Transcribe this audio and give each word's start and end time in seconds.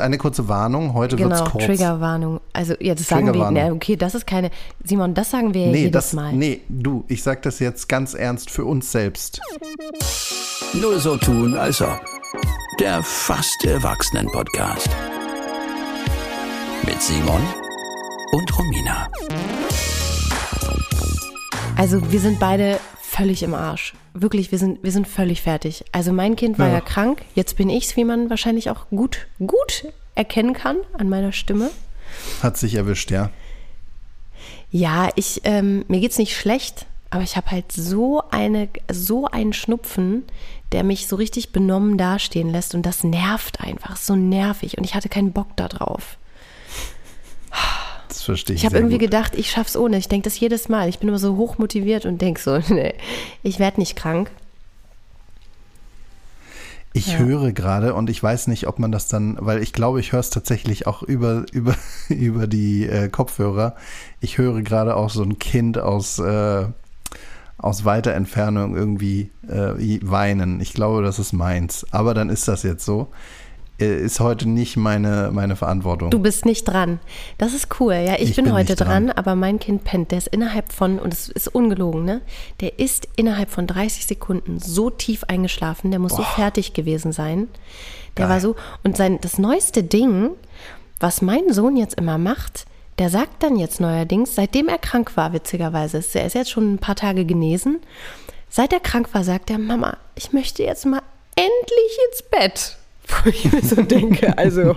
Eine 0.00 0.16
kurze 0.16 0.46
Warnung, 0.46 0.94
heute 0.94 1.16
genau, 1.16 1.30
wird's 1.30 1.50
kurz. 1.50 1.64
Triggerwarnung. 1.64 2.38
Also, 2.52 2.74
ja, 2.78 2.94
das 2.94 3.08
sagen 3.08 3.34
wir, 3.34 3.50
ne, 3.50 3.72
okay, 3.72 3.96
das 3.96 4.14
ist 4.14 4.28
keine, 4.28 4.52
Simon, 4.84 5.12
das 5.12 5.32
sagen 5.32 5.52
wir 5.54 5.66
Nee, 5.66 5.78
jedes 5.86 5.90
das, 5.90 6.12
Mal. 6.12 6.32
nee, 6.34 6.60
du, 6.68 7.04
ich 7.08 7.20
sag 7.20 7.42
das 7.42 7.58
jetzt 7.58 7.88
ganz 7.88 8.14
ernst 8.14 8.48
für 8.48 8.64
uns 8.64 8.92
selbst. 8.92 9.40
Nur 10.72 11.00
so 11.00 11.16
tun, 11.16 11.56
als 11.56 11.82
ob. 11.82 12.00
Der 12.78 13.02
fast 13.02 13.64
Erwachsenen-Podcast. 13.64 14.88
Mit 16.84 17.02
Simon 17.02 17.42
und 18.30 18.56
Romina. 18.56 19.08
Also, 21.76 22.00
wir 22.12 22.20
sind 22.20 22.38
beide 22.38 22.78
völlig 23.00 23.42
im 23.42 23.52
Arsch. 23.52 23.94
Wirklich, 24.20 24.50
wir 24.52 24.58
sind, 24.58 24.82
wir 24.82 24.92
sind 24.92 25.06
völlig 25.06 25.42
fertig. 25.42 25.84
Also, 25.92 26.12
mein 26.12 26.36
Kind 26.36 26.58
war 26.58 26.68
ja, 26.68 26.74
Ja. 26.74 26.80
krank. 26.80 27.22
Jetzt 27.34 27.56
bin 27.56 27.70
ich's, 27.70 27.96
wie 27.96 28.04
man 28.04 28.30
wahrscheinlich 28.30 28.70
auch 28.70 28.88
gut, 28.90 29.26
gut 29.44 29.86
erkennen 30.14 30.52
kann 30.54 30.76
an 30.96 31.08
meiner 31.08 31.32
Stimme. 31.32 31.70
Hat 32.42 32.56
sich 32.56 32.74
erwischt, 32.74 33.10
ja. 33.10 33.30
Ja, 34.70 35.08
ich, 35.14 35.42
ähm, 35.44 35.84
mir 35.88 36.00
geht's 36.00 36.18
nicht 36.18 36.36
schlecht, 36.36 36.86
aber 37.10 37.22
ich 37.22 37.36
habe 37.36 37.50
halt 37.50 37.70
so 37.72 38.22
eine, 38.30 38.68
so 38.90 39.26
einen 39.26 39.52
Schnupfen, 39.52 40.24
der 40.72 40.84
mich 40.84 41.06
so 41.06 41.16
richtig 41.16 41.52
benommen 41.52 41.96
dastehen 41.96 42.50
lässt 42.50 42.74
und 42.74 42.84
das 42.84 43.04
nervt 43.04 43.60
einfach, 43.60 43.96
so 43.96 44.14
nervig 44.16 44.76
und 44.76 44.84
ich 44.84 44.94
hatte 44.94 45.08
keinen 45.08 45.32
Bock 45.32 45.48
da 45.56 45.68
drauf. 45.68 46.18
Das 48.08 48.22
verstehe 48.22 48.56
ich. 48.56 48.62
Ich 48.62 48.66
habe 48.66 48.76
irgendwie 48.76 48.98
gut. 48.98 49.06
gedacht, 49.10 49.34
ich 49.36 49.50
schaff's 49.50 49.76
ohne. 49.76 49.98
Ich 49.98 50.08
denke 50.08 50.24
das 50.24 50.38
jedes 50.40 50.68
Mal. 50.68 50.88
Ich 50.88 50.98
bin 50.98 51.08
immer 51.08 51.18
so 51.18 51.36
hoch 51.36 51.58
motiviert 51.58 52.06
und 52.06 52.20
denk 52.20 52.38
so, 52.38 52.58
nee, 52.68 52.94
ich 53.42 53.58
werde 53.58 53.80
nicht 53.80 53.96
krank. 53.96 54.30
Ich 56.94 57.08
Ja. 57.12 57.18
höre 57.18 57.52
gerade 57.52 57.94
und 57.94 58.08
ich 58.10 58.22
weiß 58.22 58.46
nicht, 58.48 58.66
ob 58.66 58.78
man 58.78 58.90
das 58.90 59.08
dann, 59.08 59.36
weil 59.40 59.62
ich 59.62 59.72
glaube, 59.72 60.00
ich 60.00 60.12
höre 60.12 60.20
es 60.20 60.30
tatsächlich 60.30 60.86
auch 60.86 61.02
über, 61.02 61.44
über, 61.52 61.74
über 62.08 62.46
die 62.46 62.86
äh, 62.86 63.08
Kopfhörer. 63.08 63.76
Ich 64.20 64.38
höre 64.38 64.62
gerade 64.62 64.96
auch 64.96 65.10
so 65.10 65.22
ein 65.22 65.38
Kind 65.38 65.78
aus, 65.78 66.18
äh, 66.18 66.66
aus 67.58 67.84
weiter 67.84 68.14
Entfernung 68.14 68.74
irgendwie 68.74 69.30
äh, 69.48 70.00
weinen. 70.02 70.60
Ich 70.60 70.72
glaube, 70.72 71.02
das 71.02 71.18
ist 71.18 71.32
meins. 71.32 71.86
Aber 71.92 72.14
dann 72.14 72.30
ist 72.30 72.48
das 72.48 72.62
jetzt 72.62 72.84
so. 72.84 73.08
Äh, 73.80 74.00
ist 74.00 74.18
heute 74.20 74.48
nicht 74.48 74.76
meine, 74.76 75.30
meine 75.32 75.54
Verantwortung. 75.56 76.10
Du 76.10 76.18
bist 76.18 76.44
nicht 76.44 76.64
dran. 76.64 76.98
Das 77.38 77.54
ist 77.54 77.68
cool. 77.80 77.94
Ja, 77.94 78.14
ich, 78.14 78.30
Ich 78.30 78.36
bin, 78.36 78.46
bin 78.46 78.54
heute 78.54 78.74
dran. 78.74 79.06
dran, 79.06 79.10
aber 79.16 79.34
mein 79.36 79.58
Kind 79.60 79.84
pennt. 79.84 80.10
Der 80.10 80.18
ist 80.18 80.28
innerhalb 80.28 80.72
von, 80.72 80.98
und 80.98 81.12
es 81.14 81.28
ist 81.28 81.48
ungelogen, 81.48 82.04
ne? 82.04 82.20
Der 82.60 82.78
ist 82.78 83.06
innerhalb 83.16 83.50
von 83.50 83.66
30 83.66 84.06
Sekunden 84.06 84.58
so 84.58 84.90
tief 84.90 85.24
eingeschlafen, 85.24 85.90
der 85.90 86.00
muss 86.00 86.16
so 86.16 86.22
fertig 86.22 86.72
gewesen 86.72 87.12
sein. 87.12 87.48
Der 88.16 88.24
Geil. 88.26 88.34
war 88.34 88.40
so, 88.40 88.56
und 88.82 88.96
sein, 88.96 89.18
das 89.20 89.38
neueste 89.38 89.84
Ding, 89.84 90.30
was 90.98 91.22
mein 91.22 91.52
Sohn 91.52 91.76
jetzt 91.76 91.94
immer 92.00 92.18
macht, 92.18 92.66
der 92.98 93.10
sagt 93.10 93.44
dann 93.44 93.54
jetzt 93.54 93.80
neuerdings, 93.80 94.34
seitdem 94.34 94.66
er 94.66 94.78
krank 94.78 95.16
war, 95.16 95.32
witzigerweise, 95.32 95.98
ist- 95.98 96.16
er 96.16 96.26
ist 96.26 96.34
jetzt 96.34 96.50
schon 96.50 96.74
ein 96.74 96.78
paar 96.78 96.96
Tage 96.96 97.24
genesen, 97.24 97.78
seit 98.50 98.72
er 98.72 98.80
krank 98.80 99.10
war, 99.14 99.22
sagt 99.22 99.50
er, 99.50 99.58
Mama, 99.58 99.96
ich 100.16 100.32
möchte 100.32 100.64
jetzt 100.64 100.84
mal 100.84 101.02
endlich 101.36 101.98
ins 102.10 102.22
Bett. 102.28 102.77
Wo 103.08 103.30
ich 103.30 103.50
mir 103.52 103.62
so 103.62 103.82
denke, 103.82 104.36
also, 104.38 104.76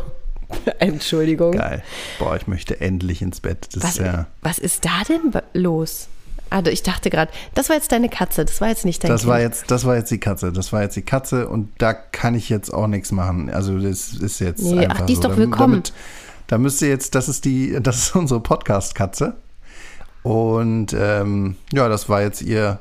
Entschuldigung. 0.80 1.52
Geil. 1.54 1.84
Boah, 2.20 2.36
ich 2.36 2.48
möchte 2.48 2.80
endlich 2.82 3.22
ins 3.22 3.40
Bett. 3.42 3.68
Das 3.74 3.84
Was, 3.84 3.90
ist 3.92 3.98
ja. 4.06 4.28
was 4.42 4.60
ist 4.60 4.86
da 4.86 5.04
denn 5.08 5.32
los? 5.54 6.08
Also 6.50 6.70
ich 6.70 6.84
dachte 6.84 7.10
gerade, 7.10 7.32
das 7.56 7.70
war 7.70 7.78
jetzt 7.78 7.94
deine 7.94 8.10
Katze, 8.10 8.44
das 8.44 8.60
war 8.60 8.68
jetzt 8.68 8.84
nicht 8.84 9.02
dein 9.04 9.10
Das 9.12 9.22
Kind. 9.22 9.30
war 9.32 9.40
jetzt, 9.40 9.72
das 9.72 9.86
war 9.86 9.96
jetzt 9.96 10.12
die 10.12 10.18
Katze. 10.18 10.52
Das 10.52 10.74
war 10.74 10.82
jetzt 10.82 10.98
die 10.98 11.02
Katze 11.02 11.48
und 11.48 11.70
da 11.78 11.94
kann 11.94 12.36
ich 12.36 12.50
jetzt 12.50 12.74
auch 12.74 12.88
nichts 12.88 13.14
machen. 13.14 13.50
Also 13.50 13.80
das 13.80 14.10
ist 14.14 14.40
jetzt 14.40 14.62
Nee, 14.62 14.86
ach, 14.86 14.92
einfach 14.92 15.06
die 15.06 15.14
ist 15.14 15.24
so. 15.24 15.30
doch 15.30 15.38
willkommen. 15.38 15.76
Damit, 15.76 15.94
da 16.48 16.58
müsst 16.58 16.82
ihr 16.82 16.90
jetzt, 16.90 17.16
das 17.16 17.30
ist 17.30 17.46
die, 17.46 17.78
das 17.82 17.98
ist 18.00 18.16
unsere 18.18 18.42
Podcast-Katze. 18.42 19.36
Und 20.24 20.94
ähm, 20.98 21.56
ja, 21.72 21.88
das 21.88 22.10
war 22.10 22.22
jetzt 22.22 22.42
ihr 22.42 22.80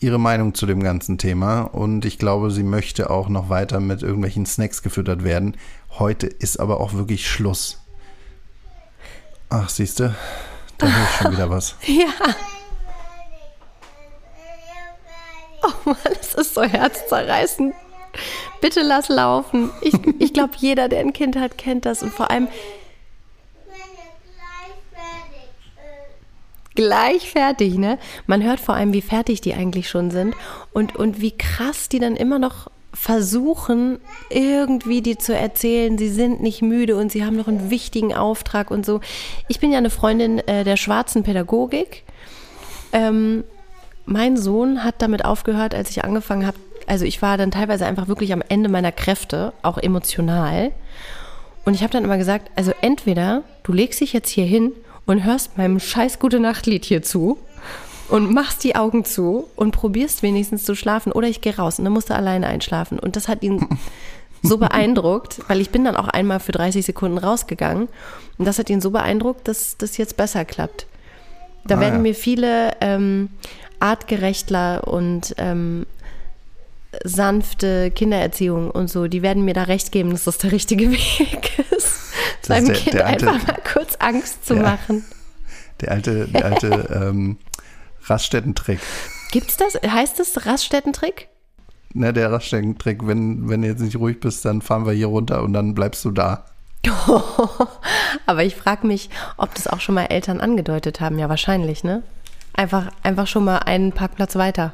ihre 0.00 0.18
Meinung 0.18 0.54
zu 0.54 0.66
dem 0.66 0.82
ganzen 0.82 1.18
Thema. 1.18 1.62
Und 1.62 2.04
ich 2.04 2.18
glaube, 2.18 2.50
sie 2.50 2.62
möchte 2.62 3.10
auch 3.10 3.28
noch 3.28 3.48
weiter 3.48 3.80
mit 3.80 4.02
irgendwelchen 4.02 4.46
Snacks 4.46 4.82
gefüttert 4.82 5.24
werden. 5.24 5.56
Heute 5.98 6.26
ist 6.26 6.58
aber 6.60 6.80
auch 6.80 6.94
wirklich 6.94 7.28
Schluss. 7.28 7.84
Ach, 9.50 9.68
siehst 9.68 10.00
du, 10.00 10.14
da 10.76 10.86
höre 10.86 11.04
ich 11.04 11.16
schon 11.16 11.32
wieder 11.32 11.50
was. 11.50 11.76
Ja. 11.86 12.34
Oh 15.60 15.72
Mann, 15.86 15.96
das 16.16 16.34
ist 16.34 16.54
so 16.54 16.62
herzzerreißend. 16.62 17.74
Bitte 18.60 18.82
lass 18.82 19.08
laufen. 19.08 19.70
Ich, 19.80 19.94
ich 20.20 20.32
glaube, 20.32 20.52
jeder, 20.58 20.88
der 20.88 21.00
ein 21.00 21.12
Kind 21.12 21.36
hat, 21.36 21.58
kennt 21.58 21.84
das. 21.84 22.02
Und 22.02 22.12
vor 22.12 22.30
allem 22.30 22.46
gleich 26.78 27.28
fertig, 27.28 27.76
ne? 27.76 27.98
Man 28.28 28.44
hört 28.44 28.60
vor 28.60 28.76
allem, 28.76 28.92
wie 28.92 29.02
fertig 29.02 29.40
die 29.40 29.52
eigentlich 29.52 29.88
schon 29.88 30.12
sind 30.12 30.36
und, 30.72 30.94
und 30.94 31.20
wie 31.20 31.36
krass 31.36 31.88
die 31.88 31.98
dann 31.98 32.14
immer 32.14 32.38
noch 32.38 32.70
versuchen, 32.94 33.98
irgendwie 34.30 35.02
die 35.02 35.18
zu 35.18 35.34
erzählen, 35.34 35.98
sie 35.98 36.08
sind 36.08 36.40
nicht 36.40 36.62
müde 36.62 36.96
und 36.96 37.10
sie 37.10 37.24
haben 37.24 37.36
noch 37.36 37.48
einen 37.48 37.70
wichtigen 37.70 38.14
Auftrag 38.14 38.70
und 38.70 38.86
so. 38.86 39.00
Ich 39.48 39.58
bin 39.58 39.72
ja 39.72 39.78
eine 39.78 39.90
Freundin 39.90 40.38
äh, 40.46 40.62
der 40.62 40.76
schwarzen 40.76 41.24
Pädagogik. 41.24 42.04
Ähm, 42.92 43.42
mein 44.06 44.36
Sohn 44.36 44.84
hat 44.84 45.02
damit 45.02 45.24
aufgehört, 45.24 45.74
als 45.74 45.90
ich 45.90 46.04
angefangen 46.04 46.46
habe. 46.46 46.58
Also 46.86 47.04
ich 47.04 47.20
war 47.20 47.36
dann 47.36 47.50
teilweise 47.50 47.86
einfach 47.86 48.06
wirklich 48.06 48.32
am 48.32 48.42
Ende 48.48 48.68
meiner 48.68 48.92
Kräfte, 48.92 49.52
auch 49.62 49.78
emotional. 49.78 50.70
Und 51.64 51.74
ich 51.74 51.82
habe 51.82 51.92
dann 51.92 52.04
immer 52.04 52.18
gesagt, 52.18 52.52
also 52.54 52.70
entweder 52.82 53.42
du 53.64 53.72
legst 53.72 54.00
dich 54.00 54.12
jetzt 54.12 54.30
hier 54.30 54.46
hin 54.46 54.72
und 55.08 55.24
hörst 55.24 55.56
meinem 55.56 55.80
scheiß 55.80 56.18
gute 56.18 56.38
Nachtlied 56.38 56.84
hier 56.84 57.02
zu 57.02 57.38
und 58.08 58.32
machst 58.32 58.62
die 58.62 58.76
Augen 58.76 59.04
zu 59.04 59.48
und 59.56 59.72
probierst 59.72 60.22
wenigstens 60.22 60.64
zu 60.64 60.74
schlafen 60.76 61.12
oder 61.12 61.28
ich 61.28 61.40
gehe 61.40 61.56
raus 61.56 61.78
und 61.78 61.84
dann 61.84 61.94
musst 61.94 62.10
du 62.10 62.14
alleine 62.14 62.46
einschlafen. 62.46 62.98
Und 62.98 63.16
das 63.16 63.26
hat 63.26 63.42
ihn 63.42 63.66
so 64.42 64.58
beeindruckt, 64.58 65.40
weil 65.48 65.60
ich 65.62 65.70
bin 65.70 65.84
dann 65.84 65.96
auch 65.96 66.08
einmal 66.08 66.40
für 66.40 66.52
30 66.52 66.84
Sekunden 66.84 67.16
rausgegangen 67.18 67.88
und 68.36 68.44
das 68.44 68.58
hat 68.58 68.68
ihn 68.68 68.82
so 68.82 68.90
beeindruckt, 68.90 69.48
dass 69.48 69.76
das 69.78 69.96
jetzt 69.96 70.16
besser 70.18 70.44
klappt. 70.44 70.86
Da 71.66 71.76
Ah, 71.76 71.80
werden 71.80 71.96
ja. 71.96 72.00
mir 72.00 72.14
viele 72.14 72.72
ähm, 72.82 73.30
Artgerechtler 73.80 74.86
und 74.86 75.34
ähm, 75.38 75.86
sanfte 77.04 77.90
Kindererziehung 77.90 78.70
und 78.70 78.88
so, 78.90 79.06
die 79.06 79.22
werden 79.22 79.44
mir 79.44 79.54
da 79.54 79.64
recht 79.64 79.90
geben, 79.90 80.10
dass 80.10 80.24
das 80.24 80.36
der 80.38 80.52
richtige 80.52 80.90
Weg 80.92 81.58
ist, 81.70 81.76
ist 81.76 82.07
seinem 82.46 82.66
der- 82.66 82.74
Kind 82.76 82.94
der 82.94 83.06
alte- 83.06 83.30
einfach 83.30 83.46
mal 83.48 83.56
kurz 83.72 83.96
Angst 83.98 84.46
zu 84.46 84.54
Ja. 84.54 84.62
machen. 84.62 85.04
Der 85.80 85.92
alte, 85.92 86.26
der 86.28 86.44
alte 86.44 86.68
ähm, 87.10 87.38
Raststättentrick. 88.04 88.80
Gibt's 89.30 89.56
das? 89.56 89.74
Heißt 89.74 90.18
das 90.18 90.46
Raststättentrick? 90.46 91.28
Ne, 91.94 92.12
der 92.12 92.30
Raststättentrick, 92.32 93.06
wenn, 93.06 93.48
wenn 93.48 93.62
du 93.62 93.68
jetzt 93.68 93.80
nicht 93.80 93.96
ruhig 93.96 94.20
bist, 94.20 94.44
dann 94.44 94.60
fahren 94.62 94.86
wir 94.86 94.92
hier 94.92 95.06
runter 95.06 95.42
und 95.42 95.52
dann 95.52 95.74
bleibst 95.74 96.04
du 96.04 96.10
da. 96.10 96.44
Aber 98.26 98.44
ich 98.44 98.56
frage 98.56 98.86
mich, 98.86 99.10
ob 99.36 99.54
das 99.54 99.66
auch 99.66 99.80
schon 99.80 99.94
mal 99.94 100.04
Eltern 100.06 100.40
angedeutet 100.40 101.00
haben. 101.00 101.18
Ja, 101.18 101.28
wahrscheinlich, 101.28 101.84
ne? 101.84 102.02
Einfach, 102.54 102.90
einfach 103.02 103.26
schon 103.26 103.44
mal 103.44 103.58
einen 103.58 103.92
Parkplatz 103.92 104.36
weiter. 104.36 104.72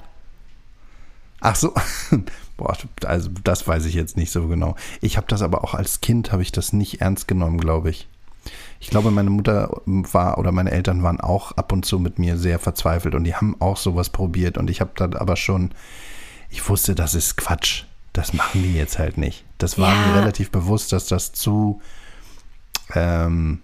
Ach 1.40 1.54
so. 1.56 1.72
Boah, 2.56 2.76
also 3.04 3.30
das 3.42 3.66
weiß 3.66 3.84
ich 3.86 3.94
jetzt 3.94 4.16
nicht 4.16 4.30
so 4.30 4.46
genau. 4.46 4.76
Ich 5.00 5.16
habe 5.16 5.26
das 5.28 5.42
aber 5.42 5.64
auch 5.64 5.74
als 5.74 6.00
Kind, 6.00 6.30
habe 6.32 6.42
ich 6.42 6.52
das 6.52 6.72
nicht 6.72 7.00
ernst 7.00 7.26
genommen, 7.26 7.58
glaube 7.58 7.90
ich. 7.90 8.08
Ich 8.78 8.90
glaube, 8.90 9.10
meine 9.10 9.30
Mutter 9.30 9.80
war 9.86 10.38
oder 10.38 10.52
meine 10.52 10.70
Eltern 10.70 11.02
waren 11.02 11.20
auch 11.20 11.52
ab 11.52 11.72
und 11.72 11.84
zu 11.84 11.98
mit 11.98 12.18
mir 12.18 12.36
sehr 12.36 12.58
verzweifelt 12.58 13.14
und 13.14 13.24
die 13.24 13.34
haben 13.34 13.56
auch 13.60 13.76
sowas 13.78 14.10
probiert 14.10 14.58
und 14.58 14.68
ich 14.70 14.80
habe 14.80 14.90
dann 14.94 15.14
aber 15.14 15.36
schon, 15.36 15.70
ich 16.50 16.68
wusste, 16.68 16.94
das 16.94 17.14
ist 17.14 17.36
Quatsch. 17.36 17.84
Das 18.12 18.32
machen 18.32 18.62
die 18.62 18.74
jetzt 18.74 18.98
halt 19.00 19.18
nicht. 19.18 19.44
Das 19.58 19.76
war 19.78 19.92
Ja. 19.92 20.06
mir 20.06 20.20
relativ 20.20 20.50
bewusst, 20.52 20.92
dass 20.92 21.06
das 21.06 21.32
zu, 21.32 21.80
ähm, 22.94 23.60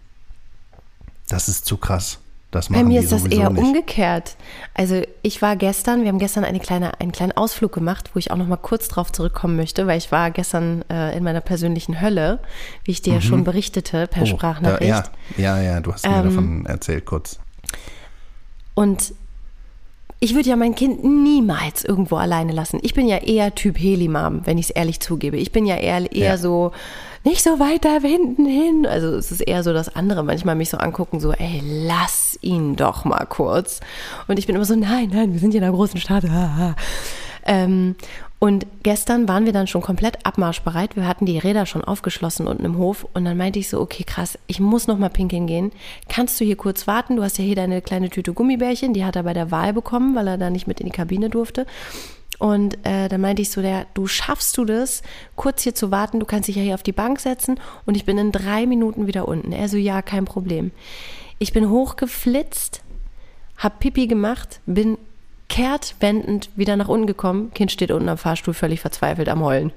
das 1.29 1.49
ist 1.49 1.67
zu 1.67 1.77
krass. 1.77 2.19
Das 2.51 2.69
Bei 2.69 2.83
mir 2.83 2.99
ist 3.01 3.13
das 3.13 3.27
eher 3.27 3.49
nicht. 3.51 3.63
umgekehrt. 3.63 4.35
Also 4.75 5.03
ich 5.23 5.41
war 5.41 5.55
gestern, 5.55 6.03
wir 6.03 6.09
haben 6.09 6.19
gestern 6.19 6.43
eine 6.45 6.59
kleine, 6.59 6.99
einen 7.01 7.13
kleinen 7.13 7.31
Ausflug 7.33 7.73
gemacht, 7.73 8.11
wo 8.13 8.19
ich 8.19 8.33
auch 8.33 8.37
noch 8.37 8.49
mal 8.49 8.57
kurz 8.57 8.89
drauf 8.89 9.13
zurückkommen 9.13 9.55
möchte, 9.55 9.87
weil 9.87 9.99
ich 9.99 10.11
war 10.11 10.33
gestern 10.33 10.85
äh, 10.91 11.17
in 11.17 11.23
meiner 11.23 11.41
persönlichen 11.43 12.01
Hölle, 12.01 12.41
wie 12.85 12.91
ich 12.91 13.03
dir 13.03 13.15
ja 13.15 13.21
schon 13.21 13.45
berichtete 13.45 14.09
per 14.09 14.23
Mhm. 14.25 14.29
Oh, 14.33 14.37
Sprachnachricht. 14.37 14.91
Da, 14.91 15.05
ja, 15.37 15.59
ja, 15.59 15.63
ja, 15.63 15.81
du 15.81 15.93
hast 15.93 16.05
mir 16.09 16.17
Ähm, 16.17 16.25
davon 16.25 16.67
erzählt 16.67 17.07
kurz. 17.07 17.39
Und 18.75 19.15
ich 20.19 20.35
würde 20.35 20.49
ja 20.49 20.57
mein 20.57 20.75
Kind 20.75 21.03
niemals 21.05 21.85
irgendwo 21.85 22.17
alleine 22.17 22.53
lassen. 22.53 22.79
Ich 22.83 22.95
bin 22.95 23.09
ja 23.09 23.19
eher 23.19 23.55
Typ 23.55 23.79
Helimam, 23.79 24.43
wenn 24.45 24.59
ich 24.59 24.67
es 24.67 24.71
ehrlich 24.71 25.01
zugebe. 25.01 25.37
Ich 25.37 25.53
bin 25.53 25.67
ja 25.67 25.77
eher, 25.77 26.13
eher 26.13 26.31
Ja. 26.33 26.37
so, 26.37 26.73
nicht 27.25 27.43
so 27.43 27.61
weit 27.61 27.85
da 27.85 27.99
hinten 28.01 28.47
hin. 28.47 28.87
Also 28.87 29.09
es 29.17 29.31
ist 29.31 29.41
eher 29.41 29.63
so, 29.63 29.73
dass 29.73 29.95
andere 29.95 30.23
manchmal 30.23 30.55
mich 30.55 30.71
so 30.71 30.79
angucken, 30.79 31.21
so, 31.21 31.33
ey, 31.33 31.63
lass 31.65 32.39
ihn 32.43 32.77
doch 32.77 33.05
mal 33.05 33.27
kurz. 33.27 33.81
Und 34.29 34.39
ich 34.39 34.47
bin 34.47 34.57
immer 34.57 34.65
so, 34.65 34.77
nein, 34.77 35.11
nein, 35.13 35.33
wir 35.33 35.41
sind 35.41 35.51
hier 35.51 35.59
in 35.59 35.65
einer 35.65 35.77
großen 35.77 36.01
Stadt. 36.01 36.25
Ähm, 37.45 37.97
Und 38.39 38.67
gestern 38.83 39.29
waren 39.29 39.45
wir 39.45 39.53
dann 39.53 39.67
schon 39.67 39.83
komplett 39.83 40.25
abmarschbereit. 40.25 40.97
Wir 40.97 41.07
hatten 41.07 41.27
die 41.27 41.39
Räder 41.39 41.67
schon 41.67 41.85
aufgeschlossen 41.85 42.47
unten 42.47 42.65
im 42.65 42.79
Hof. 42.79 43.07
Und 43.13 43.27
dann 43.27 43.37
meinte 43.37 43.59
ich 43.59 43.69
so, 43.69 43.79
okay, 43.81 44.03
krass, 44.03 44.39
ich 44.47 44.61
muss 44.61 44.87
noch 44.87 44.99
mal 44.99 45.11
pinkeln 45.11 45.47
gehen. 45.47 45.73
Kannst 46.09 46.41
du 46.41 46.47
hier 46.47 46.57
kurz 46.57 46.87
warten? 46.87 47.17
Du 47.17 47.23
hast 47.23 47.37
ja 47.37 47.45
hier 47.45 47.57
deine 47.57 47.83
kleine 47.83 48.09
Tüte 48.09 48.33
Gummibärchen. 48.33 48.95
Die 48.95 49.05
hat 49.05 49.17
er 49.17 49.25
bei 49.25 49.35
der 49.35 49.51
Wahl 49.51 49.75
bekommen, 49.75 50.15
weil 50.15 50.27
er 50.27 50.39
da 50.39 50.49
nicht 50.49 50.67
mit 50.67 50.81
in 50.81 50.87
die 50.87 50.93
Kabine 50.93 51.29
durfte. 51.29 51.67
Und 52.41 52.79
äh, 52.87 53.09
dann 53.11 53.21
meinte 53.21 53.43
ich 53.43 53.51
so, 53.51 53.61
der, 53.61 53.87
du 53.93 54.07
schaffst 54.07 54.57
du 54.57 54.65
das, 54.65 55.03
kurz 55.37 55.63
hier 55.63 55.75
zu 55.75 55.91
warten, 55.91 56.21
du 56.21 56.27
kannst 56.27 56.49
dich 56.49 56.57
ja 56.57 56.63
hier 56.63 56.75
auf 56.75 56.83
die 56.83 56.91
Bank 56.91 57.21
setzen 57.21 57.61
und 57.85 57.97
ich 57.97 58.07
bin 58.07 58.17
in 58.17 58.33
drei 58.33 58.65
Minuten 58.65 59.07
wieder 59.07 59.29
unten. 59.29 59.53
Er 59.53 59.69
so, 59.69 59.77
ja, 59.77 60.01
kein 60.01 60.25
Problem. 60.25 60.71
Ich 61.39 61.53
bin 61.53 61.69
hochgeflitzt, 61.69 62.81
hab 63.59 63.79
Pipi 63.79 64.07
gemacht, 64.07 64.61
bin 64.65 64.97
kehrtwendend 65.51 66.49
wieder 66.57 66.77
nach 66.77 66.89
unten 66.89 67.07
gekommen. 67.07 67.53
Kind 67.53 67.73
steht 67.73 67.91
unten 67.91 68.09
am 68.09 68.17
Fahrstuhl, 68.17 68.55
völlig 68.55 68.81
verzweifelt 68.81 69.29
am 69.29 69.45
Heulen. 69.45 69.71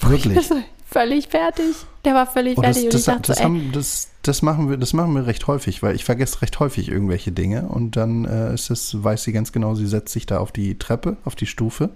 Wirklich? 0.00 0.50
völlig 0.84 1.28
fertig. 1.28 1.76
Der 2.04 2.14
war 2.14 2.26
völlig 2.26 2.58
Oh, 2.58 2.62
das, 2.62 2.78
fertig. 2.78 2.90
das, 2.90 2.94
und 2.94 2.98
ich 2.98 3.04
dachte 3.14 3.28
das, 3.28 3.36
so, 3.38 3.42
ey, 3.44 3.48
haben, 3.48 3.72
das, 3.72 4.10
das, 4.22 4.42
machen 4.42 4.70
wir, 4.70 4.76
das 4.76 4.92
machen 4.92 5.14
wir 5.14 5.26
recht 5.26 5.46
häufig, 5.46 5.82
weil 5.82 5.94
ich 5.94 6.04
vergesse 6.04 6.42
recht 6.42 6.58
häufig 6.60 6.88
irgendwelche 6.88 7.32
Dinge 7.32 7.68
und 7.68 7.96
dann 7.96 8.24
äh, 8.24 8.54
ist 8.54 8.70
es, 8.70 9.02
weiß 9.02 9.24
sie 9.24 9.32
ganz 9.32 9.52
genau, 9.52 9.74
sie 9.74 9.86
setzt 9.86 10.12
sich 10.12 10.26
da 10.26 10.38
auf 10.38 10.52
die 10.52 10.78
Treppe, 10.78 11.16
auf 11.24 11.34
die 11.34 11.46
Stufe 11.46 11.90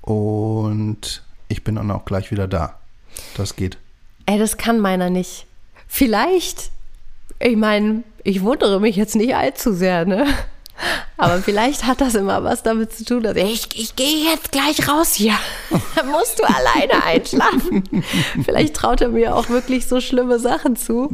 und 0.00 1.22
ich 1.48 1.64
bin 1.64 1.76
dann 1.76 1.90
auch 1.90 2.04
gleich 2.04 2.30
wieder 2.30 2.48
da. 2.48 2.78
Das 3.36 3.56
geht. 3.56 3.78
ey, 4.26 4.38
das 4.38 4.56
kann 4.56 4.80
meiner 4.80 5.10
nicht. 5.10 5.46
Vielleicht, 5.86 6.70
ich 7.40 7.56
meine, 7.56 8.02
ich 8.22 8.42
wundere 8.42 8.80
mich 8.80 8.96
jetzt 8.96 9.16
nicht 9.16 9.34
allzu 9.34 9.72
sehr, 9.72 10.04
ne? 10.04 10.26
Aber 11.16 11.38
vielleicht 11.42 11.84
hat 11.84 12.00
das 12.00 12.14
immer 12.14 12.44
was 12.44 12.62
damit 12.62 12.92
zu 12.92 13.04
tun, 13.04 13.22
dass 13.24 13.36
ich, 13.36 13.68
ich 13.74 13.96
gehe 13.96 14.30
jetzt 14.30 14.52
gleich 14.52 14.88
raus 14.88 15.14
hier. 15.14 15.34
Da 15.96 16.04
musst 16.04 16.38
du 16.38 16.44
alleine 16.44 17.04
einschlafen. 17.04 17.82
Vielleicht 18.44 18.74
traut 18.74 19.00
er 19.00 19.08
mir 19.08 19.34
auch 19.34 19.48
wirklich 19.48 19.86
so 19.86 20.00
schlimme 20.00 20.38
Sachen 20.38 20.76
zu. 20.76 21.10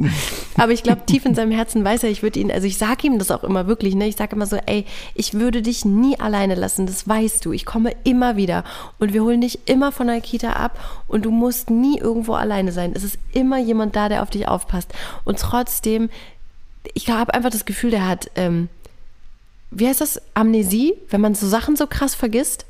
Aber 0.59 0.73
ich 0.73 0.83
glaube, 0.83 1.07
tief 1.07 1.25
in 1.25 1.35
seinem 1.35 1.53
Herzen 1.53 1.85
weiß 1.85 2.05
er, 2.05 2.11
ich 2.11 2.23
würde 2.23 2.39
ihn, 2.39 2.53
also 2.53 2.67
ich 2.67 2.77
sage 2.77 3.07
ihm 3.07 3.19
das 3.19 3.31
auch 3.31 3.45
immer 3.45 3.67
wirklich, 3.67 3.95
ne? 3.95 4.07
Ich 4.07 4.17
sage 4.17 4.37
immer 4.37 4.47
so, 4.47 4.57
ey, 4.67 4.85
ich 5.15 5.35
würde 5.35 5.63
dich 5.63 5.87
nie 5.87 6.21
alleine 6.21 6.55
lassen, 6.55 6.87
das 6.87 7.09
weißt 7.09 7.45
du. 7.45 7.53
Ich 7.53 7.65
komme 7.65 7.93
immer 8.05 8.37
wieder 8.37 8.65
und 8.99 9.15
wir 9.15 9.23
holen 9.23 9.41
dich 9.41 9.61
immer 9.67 9.91
von 9.91 10.09
der 10.09 10.21
Kita 10.21 10.53
ab 10.53 10.79
und 11.09 11.25
du 11.25 11.31
musst 11.31 11.71
nie 11.71 11.99
irgendwo 11.99 12.35
alleine 12.35 12.73
sein. 12.73 12.93
Es 12.95 13.05
ist 13.05 13.19
immer 13.33 13.59
jemand 13.59 13.97
da, 13.97 14.11
der 14.11 14.23
auf 14.23 14.31
dich 14.31 14.47
aufpasst. 14.49 14.93
Und 15.25 15.39
trotzdem, 15.39 16.11
ich 16.93 17.09
habe 17.09 17.33
einfach 17.33 17.51
das 17.51 17.65
Gefühl, 17.65 17.91
der 17.91 18.07
hat, 18.07 18.31
ähm, 18.35 18.69
wie 19.75 19.87
heißt 19.89 20.01
das, 20.01 20.21
Amnesie, 20.35 20.95
wenn 21.11 21.21
man 21.21 21.35
so 21.35 21.47
Sachen 21.49 21.77
so 21.77 21.87
krass 21.87 22.15
vergisst. 22.15 22.67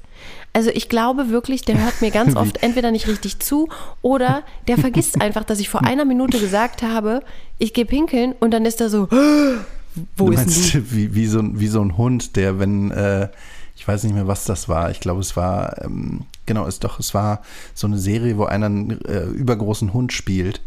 Also 0.52 0.70
ich 0.70 0.88
glaube 0.88 1.30
wirklich, 1.30 1.62
der 1.62 1.82
hört 1.82 2.00
mir 2.00 2.10
ganz 2.10 2.36
oft 2.36 2.62
entweder 2.62 2.90
nicht 2.92 3.08
richtig 3.08 3.40
zu 3.40 3.68
oder 4.02 4.42
der 4.68 4.78
vergisst 4.78 5.20
einfach, 5.20 5.44
dass 5.44 5.58
ich 5.60 5.68
vor 5.68 5.84
einer 5.84 6.04
Minute 6.04 6.38
gesagt 6.38 6.82
habe, 6.82 7.22
ich 7.58 7.72
gehe 7.74 7.84
pinkeln 7.84 8.34
und 8.38 8.52
dann 8.52 8.64
ist 8.64 8.80
er 8.80 8.88
so, 8.88 9.08
wo 10.16 10.26
du 10.26 10.32
ist 10.32 10.38
denn 10.38 10.46
meinst, 10.46 10.74
die? 10.74 10.92
wie, 10.92 11.14
wie, 11.14 11.26
so, 11.26 11.40
ein- 11.40 11.58
wie 11.60 11.66
so 11.68 11.80
ein 11.80 11.96
Hund, 11.96 12.36
der, 12.36 12.58
wenn, 12.60 12.90
äh, 12.92 13.28
ich 13.76 13.86
weiß 13.86 14.04
nicht 14.04 14.14
mehr, 14.14 14.28
was 14.28 14.44
das 14.44 14.68
war. 14.68 14.90
Ich 14.92 15.00
glaube, 15.00 15.20
es 15.20 15.36
war, 15.36 15.82
ähm, 15.84 16.22
genau, 16.46 16.66
es 16.66 16.78
doch, 16.78 17.00
es 17.00 17.12
war 17.14 17.42
so 17.74 17.88
eine 17.88 17.98
Serie, 17.98 18.38
wo 18.38 18.44
einer 18.44 18.66
einen 18.66 19.00
äh, 19.06 19.24
übergroßen 19.24 19.92
Hund 19.92 20.12
spielt. 20.12 20.60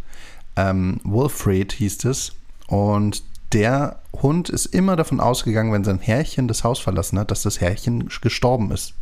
Ähm, 0.57 0.99
Wolfred 1.05 1.71
hieß 1.71 2.03
es. 2.05 2.33
Und 2.67 3.23
der 3.53 3.99
Hund 4.21 4.49
ist 4.49 4.67
immer 4.67 4.95
davon 4.95 5.19
ausgegangen, 5.19 5.71
wenn 5.71 5.83
sein 5.83 5.99
Herrchen 5.99 6.47
das 6.47 6.63
Haus 6.63 6.79
verlassen 6.79 7.19
hat, 7.19 7.31
dass 7.31 7.44
das 7.44 7.61
Herrchen 7.61 8.09
gestorben 8.21 8.71
ist. 8.71 8.94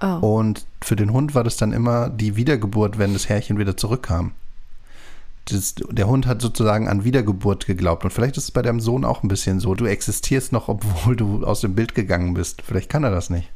Oh. 0.00 0.38
Und 0.38 0.66
für 0.80 0.96
den 0.96 1.12
Hund 1.12 1.34
war 1.34 1.44
das 1.44 1.56
dann 1.56 1.72
immer 1.72 2.10
die 2.10 2.36
Wiedergeburt, 2.36 2.98
wenn 2.98 3.12
das 3.12 3.28
Herrchen 3.28 3.58
wieder 3.58 3.76
zurückkam. 3.76 4.32
Das, 5.46 5.74
der 5.74 6.06
Hund 6.06 6.26
hat 6.26 6.40
sozusagen 6.40 6.88
an 6.88 7.04
Wiedergeburt 7.04 7.66
geglaubt. 7.66 8.04
Und 8.04 8.12
vielleicht 8.12 8.36
ist 8.36 8.44
es 8.44 8.50
bei 8.50 8.62
deinem 8.62 8.80
Sohn 8.80 9.04
auch 9.04 9.22
ein 9.22 9.28
bisschen 9.28 9.60
so. 9.60 9.74
Du 9.74 9.86
existierst 9.86 10.52
noch, 10.52 10.68
obwohl 10.68 11.16
du 11.16 11.44
aus 11.44 11.60
dem 11.60 11.74
Bild 11.74 11.94
gegangen 11.94 12.34
bist. 12.34 12.62
Vielleicht 12.62 12.88
kann 12.88 13.04
er 13.04 13.10
das 13.10 13.30
nicht. 13.30 13.48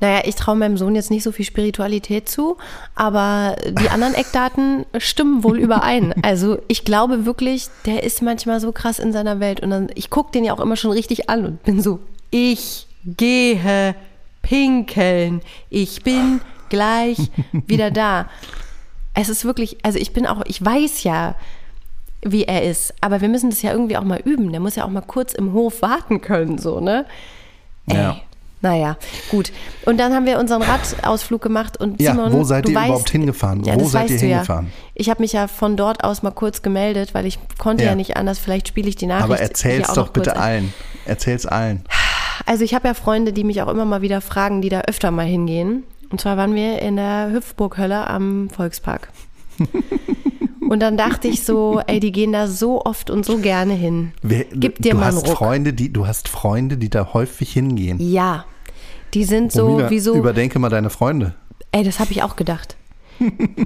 Naja, 0.00 0.22
ich 0.24 0.34
traue 0.34 0.56
meinem 0.56 0.76
Sohn 0.76 0.94
jetzt 0.94 1.10
nicht 1.10 1.22
so 1.22 1.32
viel 1.32 1.44
Spiritualität 1.44 2.28
zu, 2.28 2.56
aber 2.94 3.56
die 3.80 3.88
anderen 3.90 4.14
Eckdaten 4.14 4.84
stimmen 4.98 5.42
wohl 5.44 5.58
überein. 5.58 6.14
Also 6.22 6.58
ich 6.68 6.84
glaube 6.84 7.26
wirklich, 7.26 7.68
der 7.86 8.02
ist 8.02 8.22
manchmal 8.22 8.60
so 8.60 8.72
krass 8.72 8.98
in 8.98 9.12
seiner 9.12 9.40
Welt 9.40 9.60
und 9.60 9.70
dann, 9.70 9.88
ich 9.94 10.10
gucke 10.10 10.32
den 10.32 10.44
ja 10.44 10.54
auch 10.54 10.60
immer 10.60 10.76
schon 10.76 10.90
richtig 10.90 11.28
an 11.28 11.44
und 11.44 11.62
bin 11.62 11.80
so, 11.80 12.00
ich 12.30 12.86
gehe 13.04 13.94
pinkeln, 14.42 15.40
ich 15.70 16.02
bin 16.02 16.40
gleich 16.68 17.18
wieder 17.52 17.90
da. 17.90 18.28
Es 19.14 19.28
ist 19.28 19.44
wirklich, 19.44 19.78
also 19.84 19.98
ich 19.98 20.12
bin 20.12 20.26
auch, 20.26 20.42
ich 20.46 20.64
weiß 20.64 21.04
ja, 21.04 21.36
wie 22.22 22.44
er 22.44 22.62
ist, 22.64 22.94
aber 23.00 23.20
wir 23.20 23.28
müssen 23.28 23.50
das 23.50 23.62
ja 23.62 23.70
irgendwie 23.72 23.96
auch 23.96 24.04
mal 24.04 24.20
üben. 24.24 24.50
Der 24.50 24.60
muss 24.60 24.76
ja 24.76 24.84
auch 24.84 24.90
mal 24.90 25.02
kurz 25.02 25.34
im 25.34 25.52
Hof 25.52 25.82
warten 25.82 26.20
können, 26.20 26.58
so, 26.58 26.80
ne? 26.80 27.04
Ey, 27.86 27.96
Ja. 27.96 28.16
Naja, 28.64 28.96
gut. 29.30 29.52
Und 29.84 29.98
dann 29.98 30.14
haben 30.14 30.24
wir 30.24 30.38
unseren 30.38 30.62
Radausflug 30.62 31.42
gemacht 31.42 31.78
und 31.78 32.00
Ja, 32.00 32.12
Simon, 32.12 32.32
wo 32.32 32.44
seid 32.44 32.66
ihr 32.66 32.74
weißt, 32.74 32.86
überhaupt 32.86 33.10
hingefahren? 33.10 33.62
Ja, 33.62 33.78
Wo 33.78 33.84
seid 33.84 34.08
ihr 34.08 34.16
hingefahren? 34.18 34.66
Ja. 34.68 34.72
Ich 34.94 35.10
habe 35.10 35.20
mich 35.22 35.34
ja 35.34 35.48
von 35.48 35.76
dort 35.76 36.02
aus 36.02 36.22
mal 36.22 36.30
kurz 36.30 36.62
gemeldet, 36.62 37.12
weil 37.12 37.26
ich 37.26 37.38
konnte 37.58 37.84
ja, 37.84 37.90
Ja. 37.90 37.94
nicht 37.94 38.16
anders. 38.16 38.38
Vielleicht 38.38 38.66
spiele 38.66 38.88
ich 38.88 38.96
die 38.96 39.04
Nachricht. 39.04 39.24
Aber 39.26 39.38
erzähl's 39.38 39.92
doch 39.92 40.08
bitte 40.08 40.36
allen. 40.36 40.72
Erzähl's 41.04 41.44
allen. 41.44 41.84
Also 42.46 42.64
ich 42.64 42.74
habe 42.74 42.88
ja 42.88 42.94
Freunde, 42.94 43.34
die 43.34 43.44
mich 43.44 43.60
auch 43.60 43.68
immer 43.68 43.84
mal 43.84 44.00
wieder 44.00 44.22
fragen, 44.22 44.62
die 44.62 44.70
da 44.70 44.80
öfter 44.80 45.10
mal 45.10 45.26
hingehen. 45.26 45.82
Und 46.08 46.22
zwar 46.22 46.38
waren 46.38 46.54
wir 46.54 46.80
in 46.80 46.96
der 46.96 47.32
Hüpfburghölle 47.32 48.06
am 48.06 48.48
Volkspark. 48.48 49.10
Und 50.68 50.80
dann 50.80 50.96
dachte 50.96 51.28
ich 51.28 51.44
so, 51.44 51.82
ey, 51.86 52.00
die 52.00 52.10
gehen 52.10 52.32
da 52.32 52.46
so 52.48 52.82
oft 52.84 53.10
und 53.10 53.26
so 53.26 53.36
gerne 53.38 53.74
hin. 53.74 54.12
Wer, 54.22 54.44
Gib 54.50 54.78
dir 54.80 54.92
du 54.92 54.96
mal 54.98 55.08
einen 55.08 55.16
hast 55.18 55.28
Ruck. 55.28 55.36
Freunde, 55.36 55.74
die 55.74 55.92
du 55.92 56.06
hast 56.06 56.28
Freunde, 56.28 56.78
die 56.78 56.88
da 56.88 57.12
häufig 57.12 57.52
hingehen. 57.52 57.98
Ja, 58.00 58.46
die 59.14 59.24
sind 59.24 59.52
so 59.52 59.66
Romina, 59.66 59.90
wie 59.90 60.00
so. 60.00 60.14
Überdenke 60.14 60.58
mal 60.58 60.68
deine 60.68 60.90
Freunde. 60.90 61.34
Ey, 61.72 61.84
das 61.84 62.00
habe 62.00 62.12
ich 62.12 62.22
auch 62.22 62.36
gedacht. 62.36 62.76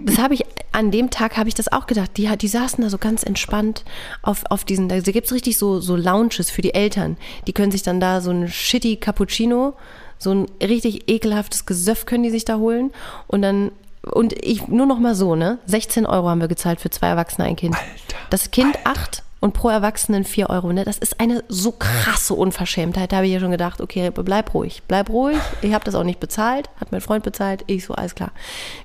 Das 0.05 0.19
habe 0.19 0.35
ich, 0.35 0.45
an 0.73 0.91
dem 0.91 1.11
Tag 1.11 1.37
habe 1.37 1.49
ich 1.49 1.55
das 1.55 1.73
auch 1.73 1.87
gedacht. 1.87 2.11
Die, 2.17 2.29
die 2.37 2.49
saßen 2.49 2.83
da 2.85 2.91
so 2.91 2.99
ganz 2.99 3.23
entspannt 3.23 3.85
auf, 4.23 4.45
auf 4.50 4.65
diesen, 4.65 4.89
da 4.89 5.00
gibt 5.00 5.27
es 5.27 5.33
richtig 5.33 5.56
so, 5.59 5.81
so 5.81 5.97
Lounges 5.97 6.50
für 6.50 6.62
die 6.62 6.75
Eltern. 6.75 7.17
Die 7.47 7.53
können 7.53 7.73
sich 7.73 7.83
dann 7.83 7.99
da 8.00 8.21
so 8.21 8.31
ein 8.31 8.49
shitty 8.49 8.97
Cappuccino, 8.97 9.75
so 10.19 10.33
ein 10.33 10.47
richtig 10.62 11.09
ekelhaftes 11.09 11.65
Gesöff 11.65 12.05
können 12.05 12.25
die 12.25 12.31
sich 12.31 12.44
da 12.44 12.59
holen. 12.59 12.93
Und 13.27 13.43
dann, 13.43 13.73
und 14.03 14.35
ich, 14.44 14.69
nur 14.69 14.87
noch 14.87 14.99
mal 14.99 15.15
so, 15.15 15.35
ne? 15.35 15.59
16 15.67 16.05
Euro 16.06 16.29
haben 16.29 16.41
wir 16.41 16.49
gezahlt 16.49 16.81
für 16.81 16.91
zwei 16.91 17.09
Erwachsene, 17.09 17.47
ein 17.47 17.56
Kind. 17.56 17.75
Alter, 17.75 18.19
Das 18.31 18.51
Kind 18.51 18.79
acht 18.84 19.22
und 19.41 19.55
pro 19.55 19.69
Erwachsenen 19.69 20.25
4 20.25 20.51
Euro. 20.51 20.73
Ne? 20.73 20.85
Das 20.85 20.99
ist 20.99 21.21
eine 21.21 21.45
so 21.49 21.73
krasse 21.73 22.35
Unverschämtheit. 22.35 23.13
Da 23.13 23.17
habe 23.17 23.27
ich 23.27 23.33
ja 23.33 23.41
schon 23.41 23.51
gedacht, 23.51 23.81
okay, 23.81 24.11
bleib 24.11 24.55
ruhig, 24.55 24.83
bleib 24.89 25.11
ruhig. 25.11 25.39
Ich 25.63 25.75
habe 25.75 25.85
das 25.85 25.95
auch 25.95 26.05
nicht 26.05 26.21
bezahlt, 26.21 26.69
hat 26.81 26.93
mein 26.93 27.01
Freund 27.01 27.25
bezahlt. 27.25 27.65
Ich 27.67 27.85
so, 27.85 27.95
alles 27.95 28.15
klar. 28.15 28.33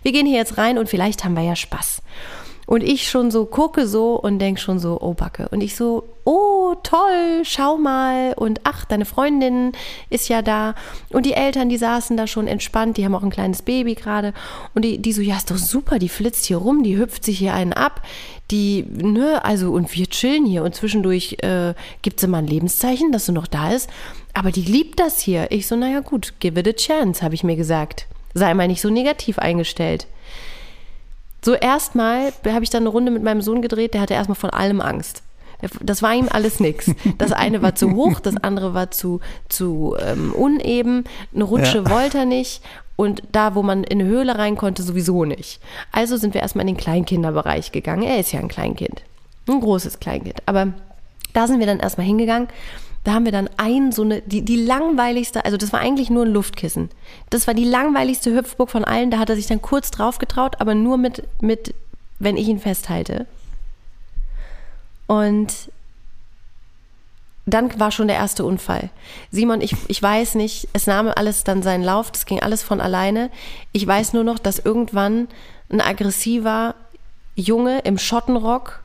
Wir 0.03 0.11
gehen 0.11 0.25
hier 0.25 0.37
jetzt 0.37 0.57
rein 0.57 0.77
und 0.77 0.89
vielleicht 0.89 1.23
haben 1.23 1.35
wir 1.35 1.43
ja 1.43 1.55
Spaß. 1.55 2.01
Und 2.65 2.81
ich 2.81 3.09
schon 3.09 3.29
so 3.29 3.45
gucke 3.45 3.87
so 3.87 4.15
und 4.19 4.39
denk 4.39 4.59
schon 4.59 4.79
so, 4.79 4.97
oh 5.01 5.13
Backe. 5.13 5.49
Und 5.49 5.61
ich 5.61 5.75
so, 5.75 6.03
oh 6.23 6.75
toll, 6.81 7.41
schau 7.43 7.77
mal. 7.77 8.33
Und 8.35 8.61
ach, 8.63 8.85
deine 8.85 9.05
Freundin 9.05 9.73
ist 10.09 10.29
ja 10.29 10.41
da. 10.41 10.75
Und 11.09 11.25
die 11.25 11.33
Eltern, 11.33 11.69
die 11.69 11.77
saßen 11.77 12.15
da 12.15 12.25
schon 12.25 12.47
entspannt, 12.47 12.97
die 12.97 13.03
haben 13.03 13.15
auch 13.15 13.23
ein 13.23 13.29
kleines 13.29 13.61
Baby 13.61 13.95
gerade. 13.95 14.33
Und 14.73 14.85
die, 14.85 14.97
die 14.97 15.11
so, 15.13 15.21
ja, 15.21 15.35
ist 15.35 15.51
doch 15.51 15.57
super, 15.57 15.99
die 15.99 16.09
flitzt 16.09 16.45
hier 16.45 16.57
rum, 16.57 16.83
die 16.83 16.97
hüpft 16.97 17.25
sich 17.25 17.37
hier 17.37 17.53
einen 17.53 17.73
ab. 17.73 18.01
Die, 18.51 18.85
ne, 18.89 19.43
also, 19.43 19.71
und 19.71 19.93
wir 19.95 20.07
chillen 20.07 20.45
hier. 20.45 20.63
Und 20.63 20.75
zwischendurch 20.75 21.37
äh, 21.41 21.73
gibt 22.01 22.19
sie 22.19 22.27
mal 22.27 22.39
ein 22.39 22.47
Lebenszeichen, 22.47 23.11
dass 23.11 23.25
sie 23.25 23.33
noch 23.33 23.47
da 23.47 23.71
ist. 23.71 23.89
Aber 24.33 24.51
die 24.51 24.61
liebt 24.61 24.99
das 24.99 25.19
hier. 25.19 25.51
Ich 25.51 25.67
so, 25.67 25.75
naja, 25.75 25.99
gut, 25.99 26.33
give 26.39 26.59
it 26.59 26.67
a 26.67 26.73
chance, 26.73 27.21
habe 27.21 27.35
ich 27.35 27.43
mir 27.43 27.55
gesagt. 27.55 28.07
Sei 28.33 28.53
mal 28.53 28.67
nicht 28.67 28.81
so 28.81 28.89
negativ 28.89 29.37
eingestellt. 29.37 30.07
So 31.43 31.53
erstmal 31.53 32.31
habe 32.47 32.63
ich 32.63 32.69
dann 32.69 32.83
eine 32.83 32.89
Runde 32.89 33.11
mit 33.11 33.21
meinem 33.23 33.41
Sohn 33.41 33.61
gedreht, 33.61 33.93
der 33.93 34.01
hatte 34.01 34.13
erstmal 34.13 34.35
von 34.35 34.49
allem 34.49 34.81
Angst. 34.81 35.21
Das 35.81 36.01
war 36.01 36.13
ihm 36.13 36.27
alles 36.29 36.59
nix. 36.59 36.91
Das 37.17 37.31
eine 37.31 37.61
war 37.61 37.75
zu 37.75 37.93
hoch, 37.95 38.19
das 38.19 38.35
andere 38.37 38.73
war 38.73 38.91
zu, 38.91 39.21
zu 39.47 39.95
ähm, 39.99 40.33
uneben, 40.33 41.05
eine 41.33 41.45
Rutsche 41.45 41.83
Ja. 41.85 41.89
wollte 41.89 42.19
er 42.19 42.25
nicht 42.25 42.61
und 42.95 43.23
da, 43.31 43.55
wo 43.55 43.63
man 43.63 43.83
in 43.83 44.01
eine 44.01 44.09
Höhle 44.09 44.37
rein 44.37 44.55
konnte, 44.57 44.83
sowieso 44.83 45.25
nicht. 45.25 45.61
Also 45.91 46.17
sind 46.17 46.33
wir 46.33 46.41
erstmal 46.41 46.63
in 46.67 46.75
den 46.75 46.81
Kleinkinderbereich 46.81 47.71
gegangen. 47.71 48.03
Er 48.03 48.19
ist 48.19 48.31
ja 48.33 48.39
ein 48.39 48.49
Kleinkind, 48.49 49.03
ein 49.47 49.59
großes 49.61 49.99
Kleinkind. 49.99 50.41
Aber 50.45 50.73
da 51.33 51.47
sind 51.47 51.59
wir 51.59 51.65
dann 51.65 51.79
erstmal 51.79 52.05
hingegangen. 52.05 52.47
Da 53.03 53.13
haben 53.13 53.25
wir 53.25 53.33
dann 53.33 53.49
ein, 53.57 53.91
so 53.91 54.03
eine, 54.03 54.21
die, 54.21 54.43
die 54.43 54.55
langweiligste, 54.55 55.43
also 55.43 55.57
das 55.57 55.73
war 55.73 55.81
eigentlich 55.81 56.09
nur 56.09 56.25
ein 56.25 56.31
Luftkissen. 56.31 56.89
Das 57.29 57.47
war 57.47 57.53
die 57.53 57.65
langweiligste 57.65 58.33
Hüpfburg 58.33 58.69
von 58.69 58.85
allen. 58.85 59.11
Da 59.11 59.19
hat 59.19 59.29
er 59.29 59.35
sich 59.35 59.47
dann 59.47 59.61
kurz 59.61 59.91
drauf 59.91 60.19
getraut, 60.19 60.55
aber 60.59 60.73
nur 60.73 60.97
mit, 60.97 61.23
mit, 61.41 61.75
wenn 62.19 62.37
ich 62.37 62.47
ihn 62.47 62.59
festhalte. 62.59 63.27
Und 65.07 65.53
dann 67.45 67.77
war 67.77 67.91
schon 67.91 68.07
der 68.07 68.15
erste 68.15 68.45
Unfall. 68.45 68.89
Simon, 69.31 69.59
ich, 69.59 69.75
ich 69.89 70.01
weiß 70.01 70.35
nicht, 70.35 70.69
es 70.71 70.87
nahm 70.87 71.11
alles 71.13 71.43
dann 71.43 71.61
seinen 71.61 71.83
Lauf, 71.83 72.09
das 72.09 72.25
ging 72.25 72.41
alles 72.41 72.63
von 72.63 72.79
alleine. 72.79 73.29
Ich 73.73 73.85
weiß 73.85 74.13
nur 74.13 74.23
noch, 74.23 74.39
dass 74.39 74.59
irgendwann 74.59 75.27
ein 75.69 75.81
aggressiver 75.81 76.75
Junge 77.35 77.79
im 77.79 77.97
Schottenrock 77.97 78.82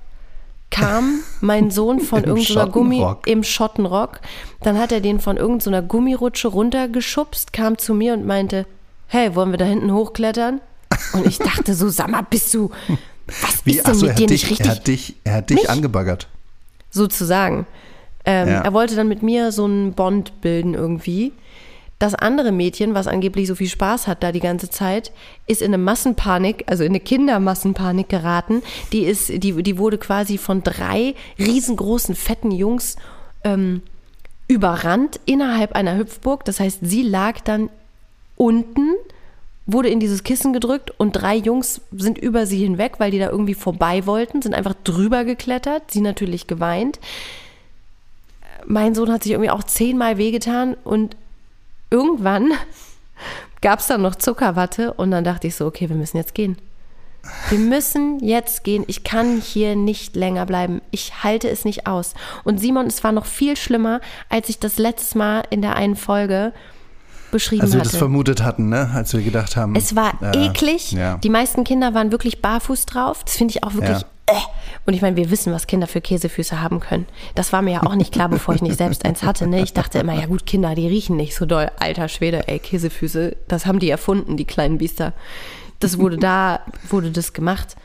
kam, 0.70 1.20
mein 1.40 1.70
Sohn 1.70 2.00
von 2.00 2.24
irgendeiner 2.24 2.68
Gummi 2.68 2.96
Schottenrock. 2.98 3.26
im 3.26 3.42
Schottenrock. 3.42 4.20
Dann 4.62 4.78
hat 4.78 4.92
er 4.92 5.00
den 5.00 5.18
von 5.20 5.36
irgendeiner 5.36 5.82
Gummirutsche 5.82 6.48
runtergeschubst, 6.48 7.52
kam 7.52 7.78
zu 7.78 7.94
mir 7.94 8.12
und 8.14 8.26
meinte, 8.26 8.66
hey, 9.06 9.34
wollen 9.34 9.50
wir 9.50 9.58
da 9.58 9.64
hinten 9.64 9.92
hochklettern? 9.92 10.60
Und 11.14 11.26
ich 11.26 11.38
dachte 11.38 11.74
so, 11.74 11.88
sag 11.88 12.10
mal, 12.10 12.22
bist 12.28 12.52
du, 12.54 12.70
was 13.40 13.64
Wie, 13.64 13.72
ist 13.76 13.86
denn 13.86 13.92
achso, 13.94 14.06
mit 14.06 14.10
er 14.10 14.16
dir 14.16 14.24
hat 14.24 14.30
nicht 14.30 14.42
dich, 14.44 14.50
richtig? 14.50 14.66
er 14.66 14.74
hat 14.74 14.86
dich, 14.86 15.14
er 15.24 15.34
hat 15.34 15.50
dich 15.50 15.56
Mich? 15.58 15.70
angebaggert. 15.70 16.28
sozusagen. 16.90 17.66
Ähm, 18.24 18.48
Ja. 18.48 18.60
Er 18.62 18.72
wollte 18.72 18.96
dann 18.96 19.08
mit 19.08 19.22
mir 19.22 19.52
so 19.52 19.64
einen 19.64 19.92
Bond 19.94 20.40
bilden 20.40 20.74
irgendwie. 20.74 21.32
Das 21.98 22.14
andere 22.14 22.52
Mädchen, 22.52 22.94
was 22.94 23.08
angeblich 23.08 23.48
so 23.48 23.56
viel 23.56 23.68
Spaß 23.68 24.06
hat 24.06 24.22
da 24.22 24.30
die 24.30 24.40
ganze 24.40 24.70
Zeit, 24.70 25.10
ist 25.48 25.62
in 25.62 25.74
eine 25.74 25.82
Massenpanik, 25.82 26.64
also 26.66 26.84
in 26.84 26.90
eine 26.90 27.00
Kindermassenpanik 27.00 28.08
geraten. 28.08 28.62
Die 28.92 29.02
ist, 29.02 29.28
die, 29.42 29.62
die 29.62 29.78
wurde 29.78 29.98
quasi 29.98 30.38
von 30.38 30.62
drei 30.62 31.14
riesengroßen, 31.38 32.14
fetten 32.14 32.52
Jungs 32.52 32.96
ähm, 33.42 33.82
überrannt 34.46 35.18
innerhalb 35.26 35.72
einer 35.72 35.96
Hüpfburg. 35.96 36.44
Das 36.44 36.60
heißt, 36.60 36.78
sie 36.82 37.02
lag 37.02 37.40
dann 37.40 37.68
unten, 38.36 38.94
wurde 39.66 39.88
in 39.88 39.98
dieses 39.98 40.22
Kissen 40.22 40.52
gedrückt 40.52 40.92
und 40.98 41.12
drei 41.12 41.34
Jungs 41.34 41.80
sind 41.90 42.16
über 42.16 42.46
sie 42.46 42.58
hinweg, 42.58 42.94
weil 42.98 43.10
die 43.10 43.18
da 43.18 43.28
irgendwie 43.28 43.54
vorbei 43.54 44.06
wollten, 44.06 44.40
sind 44.40 44.54
einfach 44.54 44.74
drüber 44.84 45.24
geklettert, 45.24 45.90
sie 45.90 46.00
natürlich 46.00 46.46
geweint. 46.46 47.00
Mein 48.66 48.94
Sohn 48.94 49.10
hat 49.10 49.24
sich 49.24 49.32
irgendwie 49.32 49.50
auch 49.50 49.64
zehnmal 49.64 50.16
wehgetan 50.16 50.74
und 50.84 51.16
irgendwann 51.90 52.52
gab 53.60 53.80
es 53.80 53.86
dann 53.86 54.02
noch 54.02 54.14
Zuckerwatte 54.14 54.92
und 54.94 55.10
dann 55.10 55.24
dachte 55.24 55.46
ich 55.46 55.56
so, 55.56 55.66
okay, 55.66 55.88
wir 55.88 55.96
müssen 55.96 56.16
jetzt 56.16 56.34
gehen. 56.34 56.56
Wir 57.50 57.58
müssen 57.58 58.20
jetzt 58.20 58.64
gehen. 58.64 58.84
Ich 58.86 59.04
kann 59.04 59.40
hier 59.40 59.76
nicht 59.76 60.16
länger 60.16 60.46
bleiben. 60.46 60.80
Ich 60.90 61.24
halte 61.24 61.48
es 61.48 61.64
nicht 61.64 61.86
aus. 61.86 62.14
Und 62.44 62.58
Simon, 62.58 62.86
es 62.86 63.04
war 63.04 63.12
noch 63.12 63.26
viel 63.26 63.56
schlimmer, 63.56 64.00
als 64.28 64.48
ich 64.48 64.58
das 64.58 64.78
letztes 64.78 65.14
Mal 65.14 65.42
in 65.50 65.60
der 65.60 65.76
einen 65.76 65.96
Folge 65.96 66.52
beschrieben 67.30 67.62
Als 67.62 67.72
wir 67.72 67.80
hatte. 67.80 67.90
das 67.90 67.98
vermutet 67.98 68.42
hatten, 68.42 68.68
ne? 68.70 68.90
Als 68.94 69.12
wir 69.12 69.22
gedacht 69.22 69.56
haben. 69.56 69.76
Es 69.76 69.94
war 69.94 70.14
äh, 70.22 70.46
eklig. 70.46 70.92
Ja. 70.92 71.18
Die 71.18 71.28
meisten 71.28 71.64
Kinder 71.64 71.92
waren 71.92 72.12
wirklich 72.12 72.40
barfuß 72.40 72.86
drauf. 72.86 73.24
Das 73.24 73.36
finde 73.36 73.52
ich 73.52 73.64
auch 73.64 73.74
wirklich. 73.74 74.00
Ja. 74.00 74.06
Äh. 74.28 74.58
Und 74.86 74.94
ich 74.94 75.02
meine, 75.02 75.16
wir 75.16 75.30
wissen, 75.30 75.52
was 75.52 75.66
Kinder 75.66 75.86
für 75.86 76.00
Käsefüße 76.00 76.62
haben 76.62 76.80
können. 76.80 77.06
Das 77.34 77.52
war 77.52 77.60
mir 77.60 77.72
ja 77.72 77.82
auch 77.82 77.94
nicht 77.94 78.12
klar, 78.12 78.28
bevor 78.28 78.54
ich 78.54 78.62
nicht 78.62 78.78
selbst 78.78 79.04
eins 79.04 79.22
hatte. 79.22 79.46
Ne? 79.46 79.60
Ich 79.60 79.74
dachte 79.74 79.98
immer, 79.98 80.14
ja 80.14 80.26
gut, 80.26 80.46
Kinder, 80.46 80.74
die 80.74 80.88
riechen 80.88 81.16
nicht 81.16 81.34
so 81.34 81.44
doll. 81.44 81.70
Alter 81.78 82.08
Schwede, 82.08 82.48
ey, 82.48 82.58
Käsefüße, 82.58 83.36
das 83.48 83.66
haben 83.66 83.80
die 83.80 83.90
erfunden, 83.90 84.38
die 84.38 84.46
kleinen 84.46 84.78
Biester. 84.78 85.12
Das 85.80 85.98
wurde 85.98 86.16
da, 86.16 86.60
wurde 86.88 87.10
das 87.10 87.34
gemacht. 87.34 87.76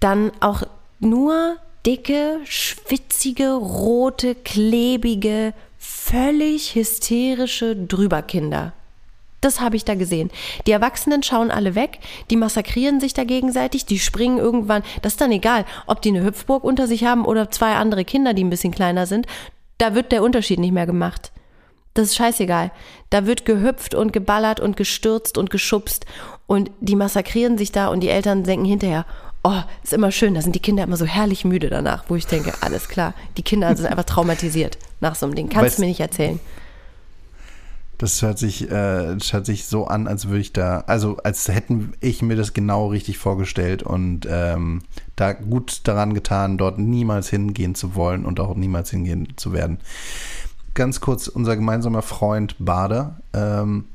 Dann 0.00 0.32
auch 0.40 0.62
nur 0.98 1.56
dicke, 1.84 2.40
schwitzige, 2.44 3.52
rote, 3.52 4.34
klebige, 4.34 5.52
völlig 5.78 6.74
hysterische 6.74 7.76
Drüberkinder. 7.76 8.72
Das 9.40 9.60
habe 9.60 9.76
ich 9.76 9.84
da 9.84 9.94
gesehen. 9.94 10.30
Die 10.66 10.72
Erwachsenen 10.72 11.22
schauen 11.22 11.50
alle 11.50 11.74
weg, 11.74 11.98
die 12.30 12.36
massakrieren 12.36 13.00
sich 13.00 13.14
da 13.14 13.24
gegenseitig, 13.24 13.86
die 13.86 13.98
springen 13.98 14.38
irgendwann. 14.38 14.82
Das 15.02 15.14
ist 15.14 15.20
dann 15.20 15.30
egal, 15.32 15.64
ob 15.86 16.02
die 16.02 16.08
eine 16.08 16.24
Hüpfburg 16.24 16.64
unter 16.64 16.86
sich 16.86 17.04
haben 17.04 17.24
oder 17.24 17.50
zwei 17.50 17.74
andere 17.74 18.04
Kinder, 18.04 18.34
die 18.34 18.44
ein 18.44 18.50
bisschen 18.50 18.72
kleiner 18.72 19.06
sind. 19.06 19.26
Da 19.78 19.94
wird 19.94 20.10
der 20.10 20.22
Unterschied 20.22 20.58
nicht 20.58 20.72
mehr 20.72 20.86
gemacht. 20.86 21.32
Das 21.94 22.08
ist 22.08 22.16
scheißegal. 22.16 22.72
Da 23.10 23.26
wird 23.26 23.44
gehüpft 23.44 23.94
und 23.94 24.12
geballert 24.12 24.60
und 24.60 24.76
gestürzt 24.76 25.38
und 25.38 25.50
geschubst 25.50 26.06
und 26.46 26.70
die 26.80 26.96
massakrieren 26.96 27.56
sich 27.58 27.72
da 27.72 27.88
und 27.88 28.00
die 28.00 28.08
Eltern 28.10 28.44
denken 28.44 28.66
hinterher, 28.66 29.06
oh, 29.44 29.62
ist 29.82 29.92
immer 29.92 30.10
schön, 30.12 30.34
da 30.34 30.42
sind 30.42 30.54
die 30.54 30.60
Kinder 30.60 30.82
immer 30.84 30.96
so 30.96 31.06
herrlich 31.06 31.44
müde 31.44 31.70
danach, 31.70 32.04
wo 32.08 32.16
ich 32.16 32.26
denke, 32.26 32.52
alles 32.60 32.88
klar, 32.88 33.14
die 33.36 33.42
Kinder 33.42 33.74
sind 33.76 33.86
einfach 33.86 34.04
traumatisiert 34.04 34.76
nach 35.00 35.14
so 35.14 35.24
einem 35.26 35.34
Ding. 35.36 35.48
Kannst 35.48 35.74
Weißt- 35.74 35.76
du 35.76 35.82
mir 35.82 35.88
nicht 35.88 36.00
erzählen. 36.00 36.40
Das 37.98 38.20
hört 38.20 38.38
sich, 38.38 38.70
äh, 38.70 39.14
das 39.14 39.32
hört 39.32 39.46
sich 39.46 39.64
so 39.66 39.86
an, 39.86 40.06
als 40.06 40.28
würde 40.28 40.40
ich 40.40 40.52
da, 40.52 40.84
also 40.86 41.16
als 41.24 41.48
hätten 41.48 41.94
ich 42.00 42.20
mir 42.20 42.36
das 42.36 42.52
genau 42.52 42.88
richtig 42.88 43.16
vorgestellt 43.16 43.82
und 43.82 44.26
ähm, 44.30 44.82
da 45.16 45.32
gut 45.32 45.80
daran 45.84 46.12
getan, 46.12 46.58
dort 46.58 46.78
niemals 46.78 47.30
hingehen 47.30 47.74
zu 47.74 47.94
wollen 47.94 48.26
und 48.26 48.38
auch 48.38 48.54
niemals 48.54 48.90
hingehen 48.90 49.32
zu 49.36 49.52
werden. 49.52 49.78
Ganz 50.74 51.00
kurz, 51.00 51.26
unser 51.26 51.56
gemeinsamer 51.56 52.02
Freund 52.02 52.56
Bader, 52.58 53.20
ähm, 53.32 53.86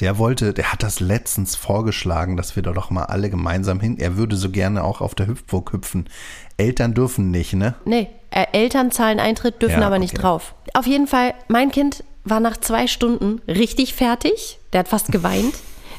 der 0.00 0.18
wollte, 0.18 0.52
der 0.52 0.72
hat 0.72 0.82
das 0.82 0.98
letztens 0.98 1.54
vorgeschlagen, 1.54 2.36
dass 2.36 2.56
wir 2.56 2.62
da 2.62 2.72
doch 2.72 2.90
mal 2.90 3.04
alle 3.04 3.30
gemeinsam 3.30 3.80
hin. 3.80 3.98
Er 3.98 4.16
würde 4.16 4.34
so 4.34 4.50
gerne 4.50 4.82
auch 4.82 5.00
auf 5.02 5.14
der 5.14 5.26
Hüpfburg 5.26 5.72
hüpfen. 5.72 6.08
Eltern 6.56 6.94
dürfen 6.94 7.30
nicht, 7.30 7.52
ne? 7.52 7.74
Nee, 7.84 8.08
äh, 8.30 8.46
Eltern 8.52 8.90
zahlen 8.90 9.20
Eintritt, 9.20 9.60
dürfen 9.60 9.80
Ja, 9.80 9.86
aber 9.86 9.98
nicht 9.98 10.14
okay. 10.14 10.22
drauf. 10.22 10.54
Auf 10.74 10.86
jeden 10.86 11.06
Fall, 11.06 11.34
mein 11.48 11.70
Kind 11.70 12.02
war 12.24 12.40
nach 12.40 12.56
zwei 12.56 12.86
Stunden 12.86 13.40
richtig 13.48 13.94
fertig. 13.94 14.58
Der 14.72 14.80
hat 14.80 14.88
fast 14.88 15.10
geweint. 15.12 15.54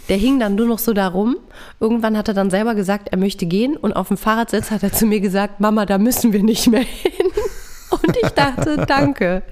Der 0.10 0.18
hing 0.18 0.40
dann 0.40 0.56
nur 0.56 0.68
noch 0.68 0.80
so 0.80 0.94
da 0.94 1.08
rum. 1.08 1.38
Irgendwann 1.80 2.18
hat 2.18 2.28
er 2.28 2.34
dann 2.34 2.50
selber 2.50 2.76
gesagt, 2.76 3.10
er 3.10 3.18
möchte 3.18 3.46
gehen. 3.46 3.78
Und 3.78 3.94
auf 3.94 4.10
dem 4.10 4.18
Fahrradsitz 4.18 4.72
hat 4.72 4.84
er 4.84 4.92
zu 4.92 5.06
mir 5.06 5.20
gesagt, 5.22 5.60
Mama, 5.60 5.86
da 5.86 5.98
müssen 5.98 6.34
wir 6.34 6.44
nicht 6.44 6.68
mehr 6.68 6.82
hin. 6.82 7.28
Und 7.90 8.18
ich 8.22 8.30
dachte, 8.30 8.86
danke. 8.88 9.44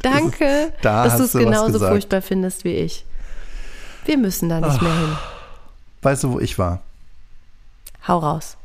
Danke, 0.00 0.72
Da 0.82 1.04
dass 1.04 1.18
du 1.18 1.24
es 1.24 1.32
genauso 1.32 1.78
furchtbar 1.78 2.22
findest 2.22 2.64
wie 2.64 2.74
ich. 2.74 3.04
Wir 4.04 4.18
müssen 4.18 4.48
da 4.48 4.60
nicht 4.60 4.82
mehr 4.82 4.92
hin. 4.92 5.16
Weißt 6.02 6.24
du, 6.24 6.32
wo 6.32 6.40
ich 6.40 6.58
war? 6.58 6.80
Hau 8.08 8.18
raus. 8.18 8.56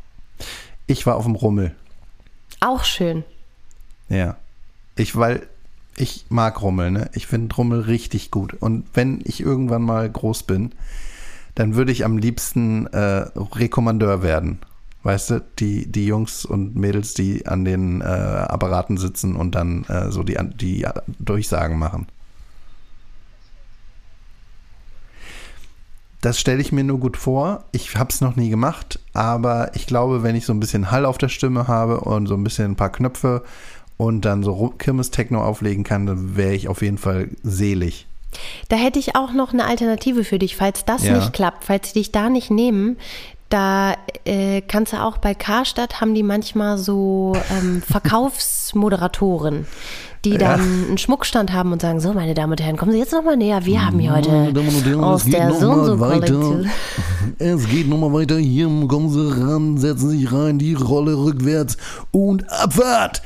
Ich 0.87 1.05
war 1.05 1.15
auf 1.15 1.25
dem 1.25 1.35
Rummel. 1.35 1.75
Auch 2.59 2.83
schön. 2.83 3.23
Ja. 4.09 4.37
Ich, 4.95 5.15
weil 5.15 5.47
ich 5.97 6.27
mag 6.29 6.61
Rummel, 6.61 6.91
ne? 6.91 7.09
Ich 7.13 7.27
finde 7.27 7.53
Rummel 7.55 7.81
richtig 7.81 8.31
gut. 8.31 8.53
Und 8.59 8.85
wenn 8.93 9.19
ich 9.23 9.41
irgendwann 9.41 9.81
mal 9.81 10.09
groß 10.09 10.43
bin, 10.43 10.71
dann 11.55 11.75
würde 11.75 11.91
ich 11.91 12.05
am 12.05 12.17
liebsten 12.17 12.85
äh, 12.87 13.25
Rekommandeur 13.35 14.21
werden. 14.21 14.59
Weißt 15.03 15.31
du, 15.31 15.45
die, 15.59 15.91
die 15.91 16.05
Jungs 16.05 16.45
und 16.45 16.75
Mädels, 16.75 17.13
die 17.15 17.47
an 17.47 17.65
den 17.65 18.01
äh, 18.01 18.03
Apparaten 18.03 18.97
sitzen 18.97 19.35
und 19.35 19.55
dann 19.55 19.85
äh, 19.85 20.11
so 20.11 20.21
die, 20.21 20.37
die 20.55 20.85
Durchsagen 21.19 21.79
machen. 21.79 22.07
Das 26.21 26.39
stelle 26.39 26.61
ich 26.61 26.71
mir 26.71 26.83
nur 26.83 26.99
gut 26.99 27.15
vor. 27.15 27.63
Ich 27.71 27.95
habe 27.95 28.09
es 28.09 28.21
noch 28.21 28.35
nie 28.35 28.49
gemacht, 28.49 28.99
aber 29.13 29.75
ich 29.75 29.87
glaube, 29.87 30.23
wenn 30.23 30.35
ich 30.35 30.45
so 30.45 30.53
ein 30.53 30.59
bisschen 30.59 30.91
Hall 30.91 31.05
auf 31.05 31.17
der 31.17 31.29
Stimme 31.29 31.67
habe 31.67 32.01
und 32.01 32.27
so 32.27 32.33
ein 32.33 32.43
bisschen 32.43 32.71
ein 32.71 32.75
paar 32.75 32.91
Knöpfe 32.91 33.43
und 33.97 34.21
dann 34.25 34.43
so 34.43 34.73
Kirmes-Techno 34.77 35.43
auflegen 35.43 35.83
kann, 35.83 36.05
dann 36.05 36.35
wäre 36.37 36.53
ich 36.53 36.67
auf 36.67 36.81
jeden 36.81 36.97
Fall 36.97 37.29
selig. 37.43 38.07
Da 38.69 38.75
hätte 38.75 38.99
ich 38.99 39.15
auch 39.15 39.31
noch 39.33 39.53
eine 39.53 39.65
Alternative 39.65 40.23
für 40.23 40.37
dich, 40.37 40.55
falls 40.55 40.85
das 40.85 41.03
Ja. 41.03 41.15
nicht 41.15 41.33
klappt, 41.33 41.63
falls 41.63 41.87
sie 41.87 41.99
dich 41.99 42.11
da 42.11 42.29
nicht 42.29 42.51
nehmen. 42.51 42.97
Da 43.49 43.95
äh, 44.25 44.61
kannst 44.61 44.91
du 44.91 45.01
auch 45.01 45.17
bei 45.19 45.33
Karstadt 45.33 46.01
haben 46.01 46.13
die 46.13 46.23
manchmal 46.23 46.77
so 46.77 47.33
ähm, 47.49 47.81
Verkaufsmoderatoren, 47.87 49.65
die 50.25 50.31
Ja. 50.31 50.37
dann 50.37 50.59
einen 50.61 50.97
Schmuckstand 50.97 51.53
haben 51.53 51.71
und 51.71 51.81
sagen: 51.81 51.99
So, 51.99 52.13
meine 52.13 52.33
Damen 52.33 52.51
und 52.51 52.61
Herren, 52.61 52.77
kommen 52.77 52.91
Sie 52.91 52.99
jetzt 52.99 53.11
noch 53.13 53.23
mal 53.23 53.37
näher. 53.37 53.65
Wir 53.65 53.85
haben 53.85 53.99
hier 53.99 54.15
heute 54.15 54.31
Herren, 54.31 55.03
aus 55.03 55.21
es 55.21 55.25
geht 55.25 55.33
der 55.35 55.53
so 55.53 55.69
und 55.71 55.85
so 55.85 55.99
weiter. 55.99 56.33
Kollektion. 56.33 56.69
Es 57.39 57.67
geht 57.67 57.87
nochmal 57.87 58.13
weiter. 58.13 58.37
Hier 58.37 58.67
kommen 58.87 59.09
Sie 59.09 59.41
ran, 59.41 59.77
setzen 59.77 60.09
sich 60.09 60.31
rein, 60.31 60.57
die 60.59 60.73
Rolle 60.73 61.15
rückwärts 61.17 61.77
und 62.11 62.49
Abfahrt. 62.51 63.21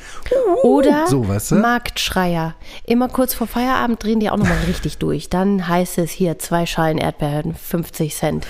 Oder 0.64 1.08
So, 1.08 1.28
weißt 1.28 1.52
du? 1.52 1.56
Marktschreier. 1.56 2.56
Immer 2.86 3.08
kurz 3.10 3.34
vor 3.34 3.48
Feierabend 3.48 4.04
drehen 4.04 4.20
die 4.20 4.30
auch 4.30 4.38
nochmal 4.38 4.58
richtig 4.68 4.98
durch. 4.98 5.30
Dann 5.30 5.68
heißt 5.68 5.98
es 5.98 6.12
hier 6.12 6.40
zwei 6.40 6.66
Schalen 6.66 6.98
Erdbeeren, 6.98 7.54
50 7.56 8.16
Cent. 8.16 8.48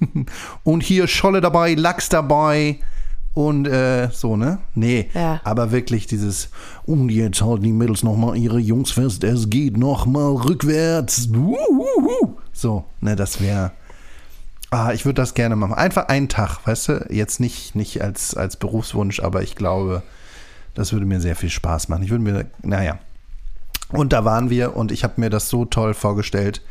Und 0.62 0.82
hier 0.82 1.08
Scholle 1.08 1.40
dabei, 1.40 1.74
Lachs 1.74 2.08
dabei 2.08 2.78
und 3.34 3.66
äh, 3.66 4.10
so, 4.12 4.36
ne? 4.36 4.58
Nee, 4.74 5.08
Ja. 5.14 5.40
aber 5.44 5.70
wirklich 5.72 6.06
dieses, 6.06 6.50
Und 6.84 7.08
jetzt 7.08 7.40
halten 7.40 7.62
die 7.62 7.72
Mädels 7.72 8.02
nochmal 8.02 8.36
ihre 8.36 8.58
Jungs 8.58 8.90
fest. 8.92 9.24
Es 9.24 9.48
geht 9.48 9.76
nochmal 9.76 10.32
rückwärts. 10.32 11.32
Wuhuhu. 11.32 12.36
so, 12.52 12.84
ne, 13.00 13.16
das 13.16 13.40
wäre. 13.40 13.72
Ah, 14.70 14.92
ich 14.92 15.04
würde 15.04 15.20
das 15.20 15.34
gerne 15.34 15.54
machen. 15.56 15.74
Einfach 15.74 16.08
einen 16.08 16.28
Tag, 16.28 16.66
weißt 16.66 16.88
du? 16.88 17.06
Jetzt 17.10 17.40
nicht, 17.40 17.74
nicht 17.74 18.00
als, 18.02 18.34
als 18.34 18.56
Berufswunsch, 18.56 19.20
aber 19.20 19.42
ich 19.42 19.54
glaube, 19.54 20.02
das 20.74 20.92
würde 20.94 21.04
mir 21.04 21.20
sehr 21.20 21.36
viel 21.36 21.50
Spaß 21.50 21.88
machen. 21.88 22.02
Ich 22.02 22.10
würde 22.10 22.24
mir, 22.24 22.46
naja. 22.62 22.98
Und 23.90 24.14
da 24.14 24.24
waren 24.24 24.48
wir 24.48 24.74
und 24.74 24.90
ich 24.90 25.04
habe 25.04 25.20
mir 25.20 25.28
das 25.28 25.50
so 25.50 25.66
toll 25.66 25.92
vorgestellt, 25.92 26.62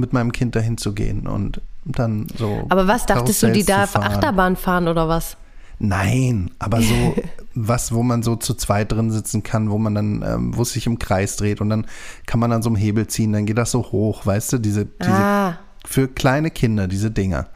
mit 0.00 0.12
meinem 0.12 0.32
Kind 0.32 0.56
dahin 0.56 0.76
zu 0.76 0.92
gehen 0.92 1.26
und 1.26 1.60
dann 1.84 2.26
so. 2.36 2.66
Aber 2.68 2.88
was 2.88 3.06
dachtest 3.06 3.42
du, 3.42 3.52
die 3.52 3.64
Karussells 3.64 3.66
da 3.66 3.86
zu 3.86 3.92
fahren. 3.92 4.12
Achterbahn 4.12 4.56
fahren 4.56 4.88
oder 4.88 5.08
was? 5.08 5.36
Nein, 5.78 6.50
aber 6.58 6.82
so 6.82 7.14
was, 7.54 7.92
wo 7.92 8.02
man 8.02 8.22
so 8.22 8.36
zu 8.36 8.54
zweit 8.54 8.92
drin 8.92 9.10
sitzen 9.10 9.42
kann, 9.42 9.70
wo 9.70 9.78
man 9.78 9.94
dann, 9.94 10.22
ähm, 10.22 10.56
wo 10.56 10.62
es 10.62 10.72
sich 10.72 10.86
im 10.86 10.98
Kreis 10.98 11.36
dreht 11.36 11.60
und 11.60 11.70
dann 11.70 11.86
kann 12.26 12.40
man 12.40 12.52
an 12.52 12.62
so 12.62 12.68
einem 12.68 12.76
Hebel 12.76 13.06
ziehen, 13.06 13.32
dann 13.32 13.46
geht 13.46 13.58
das 13.58 13.70
so 13.70 13.82
hoch, 13.92 14.26
weißt 14.26 14.52
du, 14.52 14.58
diese, 14.58 14.84
diese 14.84 15.10
Ah, 15.10 15.58
für 15.86 16.08
kleine 16.08 16.50
Kinder, 16.50 16.86
diese 16.86 17.10
Dinger. 17.10 17.46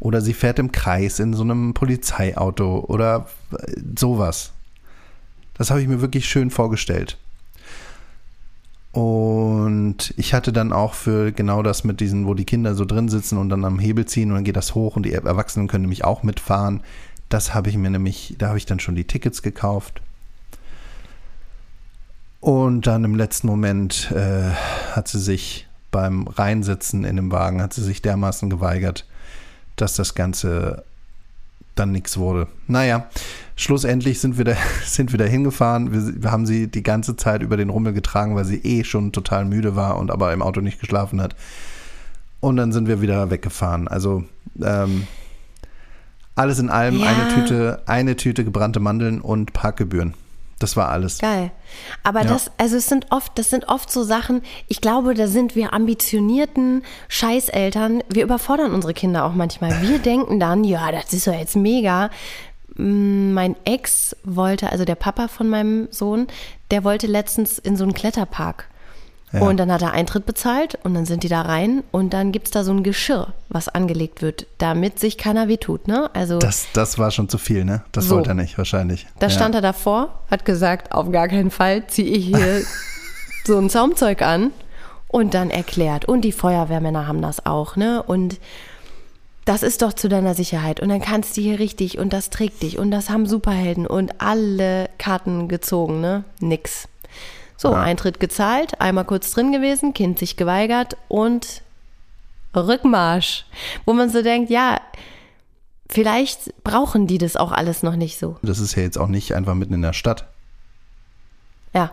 Oder 0.00 0.20
sie 0.20 0.32
fährt 0.32 0.58
im 0.58 0.72
Kreis 0.72 1.18
in 1.18 1.34
so 1.34 1.42
einem 1.42 1.74
Polizeiauto 1.74 2.84
oder 2.88 3.26
äh, 3.52 3.80
sowas. 3.98 4.52
Das 5.54 5.70
habe 5.70 5.82
ich 5.82 5.88
mir 5.88 6.00
wirklich 6.00 6.26
schön 6.26 6.50
vorgestellt. 6.50 7.18
Und 8.94 10.14
ich 10.16 10.34
hatte 10.34 10.52
dann 10.52 10.72
auch 10.72 10.94
für 10.94 11.32
genau 11.32 11.64
das 11.64 11.82
mit 11.82 11.98
diesen, 11.98 12.28
wo 12.28 12.34
die 12.34 12.44
Kinder 12.44 12.76
so 12.76 12.84
drin 12.84 13.08
sitzen 13.08 13.38
und 13.38 13.48
dann 13.48 13.64
am 13.64 13.80
Hebel 13.80 14.04
ziehen 14.06 14.30
und 14.30 14.36
dann 14.36 14.44
geht 14.44 14.54
das 14.54 14.76
hoch 14.76 14.94
und 14.94 15.04
die 15.04 15.12
Erwachsenen 15.12 15.66
können 15.66 15.82
nämlich 15.82 16.04
auch 16.04 16.22
mitfahren. 16.22 16.80
Das 17.28 17.54
habe 17.54 17.70
ich 17.70 17.76
mir 17.76 17.90
nämlich, 17.90 18.36
da 18.38 18.46
habe 18.46 18.58
ich 18.58 18.66
dann 18.66 18.78
schon 18.78 18.94
die 18.94 19.02
Tickets 19.02 19.42
gekauft. 19.42 20.00
Und 22.38 22.86
dann 22.86 23.02
im 23.02 23.16
letzten 23.16 23.48
Moment 23.48 24.12
äh, 24.12 24.52
hat 24.92 25.08
sie 25.08 25.18
sich 25.18 25.66
beim 25.90 26.28
Reinsitzen 26.28 27.02
in 27.02 27.16
dem 27.16 27.32
Wagen, 27.32 27.62
hat 27.62 27.72
sie 27.72 27.82
sich 27.82 28.00
dermaßen 28.00 28.48
geweigert, 28.48 29.06
dass 29.74 29.96
das 29.96 30.14
Ganze 30.14 30.84
dann 31.74 31.92
nichts 31.92 32.16
wurde. 32.18 32.46
Naja, 32.66 33.06
schlussendlich 33.56 34.20
sind 34.20 34.38
wir 34.38 34.44
da, 34.44 34.54
sind 34.84 35.12
wir 35.12 35.18
da 35.18 35.24
hingefahren. 35.24 35.92
Wir, 35.92 36.22
wir 36.22 36.30
haben 36.32 36.46
sie 36.46 36.68
die 36.68 36.82
ganze 36.82 37.16
Zeit 37.16 37.42
über 37.42 37.56
den 37.56 37.70
Rummel 37.70 37.92
getragen, 37.92 38.36
weil 38.36 38.44
sie 38.44 38.58
eh 38.58 38.84
schon 38.84 39.12
total 39.12 39.44
müde 39.44 39.76
war 39.76 39.98
und 39.98 40.10
aber 40.10 40.32
im 40.32 40.42
Auto 40.42 40.60
nicht 40.60 40.80
geschlafen 40.80 41.20
hat. 41.20 41.34
Und 42.40 42.56
dann 42.56 42.72
sind 42.72 42.88
wir 42.88 43.00
wieder 43.00 43.30
weggefahren. 43.30 43.88
Also 43.88 44.24
ähm, 44.62 45.06
alles 46.34 46.58
in 46.58 46.68
allem 46.68 46.98
Ja. 46.98 47.06
eine 47.06 47.28
Tüte, 47.34 47.82
eine 47.86 48.16
Tüte 48.16 48.44
gebrannte 48.44 48.80
Mandeln 48.80 49.20
und 49.20 49.52
Parkgebühren. 49.52 50.14
Das 50.58 50.76
war 50.76 50.88
alles. 50.90 51.18
geil. 51.18 51.50
Aber 52.04 52.20
Ja. 52.22 52.26
das, 52.28 52.50
also 52.58 52.76
es 52.76 52.88
sind 52.88 53.06
oft, 53.10 53.36
das 53.38 53.50
sind 53.50 53.68
oft 53.68 53.90
so 53.90 54.02
Sachen, 54.04 54.42
ich 54.68 54.80
glaube, 54.80 55.14
da 55.14 55.26
sind 55.26 55.56
wir 55.56 55.74
ambitionierten 55.74 56.82
Scheißeltern. 57.08 58.02
Wir 58.08 58.22
überfordern 58.24 58.72
unsere 58.72 58.94
Kinder 58.94 59.24
auch 59.24 59.34
manchmal. 59.34 59.82
Wir 59.82 59.98
denken 60.00 60.38
dann, 60.38 60.64
ja, 60.64 60.92
das 60.92 61.12
ist 61.12 61.26
doch 61.26 61.34
jetzt 61.34 61.56
mega. 61.56 62.10
Mm, 62.76 63.32
Mein 63.32 63.56
Ex 63.64 64.16
wollte, 64.24 64.70
also 64.70 64.84
der 64.84 64.94
Papa 64.94 65.28
von 65.28 65.48
meinem 65.48 65.88
Sohn, 65.90 66.26
der 66.70 66.84
wollte 66.84 67.06
letztens 67.06 67.58
in 67.58 67.76
so 67.76 67.84
einen 67.84 67.94
Kletterpark. 67.94 68.68
Und 69.42 69.56
dann 69.56 69.72
hat 69.72 69.82
er 69.82 69.92
Eintritt 69.92 70.26
bezahlt 70.26 70.78
und 70.84 70.94
dann 70.94 71.06
sind 71.06 71.22
die 71.22 71.28
da 71.28 71.42
rein 71.42 71.82
und 71.90 72.12
dann 72.14 72.30
gibt's 72.32 72.50
da 72.50 72.62
so 72.64 72.72
ein 72.72 72.82
Geschirr, 72.82 73.32
was 73.48 73.68
angelegt 73.68 74.22
wird, 74.22 74.46
damit 74.58 74.98
sich 74.98 75.18
keiner 75.18 75.48
wehtut. 75.48 75.88
Ne? 75.88 76.10
Also 76.14 76.38
Das, 76.38 76.66
das 76.72 76.98
war 76.98 77.10
schon 77.10 77.28
zu 77.28 77.38
viel, 77.38 77.64
ne? 77.64 77.82
Das 77.92 78.06
So. 78.06 78.16
wollte 78.16 78.30
er 78.30 78.34
nicht, 78.34 78.56
wahrscheinlich. 78.58 79.06
da 79.18 79.26
Ja. 79.26 79.30
stand 79.32 79.54
er 79.54 79.60
davor, 79.60 80.20
hat 80.30 80.44
gesagt, 80.44 80.92
auf 80.92 81.10
gar 81.10 81.28
keinen 81.28 81.50
Fall 81.50 81.86
ziehe 81.86 82.08
ich 82.08 82.26
hier 82.26 82.62
so 83.46 83.58
ein 83.58 83.70
Zaumzeug 83.70 84.22
an 84.22 84.50
und 85.08 85.34
dann 85.34 85.50
erklärt. 85.50 86.04
Und 86.04 86.22
die 86.22 86.32
Feuerwehrmänner 86.32 87.06
haben 87.06 87.22
das 87.22 87.44
auch, 87.46 87.76
ne? 87.76 88.02
Und 88.02 88.38
das 89.46 89.62
ist 89.62 89.82
doch 89.82 89.92
zu 89.92 90.08
deiner 90.08 90.34
Sicherheit. 90.34 90.80
Und 90.80 90.88
dann 90.88 91.02
kannst 91.02 91.36
du 91.36 91.42
hier 91.42 91.58
richtig 91.58 91.98
und 91.98 92.12
das 92.12 92.30
trägt 92.30 92.62
dich 92.62 92.78
und 92.78 92.90
das 92.90 93.10
haben 93.10 93.26
Superhelden 93.26 93.86
und 93.86 94.20
alle 94.22 94.88
Karten 94.98 95.48
gezogen, 95.48 96.00
ne? 96.00 96.24
Nix. 96.40 96.88
So, 97.56 97.72
Eintritt 97.72 98.20
gezahlt, 98.20 98.80
einmal 98.80 99.04
kurz 99.04 99.30
drin 99.30 99.52
gewesen, 99.52 99.94
Kind 99.94 100.18
sich 100.18 100.36
geweigert 100.36 100.96
und 101.08 101.62
Rückmarsch. 102.54 103.44
Wo 103.84 103.92
man 103.92 104.10
so 104.10 104.22
denkt, 104.22 104.50
ja, 104.50 104.80
vielleicht 105.88 106.52
brauchen 106.64 107.06
die 107.06 107.18
das 107.18 107.36
auch 107.36 107.52
alles 107.52 107.82
noch 107.82 107.96
nicht 107.96 108.18
so. 108.18 108.36
Das 108.42 108.58
ist 108.58 108.74
ja 108.74 108.82
jetzt 108.82 108.98
auch 108.98 109.08
nicht 109.08 109.34
einfach 109.34 109.54
mitten 109.54 109.74
in 109.74 109.82
der 109.82 109.92
Stadt. 109.92 110.26
Ja. 111.74 111.92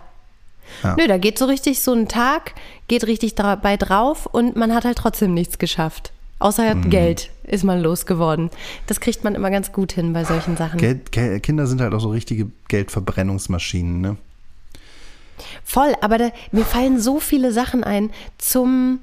Ja. 0.84 0.96
Nö, 0.98 1.08
da 1.08 1.18
geht 1.18 1.38
so 1.38 1.46
richtig 1.46 1.82
so 1.82 1.94
ein 1.94 2.08
Tag, 2.08 2.54
geht 2.88 3.06
richtig 3.06 3.36
dabei 3.36 3.78
drauf 3.78 4.26
und 4.26 4.56
man 4.56 4.74
hat 4.74 4.86
halt 4.86 4.98
trotzdem 4.98 5.34
nichts 5.34 5.58
geschafft. 5.58 6.12
Außer 6.40 6.74
Mhm. 6.76 6.90
Geld 6.90 7.30
ist 7.44 7.64
man 7.64 7.82
losgeworden. 7.82 8.50
Das 8.88 9.00
kriegt 9.00 9.24
man 9.24 9.36
immer 9.36 9.52
ganz 9.52 9.72
gut 9.74 9.92
hin 9.92 10.14
bei 10.14 10.24
solchen 10.24 10.58
Sachen. 10.58 10.80
Geld, 10.80 11.12
Ge- 11.12 11.40
Kinder 11.40 11.68
sind 11.68 11.82
halt 11.82 11.94
auch 11.94 12.00
so 12.00 12.10
richtige 12.10 12.48
Geldverbrennungsmaschinen, 12.68 14.02
ne? 14.02 14.18
Voll, 15.64 15.96
aber 16.02 16.18
da, 16.18 16.32
mir 16.52 16.66
fallen 16.66 17.00
so 17.00 17.20
viele 17.20 17.52
Sachen 17.52 17.84
ein 17.84 18.12
zum. 18.38 19.00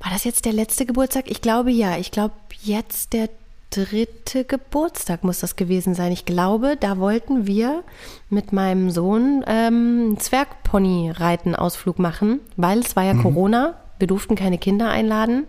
War 0.00 0.12
das 0.12 0.24
jetzt 0.24 0.44
der 0.44 0.52
letzte 0.52 0.84
Geburtstag? 0.84 1.30
Ich 1.30 1.40
glaube 1.40 1.70
ja. 1.70 1.96
Ich 1.96 2.10
glaube, 2.10 2.34
jetzt 2.62 3.12
der 3.14 3.30
dritte 3.70 4.44
Geburtstag 4.44 5.24
muss 5.24 5.40
das 5.40 5.56
gewesen 5.56 5.94
sein. 5.94 6.12
Ich 6.12 6.24
glaube, 6.24 6.76
da 6.78 6.98
wollten 6.98 7.46
wir 7.46 7.82
mit 8.30 8.52
meinem 8.52 8.90
Sohn 8.90 9.44
ähm, 9.46 10.06
einen 10.06 10.20
Zwergpony-Reiten-Ausflug 10.20 11.98
machen, 11.98 12.40
weil 12.56 12.80
es 12.80 12.96
war 12.96 13.04
ja 13.04 13.14
Corona. 13.14 13.74
Wir 13.98 14.06
durften 14.06 14.36
keine 14.36 14.58
Kinder 14.58 14.90
einladen. 14.90 15.44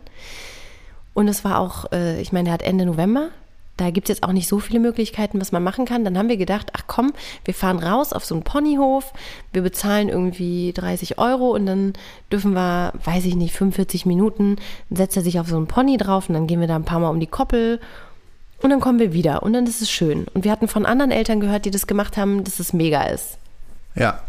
Und 1.14 1.28
es 1.28 1.44
war 1.44 1.60
auch, 1.60 1.92
äh, 1.92 2.22
ich 2.22 2.32
meine, 2.32 2.46
der 2.46 2.54
hat 2.54 2.62
Ende 2.62 2.86
November. 2.86 3.30
Da 3.78 3.90
gibt 3.90 4.10
es 4.10 4.18
jetzt 4.18 4.24
auch 4.24 4.32
nicht 4.32 4.48
so 4.48 4.60
viele 4.60 4.80
Möglichkeiten, 4.80 5.42
was 5.42 5.52
man 5.52 5.64
machen 5.64 5.86
kann. 5.86 6.06
Dann 6.06 6.18
haben 6.18 6.30
wir 6.30 6.38
gedacht, 6.38 6.72
ach 6.74 6.84
komm, 6.88 7.14
wir 7.44 7.54
fahren 7.54 7.80
raus 7.80 8.14
auf 8.14 8.24
so 8.24 8.34
einen 8.36 8.44
Ponyhof. 8.44 9.12
Wir 9.52 9.62
bezahlen 9.62 10.08
irgendwie 10.08 10.72
30 10.74 11.18
Euro 11.18 11.50
und 11.52 11.66
dann 11.66 11.94
dürfen 12.32 12.54
wir, 12.54 12.94
weiß 13.04 13.26
ich 13.26 13.36
nicht, 13.36 13.54
45 13.54 14.06
Minuten, 14.06 14.56
setzt 14.90 15.18
er 15.18 15.24
sich 15.24 15.40
auf 15.40 15.48
so 15.48 15.58
einen 15.58 15.68
Pony 15.68 15.98
drauf 15.98 16.30
und 16.30 16.36
dann 16.36 16.48
gehen 16.48 16.62
wir 16.62 16.68
da 16.68 16.76
ein 16.76 16.86
paar 16.86 17.00
Mal 17.00 17.10
um 17.10 17.20
die 17.20 17.28
Koppel 17.28 17.80
und 18.62 18.70
dann 18.70 18.80
kommen 18.80 19.00
wir 19.00 19.14
wieder 19.14 19.44
und 19.44 19.54
dann 19.54 19.68
ist 19.68 19.82
es 19.82 19.92
schön. 19.92 20.26
Und 20.34 20.44
wir 20.44 20.52
hatten 20.52 20.68
von 20.68 20.86
anderen 20.86 21.12
Eltern 21.12 21.40
gehört, 21.40 21.66
die 21.66 21.72
das 21.72 21.88
gemacht 21.88 22.18
haben, 22.18 22.44
dass 22.44 22.60
es 22.60 22.74
mega 22.74 23.04
ist. 23.04 23.38
Ja. 23.96 24.22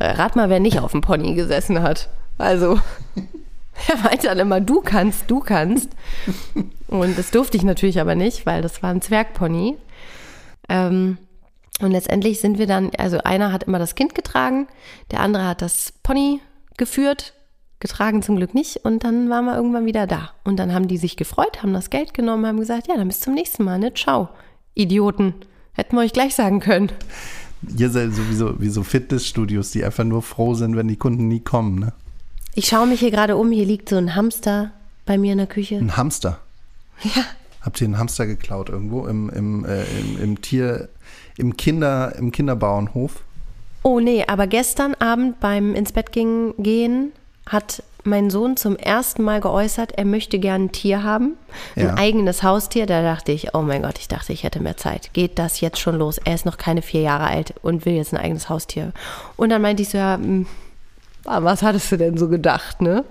Rat 0.00 0.34
mal, 0.34 0.48
wer 0.48 0.60
nicht 0.60 0.80
auf 0.80 0.92
dem 0.92 1.02
Pony 1.02 1.34
gesessen 1.34 1.82
hat. 1.82 2.08
Also, 2.38 2.80
er 3.88 3.96
meinte 3.98 4.26
dann 4.28 4.38
immer, 4.38 4.60
du 4.60 4.80
kannst, 4.80 5.30
du 5.30 5.40
kannst. 5.40 5.90
Und 6.88 7.18
das 7.18 7.30
durfte 7.30 7.56
ich 7.56 7.62
natürlich 7.62 8.00
aber 8.00 8.14
nicht, 8.14 8.46
weil 8.46 8.62
das 8.62 8.82
war 8.82 8.90
ein 8.90 9.02
Zwergpony. 9.02 9.76
Ähm, 10.68 11.18
und 11.80 11.92
letztendlich 11.92 12.40
sind 12.40 12.58
wir 12.58 12.66
dann, 12.66 12.90
also 12.98 13.18
einer 13.18 13.52
hat 13.52 13.64
immer 13.64 13.78
das 13.78 13.94
Kind 13.94 14.14
getragen, 14.14 14.68
der 15.10 15.20
andere 15.20 15.46
hat 15.46 15.62
das 15.62 15.92
Pony 16.02 16.40
geführt, 16.76 17.34
getragen 17.78 18.22
zum 18.22 18.36
Glück 18.36 18.54
nicht. 18.54 18.84
Und 18.84 19.04
dann 19.04 19.30
waren 19.30 19.46
wir 19.46 19.56
irgendwann 19.56 19.86
wieder 19.86 20.06
da. 20.06 20.32
Und 20.44 20.58
dann 20.58 20.74
haben 20.74 20.88
die 20.88 20.98
sich 20.98 21.16
gefreut, 21.16 21.62
haben 21.62 21.72
das 21.72 21.90
Geld 21.90 22.12
genommen, 22.12 22.46
haben 22.46 22.60
gesagt, 22.60 22.88
ja, 22.88 22.96
dann 22.96 23.08
bis 23.08 23.20
zum 23.20 23.34
nächsten 23.34 23.64
Mal, 23.64 23.78
ne? 23.78 23.94
Ciao, 23.94 24.28
Idioten. 24.74 25.34
Hätten 25.72 25.96
wir 25.96 26.02
euch 26.02 26.12
gleich 26.12 26.34
sagen 26.34 26.60
können. 26.60 26.92
Ihr 27.76 27.90
seid 27.90 28.12
sowieso 28.12 28.60
wie 28.60 28.68
so 28.68 28.82
Fitnessstudios, 28.82 29.70
die 29.70 29.84
einfach 29.84 30.04
nur 30.04 30.22
froh 30.22 30.54
sind, 30.54 30.76
wenn 30.76 30.88
die 30.88 30.96
Kunden 30.96 31.28
nie 31.28 31.40
kommen, 31.40 31.78
ne? 31.78 31.92
Ich 32.54 32.66
schaue 32.66 32.86
mich 32.86 33.00
hier 33.00 33.10
gerade 33.10 33.36
um, 33.36 33.50
hier 33.50 33.64
liegt 33.64 33.88
so 33.88 33.96
ein 33.96 34.14
Hamster 34.14 34.70
bei 35.06 35.18
mir 35.18 35.32
in 35.32 35.38
der 35.38 35.46
Küche. 35.46 35.76
Ein 35.76 35.96
Hamster. 35.96 36.38
Ja. 37.02 37.22
Habt 37.62 37.80
ihr 37.80 37.86
einen 37.86 37.98
Hamster 37.98 38.26
geklaut 38.26 38.68
irgendwo 38.68 39.06
im, 39.06 39.28
im, 39.30 39.64
äh, 39.64 39.82
im, 39.98 40.22
im 40.22 40.40
Tier, 40.42 40.88
im 41.36 41.56
Kinder, 41.56 42.14
im 42.16 42.32
Kinderbauernhof? 42.32 43.22
Oh 43.82 44.00
nee, 44.00 44.24
aber 44.26 44.46
gestern 44.46 44.94
Abend 44.94 45.40
beim 45.40 45.74
ins 45.74 45.92
Bett 45.92 46.12
gehen, 46.12 47.12
hat 47.46 47.82
mein 48.04 48.30
Sohn 48.30 48.56
zum 48.56 48.76
ersten 48.76 49.22
Mal 49.22 49.40
geäußert, 49.40 49.92
er 49.92 50.04
möchte 50.06 50.38
gern 50.38 50.64
ein 50.64 50.72
Tier 50.72 51.02
haben, 51.02 51.36
ein 51.76 51.86
Ja. 51.86 51.94
eigenes 51.96 52.42
Haustier. 52.42 52.86
Da 52.86 53.02
dachte 53.02 53.32
ich, 53.32 53.54
oh 53.54 53.60
mein 53.62 53.82
Gott, 53.82 53.98
ich 53.98 54.08
dachte, 54.08 54.32
ich 54.32 54.42
hätte 54.42 54.60
mehr 54.60 54.76
Zeit. 54.78 55.10
Geht 55.12 55.38
das 55.38 55.60
jetzt 55.60 55.78
schon 55.78 55.96
los? 55.96 56.18
Er 56.24 56.34
ist 56.34 56.46
noch 56.46 56.56
keine 56.56 56.80
vier 56.82 57.02
Jahre 57.02 57.24
alt 57.26 57.54
und 57.62 57.84
will 57.84 57.94
jetzt 57.94 58.14
ein 58.14 58.20
eigenes 58.20 58.48
Haustier. 58.48 58.92
Und 59.36 59.50
dann 59.50 59.60
meinte 59.62 59.82
ich 59.82 59.90
so, 59.90 59.98
ja, 59.98 60.14
hm, 60.16 60.46
was 61.24 61.62
hattest 61.62 61.90
du 61.92 61.96
denn 61.96 62.16
so 62.16 62.28
gedacht, 62.28 62.80
ne? 62.80 63.04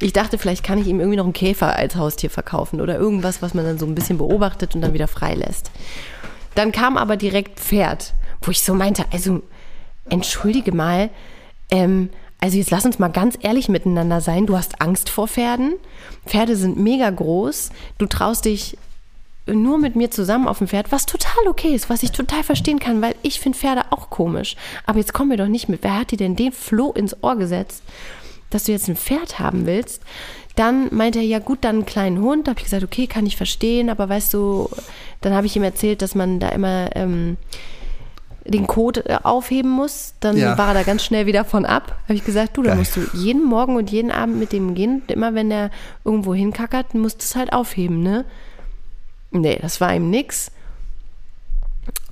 Ich 0.00 0.12
dachte, 0.12 0.38
vielleicht 0.38 0.64
kann 0.64 0.78
ich 0.78 0.86
ihm 0.86 1.00
irgendwie 1.00 1.18
noch 1.18 1.24
einen 1.24 1.32
Käfer 1.32 1.76
als 1.76 1.96
Haustier 1.96 2.30
verkaufen 2.30 2.80
oder 2.80 2.98
irgendwas, 2.98 3.42
was 3.42 3.54
man 3.54 3.64
dann 3.64 3.78
so 3.78 3.86
ein 3.86 3.94
bisschen 3.94 4.18
beobachtet 4.18 4.74
und 4.74 4.80
dann 4.80 4.94
wieder 4.94 5.08
freilässt. 5.08 5.70
Dann 6.54 6.72
kam 6.72 6.96
aber 6.96 7.16
direkt 7.16 7.60
Pferd, 7.60 8.14
wo 8.42 8.50
ich 8.50 8.62
so 8.62 8.74
meinte, 8.74 9.04
also 9.12 9.42
entschuldige 10.08 10.72
mal, 10.72 11.10
ähm, 11.70 12.10
also 12.40 12.56
jetzt 12.56 12.70
lass 12.70 12.86
uns 12.86 12.98
mal 12.98 13.08
ganz 13.08 13.36
ehrlich 13.40 13.68
miteinander 13.68 14.20
sein. 14.20 14.46
Du 14.46 14.56
hast 14.56 14.80
Angst 14.80 15.10
vor 15.10 15.28
Pferden. 15.28 15.74
Pferde 16.26 16.56
sind 16.56 16.78
mega 16.78 17.10
groß. 17.10 17.70
Du 17.98 18.06
traust 18.06 18.46
dich 18.46 18.78
nur 19.54 19.78
mit 19.78 19.96
mir 19.96 20.10
zusammen 20.10 20.48
auf 20.48 20.58
dem 20.58 20.68
Pferd, 20.68 20.92
was 20.92 21.06
total 21.06 21.46
okay 21.48 21.74
ist, 21.74 21.88
was 21.90 22.02
ich 22.02 22.12
total 22.12 22.42
verstehen 22.42 22.78
kann, 22.78 23.00
weil 23.02 23.14
ich 23.22 23.40
finde 23.40 23.58
Pferde 23.58 23.82
auch 23.90 24.10
komisch. 24.10 24.56
Aber 24.86 24.98
jetzt 24.98 25.12
komm 25.12 25.28
mir 25.28 25.36
doch 25.36 25.46
nicht 25.48 25.68
mit. 25.68 25.82
Wer 25.82 25.98
hat 25.98 26.10
dir 26.10 26.16
denn 26.18 26.36
den 26.36 26.52
Floh 26.52 26.92
ins 26.92 27.16
Ohr 27.22 27.36
gesetzt, 27.36 27.82
dass 28.50 28.64
du 28.64 28.72
jetzt 28.72 28.88
ein 28.88 28.96
Pferd 28.96 29.38
haben 29.38 29.66
willst? 29.66 30.02
Dann 30.56 30.88
meinte 30.94 31.20
er, 31.20 31.24
ja 31.24 31.38
gut, 31.38 31.58
dann 31.62 31.76
einen 31.76 31.86
kleinen 31.86 32.20
Hund. 32.20 32.46
Da 32.46 32.50
habe 32.50 32.58
ich 32.60 32.64
gesagt, 32.64 32.82
okay, 32.84 33.06
kann 33.06 33.24
ich 33.26 33.36
verstehen, 33.36 33.88
aber 33.88 34.08
weißt 34.08 34.34
du, 34.34 34.68
dann 35.20 35.32
habe 35.34 35.46
ich 35.46 35.56
ihm 35.56 35.62
erzählt, 35.62 36.02
dass 36.02 36.14
man 36.14 36.40
da 36.40 36.48
immer 36.50 36.90
ähm, 36.96 37.36
den 38.44 38.66
Code 38.66 39.04
äh, 39.08 39.18
aufheben 39.22 39.70
muss. 39.70 40.14
Dann 40.20 40.36
Ja. 40.36 40.58
war 40.58 40.68
er 40.68 40.74
da 40.74 40.82
ganz 40.82 41.04
schnell 41.04 41.26
wieder 41.26 41.44
von 41.44 41.64
ab. 41.64 41.96
Habe 42.04 42.14
ich 42.14 42.24
gesagt, 42.24 42.56
du, 42.56 42.62
da 42.62 42.74
musst 42.74 42.96
du 42.96 43.00
jeden 43.14 43.44
Morgen 43.44 43.76
und 43.76 43.90
jeden 43.90 44.10
Abend 44.10 44.38
mit 44.38 44.52
dem 44.52 44.74
gehen. 44.74 45.02
Immer 45.06 45.34
wenn 45.34 45.50
der 45.50 45.70
irgendwo 46.04 46.34
hinkackert, 46.34 46.94
musst 46.94 47.20
du 47.20 47.24
es 47.24 47.36
halt 47.36 47.52
aufheben, 47.52 48.02
ne? 48.02 48.24
Nee, 49.30 49.58
das 49.60 49.80
war 49.80 49.94
ihm 49.94 50.10
nix. 50.10 50.50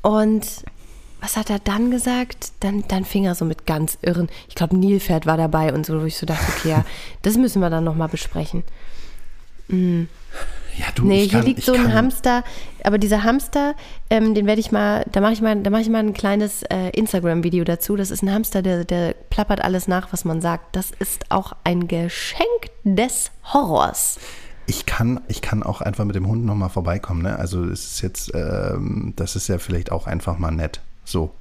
Und 0.03 0.47
was 1.21 1.37
hat 1.37 1.51
er 1.51 1.59
dann 1.59 1.91
gesagt? 1.91 2.53
Dann, 2.61 2.85
dann 2.89 3.05
fing 3.05 3.25
er 3.25 3.35
so 3.35 3.45
mit 3.45 3.67
ganz 3.67 3.99
irren. 4.03 4.29
Ich 4.49 4.55
glaube, 4.55 4.77
Nilpferd 4.77 5.27
war 5.27 5.37
dabei 5.37 5.73
und 5.73 5.85
so, 5.85 6.01
wo 6.01 6.05
ich 6.05 6.17
so 6.17 6.27
dachte, 6.27 6.45
okay, 6.57 6.71
ja, 6.71 6.85
das 7.23 7.37
müssen 7.37 7.61
wir 7.61 7.71
dann 7.71 7.85
nochmal 7.85 8.09
besprechen. 8.09 8.63
Ja, 10.79 10.87
du, 10.95 11.05
Nee, 11.05 11.23
hier 11.23 11.41
kann, 11.41 11.45
liegt 11.45 11.63
so 11.63 11.73
ein 11.73 11.83
kann, 11.83 11.95
Hamster, 11.95 12.45
aber 12.85 12.99
dieser 12.99 13.25
Hamster, 13.25 13.75
ähm, 14.09 14.35
den 14.35 14.47
werde 14.47 14.61
ich 14.61 14.71
mal, 14.71 15.05
da 15.11 15.21
mache 15.21 15.33
ich 15.33 15.43
mal, 15.43 15.61
da 15.61 15.71
mache 15.71 15.83
ich 15.83 15.89
mal 15.89 15.99
ein 15.99 16.15
kleines 16.15 16.63
äh, 16.63 16.91
Instagram-Video 16.91 17.65
dazu. 17.65 17.97
Das 17.97 18.11
ist 18.11 18.23
ein 18.23 18.33
Hamster, 18.33 18.63
der, 18.63 18.85
der 18.85 19.15
plappert 19.29 19.61
alles 19.61 19.89
nach, 19.89 20.13
was 20.13 20.25
man 20.25 20.41
sagt. 20.41 20.77
Das 20.77 20.93
ist 20.99 21.31
auch 21.31 21.53
ein 21.65 21.89
Geschenk 21.89 22.47
des 22.85 23.31
Horrors. 23.53 24.19
Ich 24.69 24.85
kann, 24.87 25.21
ich 25.29 25.41
kann 25.41 25.63
auch 25.63 25.81
einfach 25.81 26.05
mit 26.05 26.15
dem 26.15 26.27
Hund 26.29 26.45
nochmal 26.45 26.69
vorbeikommen. 26.69 27.23
Ne? 27.23 27.39
Also 27.39 27.65
es 27.65 27.85
ist 27.93 28.03
jetzt, 28.03 28.31
ähm, 28.35 29.15
das 29.17 29.35
ist 29.35 29.49
ja 29.49 29.59
vielleicht 29.59 29.91
auch 29.91 30.07
einfach 30.07 30.39
mal 30.39 30.51
nett. 30.51 30.81
So. 31.05 31.33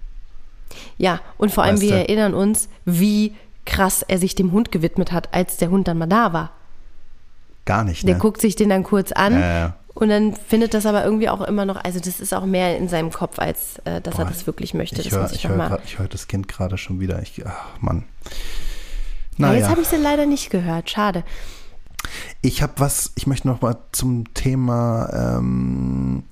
Ja, 0.98 1.20
und 1.38 1.52
vor 1.52 1.64
allem, 1.64 1.74
Weißt 1.76 1.84
wir 1.84 1.92
du? 1.92 1.98
erinnern 1.98 2.34
uns, 2.34 2.70
wie 2.86 3.36
krass 3.66 4.02
er 4.02 4.18
sich 4.18 4.34
dem 4.36 4.54
Hund 4.54 4.72
gewidmet 4.72 5.12
hat, 5.12 5.34
als 5.34 5.58
der 5.58 5.70
Hund 5.70 5.88
dann 5.90 5.98
mal 5.98 6.08
da 6.08 6.32
war. 6.32 6.52
Gar 7.66 7.84
nicht. 7.84 8.08
Der 8.08 8.16
Ne? 8.16 8.20
guckt 8.22 8.40
sich 8.40 8.56
den 8.56 8.70
dann 8.70 8.84
kurz 8.84 9.12
an 9.12 9.34
Ja, 9.34 9.40
ja. 9.60 9.76
und 9.94 10.08
dann 10.08 10.34
findet 10.34 10.74
das 10.74 10.86
aber 10.86 11.04
irgendwie 11.04 11.28
auch 11.28 11.42
immer 11.42 11.66
noch, 11.66 11.76
also 11.84 12.00
das 12.00 12.22
ist 12.22 12.34
auch 12.34 12.46
mehr 12.46 12.78
in 12.78 12.88
seinem 12.88 13.12
Kopf, 13.12 13.40
als 13.40 13.80
äh, 13.84 14.00
dass 14.00 14.18
er 14.18 14.24
Boah, 14.24 14.32
das 14.32 14.48
wirklich 14.48 14.74
möchte. 14.74 15.02
Ich 15.02 15.10
das 15.10 15.44
höre 15.44 15.58
hör, 15.70 15.82
hör 15.98 16.08
das 16.08 16.28
Kind 16.30 16.48
gerade 16.48 16.78
schon 16.78 17.02
wieder. 17.02 17.22
Ich, 17.22 17.46
ach, 17.46 17.66
Mann. 17.82 18.06
Ja, 18.24 19.52
jetzt 19.52 19.64
Naja, 19.64 19.70
habe 19.70 19.82
ich 19.82 19.88
sie 19.90 19.98
leider 19.98 20.26
nicht 20.26 20.50
gehört. 20.50 20.90
Schade. 20.90 21.24
Ich 22.42 22.62
habe 22.62 22.74
was, 22.78 23.12
ich 23.16 23.28
möchte 23.28 23.48
noch 23.48 23.62
mal 23.62 23.78
zum 23.92 24.34
Thema, 24.34 25.10
ähm, 25.14 26.24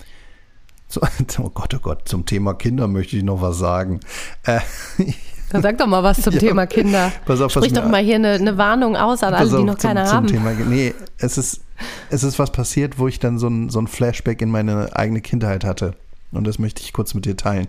zu, 0.87 1.01
oh 1.39 1.49
Gott, 1.49 1.73
oh 1.73 1.79
Gott, 1.79 2.07
zum 2.07 2.25
Thema 2.25 2.53
Kinder 2.53 2.87
möchte 2.87 3.17
ich 3.17 3.23
noch 3.23 3.41
was 3.41 3.57
sagen. 3.57 3.99
Äh, 4.43 4.59
Dann 5.51 5.61
sag 5.61 5.77
doch 5.77 5.87
mal 5.87 6.03
was 6.03 6.21
zum 6.21 6.33
Ja, 6.33 6.39
Thema 6.39 6.65
Kinder. 6.65 7.11
pass 7.25 7.39
auf, 7.39 7.51
Sprich 7.51 7.71
doch 7.71 7.87
mal 7.87 8.01
hier 8.03 8.15
eine, 8.15 8.31
eine 8.33 8.57
Warnung 8.57 8.97
aus 8.97 9.21
an 9.23 9.33
alle, 9.33 9.49
die 9.49 9.63
noch 9.63 9.77
zum, 9.77 9.89
keine 9.89 10.05
zum 10.05 10.13
haben. 10.13 10.27
Thema, 10.27 10.51
nee, 10.51 10.93
es 11.19 11.37
ist, 11.37 11.61
es 12.09 12.23
ist 12.23 12.39
was 12.39 12.51
passiert, 12.51 12.97
wo 12.97 13.07
ich 13.07 13.19
dann 13.19 13.37
so 13.37 13.47
ein, 13.47 13.69
so 13.69 13.79
ein 13.79 13.87
Flashback 13.87 14.41
in 14.41 14.49
meine 14.49 14.95
eigene 14.95 15.21
Kindheit 15.21 15.63
hatte. 15.63 15.93
Und 16.31 16.45
das 16.45 16.59
möchte 16.59 16.81
ich 16.81 16.93
kurz 16.93 17.13
mit 17.13 17.25
dir 17.25 17.37
teilen. 17.37 17.67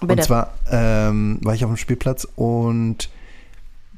Und 0.00 0.08
Bitte. 0.08 0.22
zwar 0.22 0.54
ähm, 0.70 1.38
war 1.42 1.54
ich 1.54 1.64
auf 1.64 1.70
dem 1.70 1.76
Spielplatz 1.76 2.26
und 2.36 3.10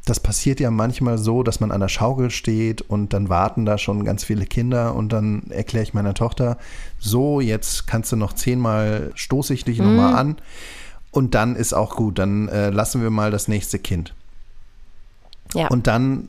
das 0.05 0.19
passiert 0.19 0.59
ja 0.59 0.71
manchmal 0.71 1.17
so, 1.17 1.43
dass 1.45 1.61
man 1.61 1.71
an 1.71 1.81
der 1.81 1.89
Schaukel 1.89 2.31
steht 2.31 2.83
und 2.83 3.13
dann 3.13 3.29
warten 3.29 3.65
da 3.65 3.79
schon 3.79 4.05
ganz 4.05 4.25
viele 4.25 4.47
Kinder 4.47 4.95
und 4.97 5.13
dann 5.13 5.45
erkläre 5.51 5.85
ich 5.85 5.95
meiner 5.95 6.15
Tochter, 6.15 6.59
so, 6.99 7.41
jetzt 7.41 7.87
kannst 7.87 8.11
du 8.11 8.17
noch 8.17 8.33
zehnmal, 8.33 9.13
stoße 9.15 9.55
ich 9.55 9.65
dich 9.65 9.79
Mhm. 9.79 9.85
nochmal 9.87 10.15
an 10.15 10.37
und 11.13 11.35
dann 11.35 11.55
ist 11.55 11.73
auch 11.73 11.95
gut, 11.95 12.19
dann 12.19 12.49
äh, 12.49 12.71
lassen 12.71 13.03
wir 13.03 13.11
mal 13.11 13.31
das 13.31 13.47
nächste 13.47 13.79
Kind. 13.79 14.13
Ja. 15.55 15.69
Und 15.69 15.87
dann 15.87 16.29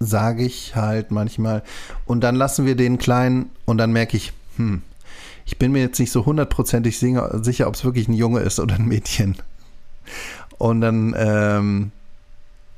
sage 0.00 0.42
ich 0.42 0.74
halt 0.74 1.12
manchmal, 1.12 1.62
und 2.06 2.22
dann 2.22 2.34
lassen 2.34 2.66
wir 2.66 2.74
den 2.74 2.98
Kleinen, 2.98 3.50
und 3.66 3.78
dann 3.78 3.92
merke 3.92 4.16
ich, 4.16 4.32
hm, 4.56 4.82
ich 5.44 5.58
bin 5.58 5.70
mir 5.70 5.80
jetzt 5.80 6.00
nicht 6.00 6.10
so 6.10 6.26
hundertprozentig 6.26 6.98
sicher, 6.98 7.38
sicher 7.44 7.68
ob 7.68 7.74
es 7.74 7.84
wirklich 7.84 8.08
ein 8.08 8.14
Junge 8.14 8.40
ist 8.40 8.58
oder 8.58 8.74
ein 8.74 8.86
Mädchen. 8.86 9.36
Und 10.58 10.80
dann 10.80 11.14
ähm, 11.16 11.92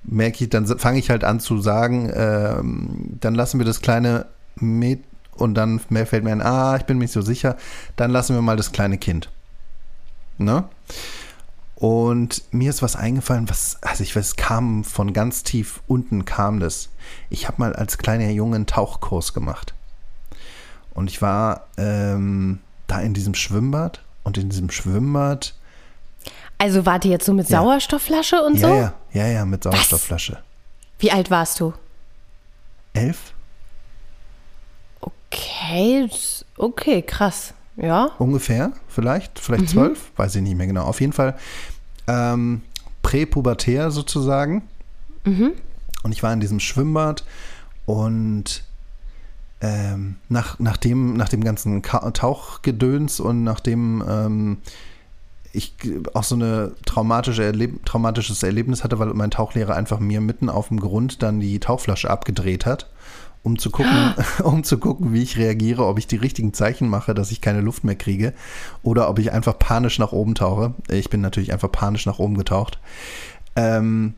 merke 0.04 0.44
ich, 0.44 0.50
dann 0.50 0.66
fange 0.66 0.98
ich 0.98 1.10
halt 1.10 1.24
an 1.24 1.40
zu 1.40 1.60
sagen, 1.60 2.10
ähm, 2.14 3.16
dann 3.20 3.34
lassen 3.34 3.58
wir 3.58 3.66
das 3.66 3.80
kleine 3.80 4.26
Mädchen, 4.56 5.04
und 5.36 5.54
dann 5.54 5.78
fällt 5.78 6.24
mir 6.24 6.32
ein, 6.32 6.42
ah, 6.42 6.76
ich 6.76 6.84
bin 6.84 6.98
mir 6.98 7.04
nicht 7.04 7.12
so 7.12 7.22
sicher, 7.22 7.56
dann 7.96 8.10
lassen 8.10 8.34
wir 8.34 8.42
mal 8.42 8.56
das 8.56 8.72
kleine 8.72 8.98
Kind. 8.98 9.30
Ne? 10.38 10.64
Und 11.74 12.44
mir 12.52 12.70
ist 12.70 12.82
was 12.82 12.96
eingefallen, 12.96 13.48
was, 13.50 13.78
also 13.82 14.02
ich 14.02 14.14
weiß, 14.14 14.26
es 14.26 14.36
kam 14.36 14.84
von 14.84 15.12
ganz 15.12 15.42
tief 15.42 15.82
unten 15.86 16.24
kam 16.24 16.60
das. 16.60 16.90
Ich 17.30 17.48
habe 17.48 17.58
mal 17.58 17.74
als 17.74 17.98
kleiner 17.98 18.30
Junge 18.30 18.56
einen 18.56 18.66
Tauchkurs 18.66 19.34
gemacht. 19.34 19.74
Und 20.90 21.10
ich 21.10 21.20
war 21.20 21.66
ähm, 21.76 22.60
da 22.86 23.00
in 23.00 23.14
diesem 23.14 23.34
Schwimmbad 23.34 24.04
und 24.22 24.38
in 24.38 24.48
diesem 24.48 24.70
Schwimmbad, 24.70 25.54
Also 26.64 26.86
wart 26.86 27.04
ihr 27.04 27.10
jetzt 27.10 27.26
so 27.26 27.34
mit 27.34 27.46
Ja. 27.50 27.60
Sauerstoffflasche 27.60 28.42
und 28.42 28.58
ja, 28.58 28.68
so? 28.68 28.74
ja, 28.74 28.94
ja, 29.12 29.26
ja, 29.26 29.44
mit 29.44 29.62
Sauerstoffflasche. 29.64 30.38
Wie 30.98 31.12
alt 31.12 31.30
warst 31.30 31.60
du? 31.60 31.74
Elf? 32.94 33.34
Okay, 35.02 36.08
okay, 36.56 37.02
krass. 37.02 37.52
Ja. 37.76 38.12
Ungefähr, 38.18 38.72
vielleicht, 38.88 39.38
vielleicht 39.38 39.68
zwölf, 39.68 40.10
weiß 40.16 40.36
ich 40.36 40.42
nicht 40.42 40.56
mehr 40.56 40.66
genau. 40.66 40.84
Auf 40.84 41.02
jeden 41.02 41.12
Fall 41.12 41.36
ähm, 42.06 42.62
präpubertär 43.02 43.90
sozusagen. 43.90 44.62
Und 45.26 46.12
ich 46.12 46.22
war 46.22 46.32
in 46.32 46.40
diesem 46.40 46.60
Schwimmbad 46.60 47.24
und 47.84 48.64
ähm, 49.60 50.16
nach, 50.30 50.58
nach, 50.60 50.78
dem, 50.78 51.14
nach 51.14 51.28
dem 51.28 51.44
ganzen 51.44 51.82
Tauchgedöns 51.82 53.20
und 53.20 53.44
nachdem 53.44 54.02
ähm, 54.08 54.58
ich 55.54 55.74
auch 56.14 56.24
so 56.24 56.34
eine 56.34 56.72
traumatische 56.84 57.44
Erleb 57.44 57.84
traumatisches 57.86 58.42
Erlebnis 58.42 58.84
hatte, 58.84 58.98
weil 58.98 59.08
mein 59.14 59.30
Tauchlehrer 59.30 59.74
einfach 59.74 60.00
mir 60.00 60.20
mitten 60.20 60.48
auf 60.48 60.68
dem 60.68 60.80
Grund 60.80 61.22
dann 61.22 61.40
die 61.40 61.60
Tauchflasche 61.60 62.10
abgedreht 62.10 62.66
hat, 62.66 62.90
um 63.42 63.58
zu 63.58 63.70
gucken, 63.70 64.14
um 64.42 64.64
zu 64.64 64.78
gucken, 64.78 65.12
wie 65.12 65.22
ich 65.22 65.38
reagiere, 65.38 65.86
ob 65.86 65.98
ich 65.98 66.06
die 66.06 66.16
richtigen 66.16 66.52
Zeichen 66.52 66.88
mache, 66.88 67.14
dass 67.14 67.30
ich 67.30 67.40
keine 67.40 67.60
Luft 67.60 67.84
mehr 67.84 67.96
kriege 67.96 68.32
oder 68.82 69.08
ob 69.08 69.18
ich 69.18 69.32
einfach 69.32 69.58
panisch 69.58 69.98
nach 69.98 70.12
oben 70.12 70.34
tauche. 70.34 70.74
Ich 70.88 71.10
bin 71.10 71.20
natürlich 71.20 71.52
einfach 71.52 71.70
panisch 71.70 72.06
nach 72.06 72.18
oben 72.18 72.36
getaucht. 72.36 72.78
Ähm, 73.56 74.14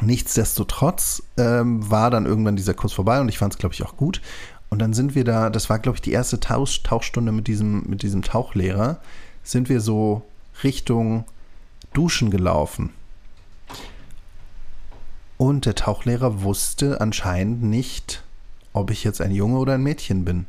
Nichtsdestotrotz 0.00 1.24
ähm, 1.36 1.90
war 1.90 2.10
dann 2.10 2.26
irgendwann 2.26 2.54
dieser 2.56 2.74
Kurs 2.74 2.92
vorbei 2.92 3.20
und 3.20 3.28
ich 3.28 3.38
fand 3.38 3.54
es, 3.54 3.58
glaube 3.58 3.74
ich, 3.74 3.82
auch 3.82 3.96
gut. 3.96 4.20
Und 4.68 4.80
dann 4.80 4.92
sind 4.92 5.14
wir 5.14 5.24
da, 5.24 5.50
das 5.50 5.70
war, 5.70 5.78
glaube 5.78 5.96
ich, 5.96 6.02
die 6.02 6.12
erste 6.12 6.40
Tausch, 6.40 6.82
Tauchstunde 6.82 7.32
mit 7.32 7.46
diesem, 7.48 7.84
mit 7.88 8.02
diesem 8.02 8.22
Tauchlehrer, 8.22 8.98
sind 9.48 9.70
wir 9.70 9.80
so 9.80 10.22
Richtung 10.62 11.24
Duschen 11.94 12.30
gelaufen. 12.30 12.90
Und 15.38 15.64
der 15.64 15.74
Tauchlehrer 15.74 16.42
wusste 16.42 17.00
anscheinend 17.00 17.62
nicht, 17.62 18.22
ob 18.74 18.90
ich 18.90 19.04
jetzt 19.04 19.22
ein 19.22 19.30
Junge 19.30 19.58
oder 19.58 19.74
ein 19.74 19.82
Mädchen 19.82 20.26
bin. 20.26 20.46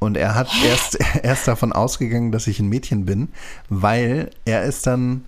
Und 0.00 0.18
er 0.18 0.34
hat 0.34 0.50
erst, 0.66 0.98
erst 1.22 1.48
davon 1.48 1.72
ausgegangen, 1.72 2.30
dass 2.30 2.46
ich 2.46 2.60
ein 2.60 2.68
Mädchen 2.68 3.06
bin, 3.06 3.28
weil 3.70 4.30
er 4.44 4.64
ist 4.64 4.86
dann 4.86 5.24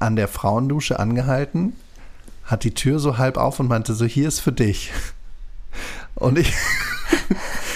an 0.00 0.16
der 0.16 0.26
Frauendusche 0.26 0.98
angehalten, 0.98 1.74
hat 2.44 2.64
die 2.64 2.74
Tür 2.74 2.98
so 2.98 3.18
halb 3.18 3.36
auf 3.36 3.60
und 3.60 3.68
meinte 3.68 3.94
so, 3.94 4.04
hier 4.04 4.26
ist 4.26 4.40
für 4.40 4.52
dich. 4.52 4.90
Und 6.16 6.38
ich, 6.38 6.52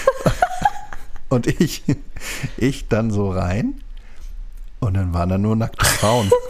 und 1.29 1.47
ich, 1.47 1.83
ich 2.57 2.87
dann 2.89 3.09
so 3.09 3.31
rein 3.31 3.81
und 4.85 4.93
dann 4.95 5.13
waren 5.13 5.29
da 5.29 5.37
nur 5.37 5.55
nackte 5.55 5.85
Frauen. 5.85 6.31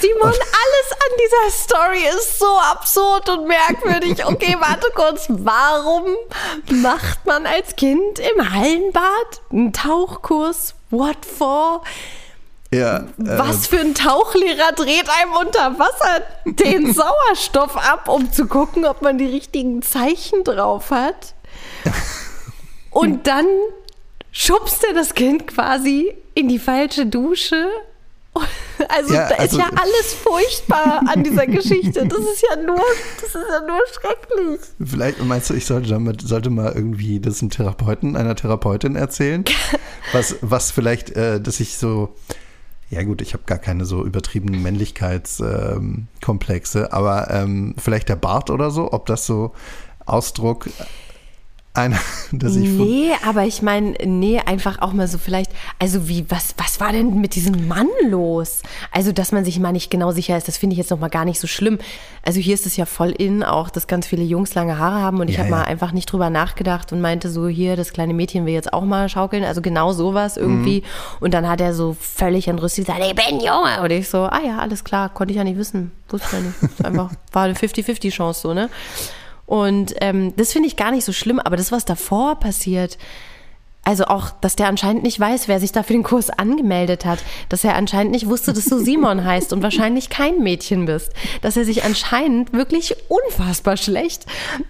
Simon, 0.00 0.30
alles 0.30 0.92
an 0.92 1.12
dieser 1.24 1.50
Story 1.56 2.04
ist 2.18 2.38
so 2.40 2.58
absurd 2.58 3.28
und 3.28 3.46
merkwürdig. 3.46 4.24
Okay, 4.26 4.56
warte 4.58 4.90
kurz. 4.94 5.26
Warum 5.28 6.16
macht 6.82 7.24
man 7.24 7.46
als 7.46 7.76
Kind 7.76 8.18
im 8.18 8.52
Hallenbad 8.52 9.42
einen 9.52 9.72
Tauchkurs? 9.72 10.74
What 10.90 11.24
for? 11.24 11.82
Ja, 12.72 12.96
äh, 12.96 13.04
Was 13.18 13.68
für 13.68 13.78
ein 13.78 13.94
Tauchlehrer 13.94 14.72
dreht 14.72 15.08
einem 15.08 15.34
unter 15.34 15.78
Wasser 15.78 16.22
den 16.46 16.92
Sauerstoff 16.94 17.76
ab, 17.76 18.08
um 18.08 18.32
zu 18.32 18.46
gucken, 18.46 18.86
ob 18.86 19.02
man 19.02 19.18
die 19.18 19.26
richtigen 19.26 19.82
Zeichen 19.82 20.42
drauf 20.42 20.90
hat? 20.90 21.34
Und 22.90 23.26
dann 23.26 23.46
schubst 24.32 24.82
er 24.84 24.94
das 24.94 25.14
Kind 25.14 25.46
quasi 25.46 26.12
in 26.34 26.48
die 26.48 26.58
falsche 26.58 27.06
Dusche. 27.06 27.68
Also 28.88 29.14
Ja, 29.14 29.28
da 29.28 29.36
also- 29.36 29.58
ist 29.58 29.62
ja 29.62 29.70
alles 29.80 30.12
furchtbar 30.14 31.02
an 31.06 31.22
dieser 31.22 31.46
Geschichte. 31.58 32.04
Das 32.04 32.18
ist 32.18 32.42
ja 32.50 32.56
nur, 32.56 32.80
das 33.20 33.28
ist 33.28 33.36
ja 33.48 33.60
nur 33.60 33.78
schrecklich. 33.92 34.58
Vielleicht 34.84 35.22
meinst 35.22 35.50
du, 35.50 35.54
ich 35.54 35.66
sollte, 35.66 35.88
damit, 35.90 36.20
sollte 36.22 36.50
mal 36.50 36.72
irgendwie 36.74 37.20
das 37.20 37.40
einem 37.42 37.50
Therapeuten, 37.50 38.16
einer 38.16 38.34
Therapeutin 38.34 38.96
erzählen, 38.96 39.44
was, 40.12 40.34
was 40.40 40.72
vielleicht, 40.72 41.10
äh, 41.10 41.40
dass 41.40 41.60
ich 41.60 41.78
so, 41.78 42.16
ja 42.90 43.04
gut, 43.04 43.22
ich 43.22 43.34
habe 43.34 43.44
gar 43.46 43.58
keine 43.58 43.84
so 43.84 44.04
übertriebenen 44.04 44.60
Männlichkeitskomplexe, 44.62 46.80
ähm, 46.80 46.88
aber 46.90 47.30
ähm, 47.30 47.76
vielleicht 47.78 48.08
der 48.08 48.16
Bart 48.16 48.50
oder 48.50 48.72
so, 48.72 48.92
ob 48.92 49.06
das 49.06 49.26
so 49.26 49.52
Ausdruck 50.06 50.68
einer, 51.74 51.98
dass 52.32 52.56
ich 52.56 52.68
Nee, 52.68 53.10
aber 53.26 53.44
ich 53.44 53.62
meine, 53.62 53.92
nee, 54.04 54.40
einfach 54.44 54.82
auch 54.82 54.92
mal 54.92 55.08
so 55.08 55.16
vielleicht, 55.18 55.50
also 55.78 56.08
wie, 56.08 56.26
was, 56.30 56.54
was 56.58 56.80
war 56.80 56.92
denn 56.92 57.20
mit 57.20 57.34
diesem 57.34 57.66
Mann 57.66 57.88
los? 58.08 58.62
Also, 58.90 59.12
dass 59.12 59.32
man 59.32 59.44
sich 59.44 59.58
mal 59.58 59.72
nicht 59.72 59.90
genau 59.90 60.12
sicher 60.12 60.36
ist, 60.36 60.48
das 60.48 60.58
finde 60.58 60.74
ich 60.74 60.78
jetzt 60.78 60.90
noch 60.90 60.98
mal 61.00 61.08
gar 61.08 61.24
nicht 61.24 61.40
so 61.40 61.46
schlimm. 61.46 61.78
Also 62.24 62.40
hier 62.40 62.54
ist 62.54 62.66
es 62.66 62.76
ja 62.76 62.84
voll 62.84 63.10
in 63.10 63.42
auch, 63.42 63.70
dass 63.70 63.86
ganz 63.86 64.06
viele 64.06 64.22
Jungs 64.22 64.54
lange 64.54 64.78
Haare 64.78 65.00
haben 65.00 65.20
und 65.20 65.28
ich 65.28 65.36
Ja, 65.36 65.40
habe 65.44 65.50
ja. 65.50 65.56
mal 65.56 65.64
einfach 65.64 65.92
nicht 65.92 66.06
drüber 66.12 66.30
nachgedacht 66.30 66.92
und 66.92 67.00
meinte 67.00 67.30
so, 67.30 67.48
hier, 67.48 67.74
das 67.76 67.92
kleine 67.92 68.12
Mädchen 68.14 68.44
will 68.46 68.52
jetzt 68.52 68.72
auch 68.72 68.84
mal 68.84 69.08
schaukeln, 69.08 69.42
also 69.44 69.62
genau 69.62 69.92
sowas 69.92 70.36
irgendwie. 70.36 70.80
Mhm. 70.80 71.16
Und 71.20 71.34
dann 71.34 71.48
hat 71.48 71.60
er 71.60 71.74
so 71.74 71.96
völlig 71.98 72.48
entrüstet 72.48 72.86
gesagt, 72.86 73.00
ich 73.04 73.14
bin 73.14 73.40
Junge. 73.40 73.80
Und 73.82 73.90
ich 73.90 74.08
so, 74.08 74.18
ah 74.24 74.40
ja, 74.44 74.58
alles 74.58 74.84
klar, 74.84 75.08
konnte 75.08 75.32
ich 75.32 75.38
ja 75.38 75.44
nicht 75.44 75.56
wissen, 75.58 75.90
wusste 76.10 76.28
ich 76.28 76.32
ja 76.34 76.40
nicht. 76.68 76.84
Einfach, 76.84 77.10
war 77.32 77.44
eine 77.44 77.54
50-50 77.54 78.10
Chance 78.10 78.40
so, 78.40 78.52
ne? 78.54 78.68
Und 79.46 79.94
ähm, 80.00 80.34
das 80.36 80.52
finde 80.52 80.68
ich 80.68 80.76
gar 80.76 80.90
nicht 80.90 81.04
so 81.04 81.12
schlimm, 81.12 81.38
aber 81.38 81.56
das, 81.56 81.72
was 81.72 81.84
davor 81.84 82.36
passiert, 82.36 82.98
also 83.84 84.04
auch, 84.04 84.30
dass 84.40 84.54
der 84.54 84.68
anscheinend 84.68 85.02
nicht 85.02 85.18
weiß, 85.18 85.48
wer 85.48 85.58
sich 85.58 85.72
da 85.72 85.82
für 85.82 85.92
den 85.92 86.04
Kurs 86.04 86.30
angemeldet 86.30 87.04
hat, 87.04 87.18
dass 87.48 87.64
er 87.64 87.74
anscheinend 87.74 88.12
nicht 88.12 88.28
wusste, 88.28 88.52
dass 88.52 88.66
du 88.66 88.78
Simon 88.78 89.24
heißt 89.24 89.52
und 89.52 89.62
wahrscheinlich 89.62 90.08
kein 90.08 90.38
Mädchen 90.38 90.86
bist, 90.86 91.10
dass 91.40 91.56
er 91.56 91.64
sich 91.64 91.82
anscheinend 91.82 92.52
wirklich 92.52 92.94
unfassbar 93.08 93.76
schlecht 93.76 94.26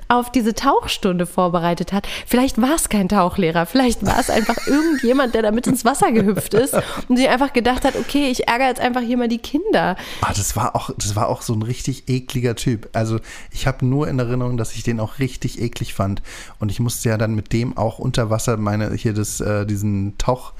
auf 0.09 0.33
diese 0.33 0.55
Tauchstunde 0.55 1.27
vorbereitet 1.27 1.93
hat. 1.93 2.07
Vielleicht 2.27 2.61
war 2.61 2.75
es 2.75 2.89
kein 2.89 3.11
Tauchlehrer, 3.11 3.67
vielleicht 3.67 4.05
war 4.07 4.19
es 4.19 4.31
einfach 4.31 4.57
irgendjemand, 4.67 5.35
der 5.35 5.43
da 5.43 5.51
mit 5.51 5.67
ins 5.67 5.85
Wasser 5.85 6.11
gehüpft 6.11 6.55
ist 6.55 6.75
und 7.09 7.17
sich 7.19 7.29
einfach 7.29 7.53
gedacht 7.53 7.85
hat, 7.85 7.97
okay, 7.97 8.31
ich 8.31 8.49
ärgere 8.49 8.69
jetzt 8.69 8.81
einfach 8.81 9.03
hier 9.03 9.19
mal 9.19 9.29
die 9.29 9.39
Kinder. 9.39 9.97
Ah, 10.23 10.33
das 10.35 10.57
war 10.57 10.75
auch, 10.75 10.91
das 10.97 11.15
war 11.17 11.29
auch 11.29 11.43
so 11.43 11.53
ein 11.53 11.63
richtig 11.63 12.09
ekliger 12.09 12.57
Typ. 12.57 12.89
Also 12.95 13.19
ich 13.51 13.67
habe 13.67 13.85
nur 13.85 14.09
in 14.09 14.19
Erinnerung, 14.19 14.57
dass 14.57 14.75
ich 14.75 14.85
den 14.85 15.01
auch 15.01 15.19
richtig 15.19 15.61
eklig 15.61 15.93
fand. 15.93 16.23
Und 16.59 16.71
ich 16.71 16.81
musste 16.81 17.11
ja 17.11 17.19
dann 17.19 17.35
mit 17.35 17.53
dem 17.53 17.77
auch 17.77 17.99
unter 17.99 18.31
Wasser 18.31 18.57
meine 18.57 19.02
hier 19.03 19.13
das, 19.13 19.41
äh, 19.41 19.67
diesen 19.67 20.17
Tauch, 20.19 20.53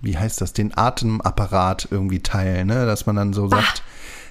wie 0.00 0.16
heißt 0.16 0.40
das, 0.40 0.52
den 0.52 0.76
Atemapparat 0.76 1.88
irgendwie 1.90 2.20
teilen, 2.20 2.68
ne? 2.68 2.86
Dass 2.86 3.06
man 3.06 3.16
dann 3.16 3.32
so 3.32 3.48
sagt, 3.48 3.82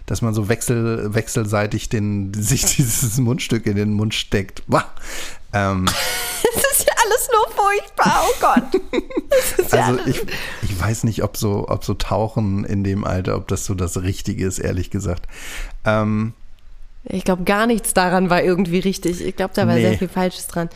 dass 0.06 0.22
man 0.24 0.34
so 0.34 0.50
wechsel, 0.50 1.14
wechselseitig 1.14 1.90
den, 1.90 2.34
sich 2.34 2.66
dieses 2.78 3.18
Mundstück 3.18 3.66
in 3.68 3.76
den 3.76 3.94
Mund 3.94 4.14
steckt. 4.14 4.64
Bah. 4.68 4.86
Ähm, 5.54 5.86
Das 6.56 6.80
ist 6.80 6.88
ja 6.88 6.94
alles 7.04 7.30
nur 7.32 7.56
furchtbar, 7.56 8.24
oh 8.24 8.34
Gott. 8.40 8.82
Ja 9.72 9.86
also 9.88 10.00
ich, 10.08 10.22
ich 10.64 10.80
weiß 10.82 11.04
nicht, 11.04 11.24
ob 11.24 11.38
so, 11.38 11.68
ob 11.68 11.84
so 11.86 11.94
Tauchen 11.94 12.64
in 12.66 12.84
dem 12.84 13.04
Alter, 13.04 13.36
ob 13.36 13.48
das 13.50 13.66
so 13.66 13.76
das 13.76 14.02
Richtige 14.02 14.46
ist, 14.46 14.58
ehrlich 14.58 14.90
gesagt. 14.90 15.28
Ähm, 15.86 16.34
Ich 17.04 17.24
glaube, 17.24 17.44
gar 17.44 17.68
nichts 17.68 17.94
daran 17.94 18.30
war 18.32 18.42
irgendwie 18.42 18.80
richtig. 18.80 19.22
Ich 19.24 19.36
glaube, 19.36 19.54
da 19.54 19.68
war 19.68 19.76
Nee. 19.76 19.82
sehr 19.82 19.98
viel 19.98 20.08
Falsches 20.10 20.48
dran. 20.48 20.70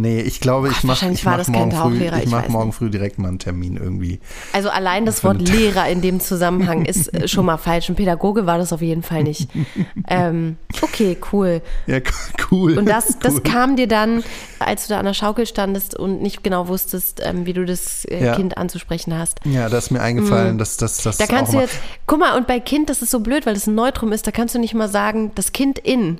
Nee, 0.00 0.20
ich 0.20 0.40
glaube, 0.40 0.68
ich 0.68 0.76
Ach, 0.78 0.84
mache 0.84 1.06
mach 1.24 1.36
das 1.36 1.46
kein 1.46 1.68
morgen 1.68 1.72
früh, 1.72 2.04
ich 2.04 2.24
ich 2.24 2.30
mach 2.30 2.48
morgen 2.48 2.72
früh 2.72 2.90
direkt 2.90 3.18
mal 3.18 3.28
einen 3.28 3.38
Termin 3.38 3.76
irgendwie. 3.76 4.20
Also 4.52 4.70
allein 4.70 5.04
das 5.04 5.24
Wort 5.24 5.40
Lehrer 5.40 5.88
in 5.88 6.02
dem 6.02 6.20
Zusammenhang 6.20 6.84
ist 6.84 7.12
äh, 7.12 7.26
schon 7.26 7.46
mal 7.46 7.56
falsch. 7.56 7.88
Ein 7.88 7.96
Pädagoge 7.96 8.46
war 8.46 8.58
das 8.58 8.72
auf 8.72 8.82
jeden 8.82 9.02
Fall 9.02 9.24
nicht. 9.24 9.48
ähm, 10.08 10.56
okay, 10.82 11.16
cool. 11.32 11.62
Ja, 11.86 11.98
cool. 12.50 12.78
Und 12.78 12.86
das, 12.88 13.18
das 13.18 13.34
cool. 13.34 13.42
kam 13.42 13.76
dir 13.76 13.88
dann, 13.88 14.22
als 14.58 14.86
du 14.86 14.94
da 14.94 15.00
an 15.00 15.06
der 15.06 15.14
Schaukel 15.14 15.46
standest 15.46 15.98
und 15.98 16.22
nicht 16.22 16.44
genau 16.44 16.68
wusstest, 16.68 17.20
ähm, 17.24 17.46
wie 17.46 17.52
du 17.52 17.64
das 17.64 18.04
äh, 18.04 18.24
Ja. 18.24 18.34
Kind 18.36 18.56
anzusprechen 18.56 19.16
hast. 19.16 19.40
Ja, 19.44 19.68
das 19.68 19.86
ist 19.86 19.90
mir 19.90 20.00
eingefallen, 20.00 20.58
dass 20.58 20.76
das 20.76 20.98
das 21.02 21.16
Da 21.18 21.26
kannst 21.26 21.52
du 21.52 21.58
jetzt, 21.58 21.78
guck 22.06 22.20
mal, 22.20 22.36
und 22.36 22.46
bei 22.46 22.60
Kind, 22.60 22.90
das 22.90 23.02
ist 23.02 23.10
so 23.10 23.20
blöd, 23.20 23.46
weil 23.46 23.54
das 23.54 23.66
ein 23.66 23.74
Neutrum 23.74 24.12
ist, 24.12 24.26
da 24.26 24.30
kannst 24.30 24.54
du 24.54 24.58
nicht 24.58 24.74
mal 24.74 24.88
sagen, 24.88 25.32
das 25.34 25.52
Kind 25.52 25.78
in. 25.78 26.18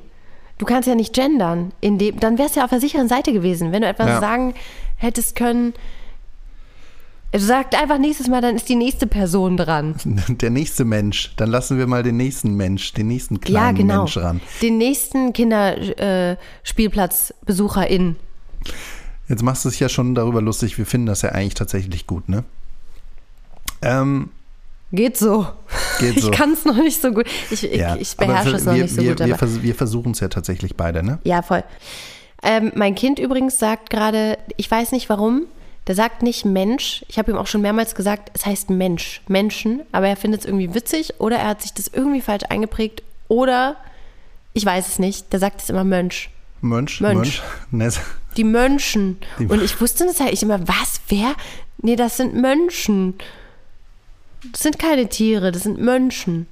Du 0.58 0.66
kannst 0.66 0.88
ja 0.88 0.94
nicht 0.94 1.14
gendern. 1.14 1.72
In 1.80 1.98
dem, 1.98 2.18
dann 2.20 2.38
wärst 2.38 2.54
du 2.56 2.60
ja 2.60 2.64
auf 2.64 2.70
der 2.70 2.80
sicheren 2.80 3.08
Seite 3.08 3.32
gewesen. 3.32 3.72
Wenn 3.72 3.82
du 3.82 3.88
etwas 3.88 4.08
Ja. 4.08 4.20
sagen 4.20 4.54
hättest 4.96 5.36
können, 5.36 5.74
du 7.32 7.38
sagst 7.38 7.80
einfach 7.80 7.98
nächstes 7.98 8.26
Mal, 8.28 8.40
dann 8.40 8.56
ist 8.56 8.68
die 8.68 8.74
nächste 8.74 9.06
Person 9.06 9.56
dran. 9.56 9.94
der 10.28 10.50
nächste 10.50 10.84
Mensch. 10.84 11.32
Dann 11.36 11.50
lassen 11.50 11.78
wir 11.78 11.86
mal 11.86 12.02
den 12.02 12.16
nächsten 12.16 12.56
Mensch, 12.56 12.92
den 12.92 13.06
nächsten 13.06 13.40
kleinen 13.40 13.76
ja, 13.76 13.82
genau. 13.82 13.98
Mensch 13.98 14.16
ran. 14.16 14.40
Den 14.60 14.78
nächsten 14.78 15.32
Kinderspielplatzbesucher 15.32 17.90
äh. 17.90 18.14
Jetzt 19.28 19.42
machst 19.42 19.64
du 19.64 19.68
es 19.68 19.78
ja 19.78 19.88
schon 19.88 20.14
darüber 20.14 20.42
lustig. 20.42 20.78
Wir 20.78 20.86
finden 20.86 21.06
das 21.06 21.22
ja 21.22 21.30
eigentlich 21.30 21.54
tatsächlich 21.54 22.06
gut, 22.06 22.28
ne? 22.28 22.44
Ähm, 23.82 24.30
Geht 24.90 25.16
so. 25.16 25.46
Geht 26.00 26.20
so. 26.20 26.30
Ich 26.30 26.36
kann 26.36 26.52
es 26.52 26.64
noch 26.64 26.76
nicht 26.76 27.00
so 27.02 27.12
gut. 27.12 27.26
Ich, 27.50 27.64
ich, 27.64 27.76
ja, 27.76 27.96
ich 27.96 28.14
aber 28.16 28.26
beherrsche 28.26 28.56
es 28.56 28.64
noch 28.64 28.74
wir, 28.74 28.82
nicht 28.84 28.94
so 28.94 29.02
wir, 29.02 29.14
gut. 29.14 29.26
Wir, 29.26 29.36
vers 29.36 29.62
wir 29.62 29.74
versuchen 29.74 30.12
es 30.12 30.20
ja 30.20 30.28
tatsächlich 30.28 30.76
beide, 30.76 31.02
ne? 31.02 31.18
Ja, 31.24 31.42
voll. 31.42 31.62
Ähm, 32.42 32.72
mein 32.74 32.94
Kind 32.94 33.18
übrigens 33.18 33.58
sagt 33.58 33.90
gerade, 33.90 34.38
ich 34.56 34.70
weiß 34.70 34.92
nicht 34.92 35.08
warum, 35.08 35.42
der 35.86 35.94
sagt 35.94 36.22
nicht 36.22 36.44
Mensch. 36.44 37.04
Ich 37.08 37.18
habe 37.18 37.30
ihm 37.30 37.36
auch 37.36 37.46
schon 37.46 37.60
mehrmals 37.62 37.94
gesagt, 37.94 38.30
es 38.34 38.46
heißt 38.46 38.70
Mensch, 38.70 39.22
Menschen, 39.28 39.80
aber 39.92 40.08
er 40.08 40.16
findet 40.16 40.40
es 40.40 40.46
irgendwie 40.46 40.72
witzig 40.74 41.14
oder 41.18 41.36
er 41.36 41.48
hat 41.48 41.62
sich 41.62 41.74
das 41.74 41.88
irgendwie 41.88 42.20
falsch 42.20 42.44
eingeprägt 42.48 43.02
oder 43.26 43.76
ich 44.54 44.64
weiß 44.64 44.88
es 44.88 44.98
nicht, 44.98 45.32
der 45.32 45.40
sagt 45.40 45.62
es 45.62 45.68
immer 45.70 45.84
Mönch. 45.84 46.30
Mönch, 46.60 47.00
Mönch. 47.00 47.42
Mönch. 47.70 47.98
Die 48.36 48.44
Mönchen. 48.44 49.18
Die- 49.38 49.46
Und 49.46 49.62
ich 49.62 49.80
wusste 49.80 50.04
das 50.06 50.20
halt 50.20 50.32
ich 50.32 50.42
immer, 50.42 50.66
was, 50.66 51.00
wer? 51.08 51.34
Nee, 51.82 51.96
das 51.96 52.16
sind 52.16 52.34
Mönchen. 52.34 53.14
Das 54.52 54.62
sind 54.62 54.78
keine 54.78 55.08
Tiere, 55.08 55.52
das 55.52 55.62
sind 55.64 55.80
Mönchen. 55.80 56.46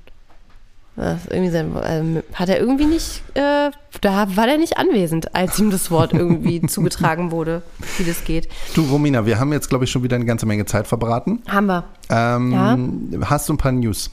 Das 0.97 1.25
ist 1.25 1.31
irgendwie 1.31 1.51
sein, 1.51 1.77
ähm, 1.85 2.23
hat 2.33 2.49
er 2.49 2.59
irgendwie 2.59 2.87
nicht, 2.87 3.23
äh, 3.35 3.71
da 4.01 4.35
war 4.37 4.47
der 4.47 4.57
nicht 4.57 4.79
anwesend, 4.79 5.35
als 5.35 5.59
ihm 5.59 5.71
das 5.71 5.91
Wort 5.91 6.15
irgendwie 6.15 6.63
zugetragen 6.67 7.31
wurde, 7.31 7.63
wie 7.99 8.05
das 8.05 8.25
geht. 8.25 8.49
Du, 8.75 8.83
Romina, 8.83 9.27
wir 9.27 9.39
haben 9.39 9.53
jetzt, 9.53 9.69
glaube 9.69 9.85
ich, 9.85 9.91
schon 9.91 10.03
wieder 10.03 10.17
eine 10.17 10.25
ganze 10.25 10.47
Menge 10.47 10.65
Zeit 10.65 10.87
verbraten. 10.87 11.43
Haben 11.49 11.67
wir. 11.67 11.85
Ähm, 12.09 13.23
Hast 13.27 13.49
du 13.49 13.53
ein 13.53 13.59
paar 13.59 13.73
News? 13.73 14.11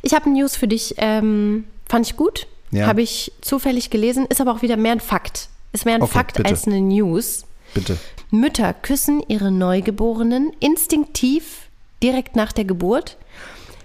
Ich 0.00 0.14
habe 0.14 0.30
News 0.30 0.56
für 0.56 0.66
dich, 0.66 0.94
ähm, 0.96 1.64
fand 1.86 2.06
ich 2.06 2.16
gut, 2.16 2.46
Ja. 2.70 2.86
habe 2.86 3.02
ich 3.02 3.30
zufällig 3.42 3.90
gelesen, 3.90 4.24
ist 4.30 4.40
aber 4.40 4.52
auch 4.52 4.62
wieder 4.62 4.78
mehr 4.78 4.92
ein 4.92 5.00
Fakt. 5.00 5.50
Ist 5.72 5.84
mehr 5.84 5.96
ein 5.96 6.02
Okay, 6.02 6.12
Fakt 6.12 6.36
bitte. 6.38 6.48
als 6.48 6.66
eine 6.66 6.80
News. 6.80 7.44
Bitte. 7.74 7.98
Mütter 8.30 8.72
küssen 8.72 9.22
ihre 9.28 9.50
Neugeborenen 9.50 10.52
instinktiv 10.60 11.68
direkt 12.02 12.36
nach 12.36 12.52
der 12.52 12.64
Geburt. 12.64 13.16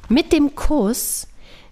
Mit 0.10 0.32
dem 0.32 0.56
Kuss 0.56 1.28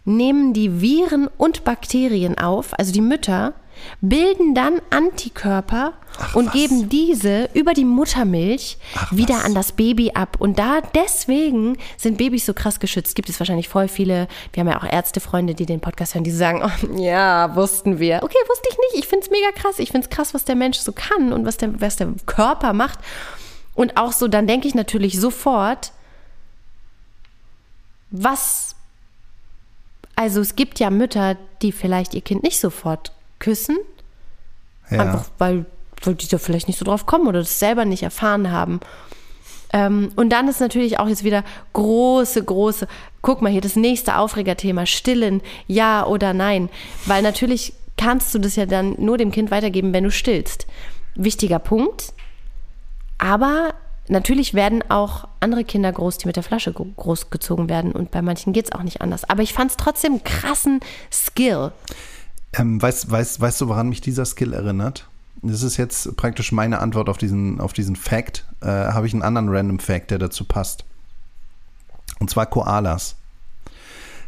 nehmen 0.05 0.53
die 0.53 0.81
Viren 0.81 1.29
und 1.37 1.63
Bakterien 1.63 2.37
auf, 2.37 2.77
also 2.77 2.91
die 2.91 3.01
Mütter, 3.01 3.53
bilden 4.01 4.53
dann 4.53 4.81
Antikörper 4.89 5.93
und 6.33 6.47
was. 6.47 6.53
geben 6.53 6.89
diese 6.89 7.49
über 7.53 7.73
die 7.73 7.85
Muttermilch 7.85 8.77
Ach, 8.95 9.11
wieder 9.11 9.35
was. 9.35 9.45
an 9.45 9.55
das 9.55 9.71
Baby 9.71 10.11
ab. 10.13 10.37
Und 10.39 10.59
da 10.59 10.81
deswegen 10.93 11.77
sind 11.97 12.17
Babys 12.17 12.45
so 12.45 12.53
krass 12.53 12.79
geschützt. 12.79 13.15
Gibt 13.15 13.29
es 13.29 13.39
wahrscheinlich 13.39 13.69
voll 13.69 13.87
viele, 13.87 14.27
wir 14.51 14.61
haben 14.61 14.69
ja 14.69 14.79
auch 14.79 14.85
Ärztefreunde, 14.85 15.55
die 15.55 15.65
den 15.65 15.79
Podcast 15.79 16.13
hören, 16.13 16.23
die 16.23 16.31
sagen, 16.31 16.61
oh, 16.63 16.95
ja, 17.01 17.55
wussten 17.55 17.99
wir. 17.99 18.21
Okay, 18.23 18.37
wusste 18.47 18.69
ich 18.69 18.77
nicht. 18.77 19.03
Ich 19.03 19.07
finde 19.07 19.25
es 19.25 19.31
mega 19.31 19.51
krass. 19.55 19.79
Ich 19.79 19.91
finde 19.91 20.07
es 20.07 20.15
krass, 20.15 20.33
was 20.33 20.45
der 20.45 20.55
Mensch 20.55 20.77
so 20.77 20.91
kann 20.91 21.33
und 21.33 21.45
was 21.45 21.57
der, 21.57 21.81
was 21.81 21.95
der 21.95 22.09
Körper 22.25 22.73
macht. 22.73 22.99
Und 23.73 23.97
auch 23.97 24.11
so, 24.11 24.27
dann 24.27 24.45
denke 24.45 24.67
ich 24.67 24.75
natürlich 24.75 25.19
sofort, 25.19 25.93
was, 28.13 28.75
also 30.15 30.39
es 30.39 30.55
gibt 30.55 30.79
ja 30.79 30.91
Mütter, 30.91 31.35
die 31.61 31.71
vielleicht 31.71 32.13
ihr 32.13 32.21
Kind 32.21 32.43
nicht 32.43 32.59
sofort 32.59 33.11
küssen, 33.39 33.77
Ja. 34.89 35.01
Einfach 35.01 35.25
weil, 35.39 35.65
weil 36.03 36.15
die 36.15 36.27
da 36.27 36.37
vielleicht 36.37 36.67
nicht 36.67 36.77
so 36.77 36.85
drauf 36.85 37.05
kommen 37.05 37.27
oder 37.27 37.39
das 37.39 37.59
selber 37.59 37.85
nicht 37.85 38.03
erfahren 38.03 38.51
haben. 38.51 38.79
Ähm, 39.73 40.11
und 40.15 40.29
dann 40.29 40.47
ist 40.47 40.59
natürlich 40.59 40.99
auch 40.99 41.07
jetzt 41.07 41.23
wieder 41.23 41.43
große, 41.73 42.43
große, 42.43 42.87
guck 43.23 43.41
mal 43.41 43.51
hier, 43.51 43.61
das 43.61 43.75
nächste 43.75 44.17
Aufregerthema, 44.17 44.85
stillen, 44.85 45.41
ja 45.67 46.05
oder 46.05 46.33
nein. 46.33 46.69
Weil 47.07 47.23
natürlich 47.23 47.73
kannst 47.97 48.35
du 48.35 48.39
das 48.39 48.55
ja 48.55 48.67
dann 48.67 48.95
nur 48.99 49.17
dem 49.17 49.31
Kind 49.31 49.49
weitergeben, 49.49 49.91
wenn 49.93 50.03
du 50.03 50.11
stillst. 50.11 50.67
Wichtiger 51.15 51.57
Punkt. 51.57 52.13
Aber 53.17 53.73
natürlich 54.07 54.53
werden 54.53 54.83
auch 54.89 55.27
andere 55.39 55.63
Kinder 55.63 55.91
groß, 55.91 56.17
die 56.17 56.27
mit 56.27 56.35
der 56.35 56.43
Flasche 56.43 56.73
gro- 56.73 56.87
großgezogen 56.97 57.69
werden. 57.69 57.91
Und 57.91 58.11
bei 58.11 58.21
manchen 58.21 58.53
geht 58.53 58.65
es 58.65 58.71
auch 58.71 58.83
nicht 58.83 59.01
anders. 59.01 59.23
Aber 59.29 59.41
ich 59.41 59.53
fand 59.53 59.71
es 59.71 59.77
trotzdem 59.77 60.13
einen 60.13 60.23
krassen 60.23 60.79
Skill. 61.11 61.71
Ähm, 62.53 62.81
weißt, 62.81 63.09
weißt, 63.09 63.39
weißt 63.41 63.61
du, 63.61 63.67
woran 63.67 63.89
mich 63.89 64.01
dieser 64.01 64.25
Skill 64.25 64.53
erinnert? 64.53 65.07
Das 65.41 65.61
ist 65.63 65.77
jetzt 65.77 66.15
praktisch 66.15 66.51
meine 66.51 66.79
Antwort 66.79 67.09
auf 67.09 67.17
diesen, 67.17 67.59
auf 67.59 67.73
diesen 67.73 67.95
Fact. 67.95 68.45
Äh, 68.61 68.67
Habe 68.67 69.07
ich 69.07 69.13
einen 69.13 69.23
anderen 69.23 69.49
Random 69.49 69.79
Fact, 69.79 70.11
der 70.11 70.19
dazu 70.19 70.45
passt. 70.45 70.85
Und 72.19 72.29
zwar 72.29 72.45
Koalas. 72.45 73.15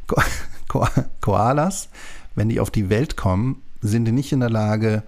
Ko 0.08 0.22
Ko 0.68 0.88
Koalas, 1.22 1.90
wenn 2.36 2.50
die 2.50 2.60
auf 2.60 2.72
die 2.72 2.90
Welt 2.90 3.16
kommen, 3.16 3.62
sind 3.82 4.06
die 4.06 4.12
nicht 4.12 4.32
in 4.34 4.40
der 4.40 4.50
Lage, 4.50 5.04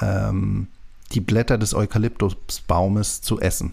ähm, 0.00 0.68
die 1.12 1.20
Blätter 1.20 1.58
des 1.58 1.74
Eukalyptusbaumes 1.74 3.20
zu 3.20 3.40
essen. 3.40 3.72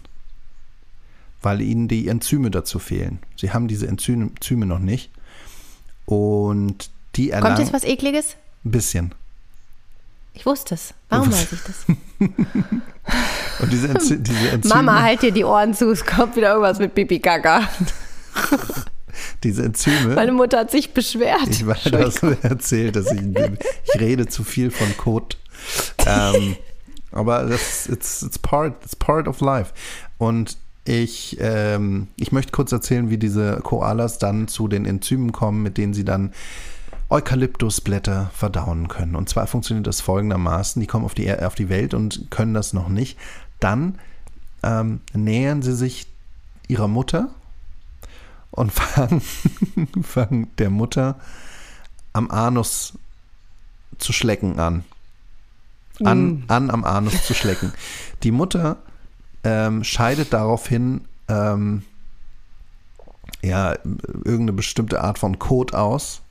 Weil 1.42 1.60
ihnen 1.60 1.88
die 1.88 2.08
Enzyme 2.08 2.50
dazu 2.50 2.78
fehlen. 2.78 3.18
Sie 3.36 3.50
haben 3.52 3.68
diese 3.68 3.86
Enzyme 3.88 4.66
noch 4.66 4.78
nicht. 4.78 5.10
Und 6.06 6.90
die 7.16 7.28
Kommt 7.28 7.44
erlangen. 7.44 7.60
jetzt 7.60 7.72
was 7.72 7.84
Ekliges? 7.84 8.36
Ein 8.64 8.70
bisschen. 8.70 9.14
Ich 10.34 10.46
wusste 10.46 10.74
es. 10.74 10.94
Warum 11.08 11.30
weiß 11.32 11.52
ich 11.52 11.60
das? 11.62 11.84
Und 13.60 13.72
diese, 13.72 13.88
Enzy 13.88 14.18
diese 14.18 14.48
Enzyme, 14.52 14.74
Mama, 14.74 15.02
halt 15.02 15.22
dir 15.22 15.32
die 15.32 15.44
Ohren 15.44 15.74
zu, 15.74 15.90
es 15.90 16.04
kommt 16.04 16.36
wieder 16.36 16.50
irgendwas 16.50 16.78
mit 16.78 16.94
Pipi 16.94 17.18
Kaka. 17.20 17.68
diese 19.44 19.64
Enzyme. 19.64 20.14
Meine 20.14 20.32
Mutter 20.32 20.60
hat 20.60 20.70
sich 20.70 20.94
beschwert. 20.94 21.48
Ich 21.50 21.66
weiß, 21.66 21.84
du 21.84 21.98
hast 21.98 22.22
erzählt, 22.44 22.96
dass 22.96 23.10
ich, 23.10 23.20
ich 23.20 24.00
rede 24.00 24.26
zu 24.26 24.44
viel 24.44 24.70
von 24.70 24.96
Code. 24.96 25.36
Ähm, 26.06 26.56
aber 27.10 27.44
das 27.44 27.88
it's, 27.88 28.22
it's 28.22 28.38
part 28.38 28.74
it's 28.84 28.96
part 28.96 29.28
of 29.28 29.40
life. 29.40 29.72
Und 30.18 30.56
ich, 30.84 31.36
ähm, 31.40 32.08
ich 32.16 32.32
möchte 32.32 32.52
kurz 32.52 32.72
erzählen, 32.72 33.08
wie 33.10 33.18
diese 33.18 33.60
Koalas 33.62 34.18
dann 34.18 34.48
zu 34.48 34.66
den 34.66 34.84
Enzymen 34.84 35.32
kommen, 35.32 35.62
mit 35.62 35.78
denen 35.78 35.94
sie 35.94 36.04
dann 36.04 36.32
Eukalyptusblätter 37.08 38.30
verdauen 38.34 38.88
können. 38.88 39.14
Und 39.14 39.28
zwar 39.28 39.46
funktioniert 39.46 39.86
das 39.86 40.00
folgendermaßen: 40.00 40.80
Die 40.80 40.86
kommen 40.86 41.04
auf 41.04 41.14
die, 41.14 41.32
auf 41.32 41.54
die 41.54 41.68
Welt 41.68 41.94
und 41.94 42.30
können 42.30 42.54
das 42.54 42.72
noch 42.72 42.88
nicht. 42.88 43.18
Dann 43.60 43.98
ähm, 44.62 45.00
nähern 45.12 45.62
sie 45.62 45.74
sich 45.74 46.06
ihrer 46.68 46.88
Mutter 46.88 47.28
und 48.50 48.72
fangen, 48.72 49.22
fangen 50.02 50.50
der 50.58 50.70
Mutter 50.70 51.20
am 52.12 52.30
Anus 52.30 52.94
zu 53.98 54.12
schlecken 54.12 54.58
an. 54.58 54.84
An, 56.02 56.44
an 56.48 56.70
am 56.70 56.84
Anus 56.84 57.24
zu 57.24 57.34
schlecken. 57.34 57.72
Die 58.22 58.32
Mutter 58.32 58.78
ähm, 59.44 59.84
scheidet 59.84 60.32
daraufhin 60.32 61.02
ähm, 61.28 61.82
ja, 63.42 63.74
irgendeine 63.82 64.52
bestimmte 64.52 65.00
Art 65.02 65.18
von 65.18 65.38
Kot 65.38 65.74
aus. 65.74 66.22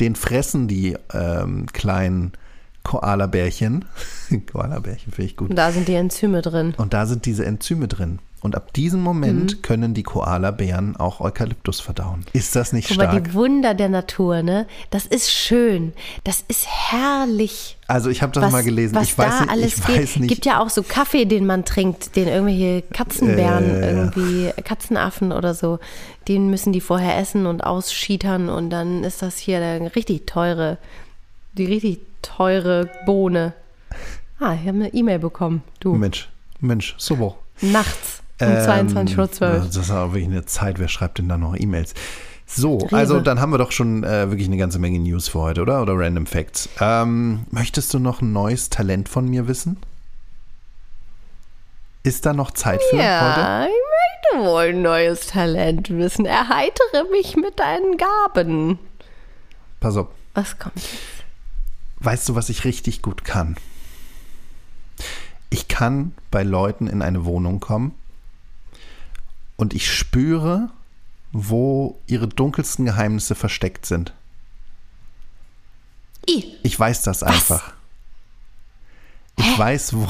Den 0.00 0.16
fressen 0.16 0.68
die 0.68 0.96
ähm, 1.12 1.66
kleinen 1.72 2.32
Koalabärchen. 2.82 3.86
Koalabärchen 4.52 5.12
finde 5.12 5.30
ich 5.30 5.36
gut. 5.36 5.50
Und 5.50 5.56
da 5.56 5.72
sind 5.72 5.88
die 5.88 5.94
Enzyme 5.94 6.42
drin. 6.42 6.74
Und 6.76 6.92
da 6.92 7.06
sind 7.06 7.24
diese 7.24 7.44
Enzyme 7.46 7.88
drin. 7.88 8.18
Und 8.44 8.54
ab 8.56 8.74
diesem 8.74 9.00
Mhm. 9.00 9.04
Moment 9.04 9.62
können 9.62 9.94
die 9.94 10.02
Koalabären 10.02 10.96
auch 10.96 11.20
Eukalyptus 11.22 11.80
verdauen. 11.80 12.26
Ist 12.34 12.54
das 12.54 12.74
nicht 12.74 12.90
mal, 12.94 13.04
stark? 13.08 13.24
die 13.24 13.32
Wunder 13.32 13.72
der 13.72 13.88
Natur, 13.88 14.42
ne? 14.42 14.66
Das 14.90 15.06
ist 15.06 15.30
schön. 15.32 15.94
Das 16.24 16.44
ist 16.46 16.66
herrlich. 16.68 17.78
Also 17.86 18.10
ich 18.10 18.20
habe 18.20 18.32
das 18.32 18.44
was, 18.44 18.52
mal 18.52 18.62
gelesen. 18.62 18.96
Was 18.96 19.04
ich 19.04 19.16
weiß 19.16 19.30
da 19.30 19.40
nicht, 19.40 19.50
alles 19.50 19.78
ich 19.78 19.86
geht. 19.86 19.96
weiß 19.98 20.16
nicht. 20.16 20.28
Gibt 20.28 20.44
ja 20.44 20.62
auch 20.62 20.68
so 20.68 20.82
Kaffee, 20.82 21.24
den 21.24 21.46
man 21.46 21.64
trinkt, 21.64 22.16
den 22.16 22.28
irgendwelche 22.28 22.82
Katzenbären, 22.92 23.64
Äh, 23.64 23.90
irgendwie 23.92 24.50
Katzenaffen 24.62 25.32
oder 25.32 25.54
so, 25.54 25.78
den 26.28 26.50
müssen 26.50 26.74
die 26.74 26.82
vorher 26.82 27.16
essen 27.16 27.46
und 27.46 27.64
ausschietern 27.64 28.50
und 28.50 28.68
dann 28.68 29.04
ist 29.04 29.22
das 29.22 29.38
hier 29.38 29.56
eine 29.62 29.96
richtig 29.96 30.26
teure, 30.26 30.76
die 31.54 31.64
richtig 31.64 32.00
teure 32.20 32.90
Bohne. 33.06 33.54
Ah, 34.38 34.52
ich 34.52 34.60
habe 34.68 34.76
eine 34.80 34.92
E-Mail 34.92 35.18
bekommen. 35.18 35.62
Du. 35.80 35.94
Mensch, 35.94 36.28
Mensch, 36.60 36.94
super. 36.98 37.36
Nachts 37.62 38.20
um 38.40 38.46
Ähm, 38.48 38.88
22.12 38.88 39.40
Uhr. 39.40 39.64
Das 39.66 39.76
ist 39.76 39.90
aber 39.90 40.12
wirklich 40.12 40.30
eine 40.30 40.44
Zeit. 40.44 40.78
Wer 40.78 40.88
schreibt 40.88 41.18
denn 41.18 41.28
da 41.28 41.38
noch 41.38 41.56
E-Mails? 41.56 41.94
So, 42.46 42.78
Rewe. 42.78 42.96
also 42.96 43.20
dann 43.20 43.40
haben 43.40 43.52
wir 43.52 43.58
doch 43.58 43.72
schon 43.72 44.04
äh, 44.04 44.28
wirklich 44.30 44.46
eine 44.46 44.56
ganze 44.56 44.78
Menge 44.78 44.98
News 44.98 45.28
für 45.28 45.40
heute, 45.40 45.62
oder? 45.62 45.80
Oder 45.82 45.94
Random 45.96 46.26
Facts. 46.26 46.68
Ähm, 46.80 47.46
möchtest 47.50 47.94
du 47.94 47.98
noch 47.98 48.20
ein 48.20 48.32
neues 48.32 48.70
Talent 48.70 49.08
von 49.08 49.28
mir 49.28 49.48
wissen? 49.48 49.78
Ist 52.02 52.26
da 52.26 52.34
noch 52.34 52.50
Zeit 52.50 52.82
für 52.90 52.96
heute? 52.96 53.06
Ja, 53.06 53.64
ich 53.66 54.36
möchte 54.36 54.50
wohl 54.50 54.62
ein 54.74 54.82
neues 54.82 55.26
Talent 55.26 55.88
wissen. 55.90 56.26
Erheitere 56.26 57.04
mich 57.10 57.34
mit 57.36 57.58
deinen 57.58 57.96
Gaben. 57.96 58.78
Pass 59.80 59.96
auf. 59.96 60.08
Was 60.34 60.58
kommt? 60.58 60.74
Weißt 62.00 62.28
du, 62.28 62.34
was 62.34 62.50
ich 62.50 62.64
richtig 62.64 63.00
gut 63.00 63.24
kann? 63.24 63.56
Ich 65.48 65.68
kann 65.68 66.12
bei 66.30 66.42
Leuten 66.42 66.88
in 66.88 67.00
eine 67.00 67.24
Wohnung 67.24 67.60
kommen 67.60 67.94
und 69.56 69.74
ich 69.74 69.90
spüre, 69.92 70.70
wo 71.32 72.00
ihre 72.06 72.28
dunkelsten 72.28 72.84
Geheimnisse 72.84 73.34
versteckt 73.34 73.86
sind. 73.86 74.12
I. 76.28 76.44
Ich 76.62 76.78
weiß 76.78 77.02
das 77.02 77.22
einfach. 77.22 77.74
Ich 79.36 79.58
weiß, 79.58 79.94
wo. 79.94 80.08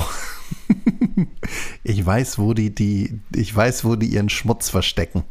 ich 1.84 2.04
weiß, 2.04 2.38
wo 2.38 2.54
die, 2.54 2.74
die, 2.74 3.18
ich 3.34 3.54
weiß, 3.54 3.84
wo 3.84 3.96
die 3.96 4.06
ihren 4.06 4.28
Schmutz 4.28 4.68
verstecken. 4.68 5.24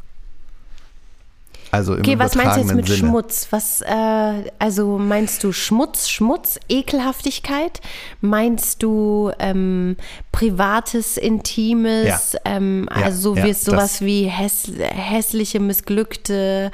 Also 1.74 1.96
im 1.96 2.02
Okay, 2.02 2.20
was 2.20 2.36
meinst 2.36 2.56
du 2.56 2.62
jetzt 2.62 2.74
mit 2.76 2.86
Sinne. 2.88 2.98
Schmutz? 3.00 3.48
Was, 3.50 3.82
äh, 3.82 4.52
also 4.60 5.00
meinst 5.00 5.44
du 5.44 5.52
Schmutz, 5.52 6.08
Schmutz, 6.08 6.60
Ekelhaftigkeit? 6.70 7.82
Meinst 8.22 8.84
du 8.84 9.32
ähm, 9.40 9.98
privates, 10.32 11.18
intimes? 11.18 12.34
Ja. 12.34 12.40
Ähm, 12.46 12.88
Ja, 12.96 13.06
also 13.06 13.36
ja, 13.36 13.46
wie 13.46 13.50
es 13.50 13.66
sowas 13.66 14.02
wie 14.02 14.26
häss 14.26 14.72
hässliche, 14.78 15.60
missglückte, 15.60 16.70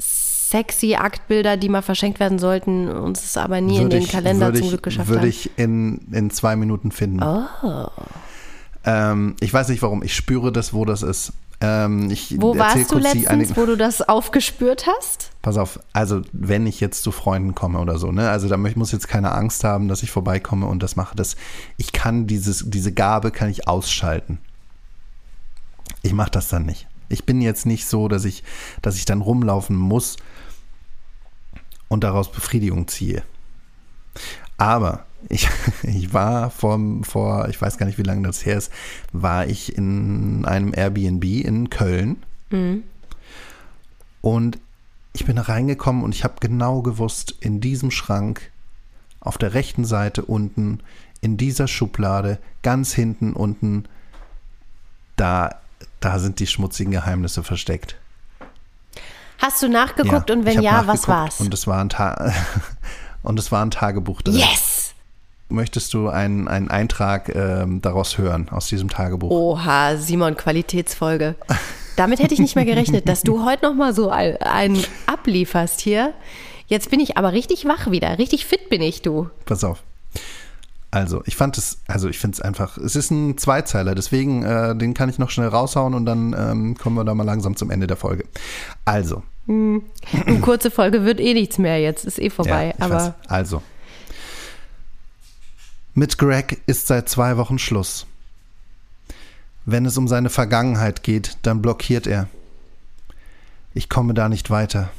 sexy 0.00 0.94
Aktbilder, 0.96 1.56
die 1.56 1.68
mal 1.68 1.82
verschenkt 1.82 2.18
werden 2.20 2.38
sollten, 2.38 2.88
uns 2.88 3.22
es 3.22 3.36
aber 3.36 3.60
nie 3.60 3.76
in 3.76 3.82
Würde 3.84 3.96
den 3.96 4.02
ich- 4.04 4.10
Kalender 4.10 4.46
würde 4.46 4.58
zum 4.58 4.64
ich, 4.64 4.70
Glück 4.70 4.82
geschafft 4.82 5.08
Würde 5.08 5.20
haben. 5.20 5.28
ich 5.28 5.50
in, 5.56 6.00
in 6.12 6.30
zwei 6.30 6.56
Minuten 6.56 6.90
finden. 6.90 7.22
Oh. 7.22 7.86
Ähm, 8.84 9.36
ich 9.40 9.52
weiß 9.52 9.68
nicht 9.68 9.82
warum. 9.82 10.02
Ich 10.02 10.14
spüre 10.16 10.50
das, 10.50 10.72
wo 10.72 10.84
das 10.84 11.02
ist. 11.02 11.32
Ähm, 11.60 12.08
Wo 12.36 12.56
warst 12.56 12.92
du 12.92 12.98
letztens, 12.98 13.56
wo 13.56 13.66
du 13.66 13.76
das 13.76 14.00
aufgespürt 14.00 14.86
hast? 14.86 15.32
Pass 15.42 15.56
auf, 15.56 15.80
also 15.92 16.22
wenn 16.32 16.68
ich 16.68 16.78
jetzt 16.78 17.02
zu 17.02 17.10
Freunden 17.10 17.54
komme 17.56 17.80
oder 17.80 17.98
so, 17.98 18.12
ne, 18.12 18.30
also 18.30 18.48
da 18.48 18.56
muss 18.56 18.92
jetzt 18.92 19.08
keine 19.08 19.32
Angst 19.32 19.64
haben, 19.64 19.88
dass 19.88 20.04
ich 20.04 20.10
vorbeikomme 20.12 20.66
und 20.66 20.82
das 20.84 20.94
mache. 20.94 21.16
Das, 21.16 21.36
ich 21.76 21.92
kann 21.92 22.28
dieses, 22.28 22.64
diese 22.68 22.92
Gabe 22.92 23.32
kann 23.32 23.50
ich 23.50 23.66
ausschalten. 23.66 24.38
Ich 26.02 26.12
mache 26.12 26.30
das 26.30 26.48
dann 26.48 26.64
nicht. 26.64 26.86
Ich 27.08 27.24
bin 27.24 27.40
jetzt 27.40 27.66
nicht 27.66 27.86
so, 27.86 28.06
dass 28.06 28.24
ich, 28.24 28.44
dass 28.80 28.96
ich 28.96 29.04
dann 29.04 29.20
rumlaufen 29.20 29.74
muss 29.74 30.16
und 31.88 32.04
daraus 32.04 32.30
Befriedigung 32.30 32.86
ziehe. 32.86 33.24
Aber 34.58 35.06
ich, 35.28 35.48
ich 35.82 36.12
war 36.12 36.50
vor, 36.50 36.80
vor, 37.02 37.48
ich 37.48 37.60
weiß 37.60 37.78
gar 37.78 37.86
nicht, 37.86 37.98
wie 37.98 38.02
lange 38.02 38.26
das 38.26 38.44
her 38.44 38.56
ist, 38.56 38.72
war 39.12 39.46
ich 39.46 39.76
in 39.76 40.44
einem 40.44 40.72
Airbnb 40.74 41.24
in 41.24 41.70
Köln. 41.70 42.22
Und 44.20 44.58
ich 45.12 45.26
bin 45.26 45.36
da 45.36 45.42
reingekommen 45.42 46.02
und 46.02 46.14
ich 46.14 46.24
habe 46.24 46.36
genau 46.40 46.82
gewusst, 46.82 47.34
in 47.40 47.60
diesem 47.60 47.90
Schrank, 47.90 48.50
auf 49.20 49.36
der 49.36 49.54
rechten 49.54 49.84
Seite 49.84 50.24
unten, 50.24 50.80
in 51.20 51.36
dieser 51.36 51.68
Schublade, 51.68 52.38
ganz 52.62 52.94
hinten 52.94 53.32
unten, 53.32 53.84
da, 55.16 55.56
da 56.00 56.18
sind 56.18 56.40
die 56.40 56.46
schmutzigen 56.46 56.92
Geheimnisse 56.92 57.42
versteckt. 57.42 57.96
Hast 59.38 59.62
du 59.62 59.68
nachgeguckt 59.68 60.30
und 60.30 60.40
ich 60.40 60.46
wenn 60.46 60.62
ja, 60.62 60.86
was 60.86 61.06
war's? 61.08 61.40
Und 61.40 61.52
es 61.52 61.66
war 61.66 61.80
ein, 61.80 61.88
Ta 61.88 62.32
und 63.22 63.38
es 63.38 63.52
war 63.52 63.64
ein 63.64 63.70
Tagebuch 63.70 64.22
drin. 64.22 64.36
Yes! 64.36 64.87
Möchtest 65.50 65.94
du 65.94 66.08
einen, 66.08 66.46
einen 66.46 66.68
Eintrag 66.70 67.34
ähm, 67.34 67.80
daraus 67.80 68.18
hören, 68.18 68.48
aus 68.50 68.66
diesem 68.68 68.88
Tagebuch? 68.90 69.30
Oha, 69.30 69.96
Simon, 69.96 70.36
Qualitätsfolge. 70.36 71.36
Damit 71.96 72.20
hätte 72.20 72.34
ich 72.34 72.40
nicht 72.40 72.54
mehr 72.54 72.66
gerechnet, 72.66 73.08
dass 73.08 73.22
du 73.22 73.44
heute 73.44 73.64
noch 73.66 73.74
mal 73.74 73.94
so 73.94 74.10
ein- 74.10 74.36
einen 74.38 74.84
ablieferst 75.06 75.80
hier. 75.80 76.12
Jetzt 76.66 76.90
bin 76.90 77.00
ich 77.00 77.16
aber 77.16 77.32
richtig 77.32 77.64
wach 77.64 77.90
wieder. 77.90 78.18
Richtig 78.18 78.44
fit 78.44 78.68
bin 78.68 78.82
ich, 78.82 79.00
du. 79.00 79.30
Pass 79.46 79.64
auf. 79.64 79.82
Also, 80.90 81.22
ich 81.26 81.34
fand 81.36 81.56
es, 81.58 81.78
also 81.86 82.08
ich 82.08 82.18
finde 82.18 82.34
es 82.36 82.40
einfach, 82.40 82.78
es 82.78 82.94
ist 82.96 83.10
ein 83.10 83.36
Zweizeiler, 83.36 83.94
deswegen, 83.94 84.42
äh, 84.42 84.74
den 84.76 84.94
kann 84.94 85.08
ich 85.10 85.18
noch 85.18 85.28
schnell 85.30 85.48
raushauen 85.48 85.92
und 85.94 86.06
dann 86.06 86.34
ähm, 86.38 86.76
kommen 86.78 86.96
wir 86.96 87.04
da 87.04 87.14
mal 87.14 87.24
langsam 87.24 87.56
zum 87.56 87.70
Ende 87.70 87.86
der 87.86 87.96
Folge. 87.96 88.24
Also, 88.84 89.22
Eine 89.46 89.80
kurze 90.42 90.70
Folge 90.70 91.04
wird 91.04 91.20
eh 91.20 91.32
nichts 91.34 91.56
mehr 91.58 91.80
jetzt. 91.80 92.04
Ist 92.04 92.18
eh 92.18 92.28
vorbei. 92.30 92.74
ja, 92.78 92.84
aber 92.84 92.94
weiß. 92.96 93.12
Also. 93.28 93.62
Mit 95.98 96.16
Greg 96.16 96.62
ist 96.66 96.86
seit 96.86 97.08
zwei 97.08 97.36
Wochen 97.38 97.58
Schluss. 97.58 98.06
Wenn 99.64 99.84
es 99.84 99.98
um 99.98 100.06
seine 100.06 100.30
Vergangenheit 100.30 101.02
geht, 101.02 101.38
dann 101.42 101.60
blockiert 101.60 102.06
er. 102.06 102.28
Ich 103.74 103.88
komme 103.88 104.14
da 104.14 104.28
nicht 104.28 104.48
weiter. 104.48 104.90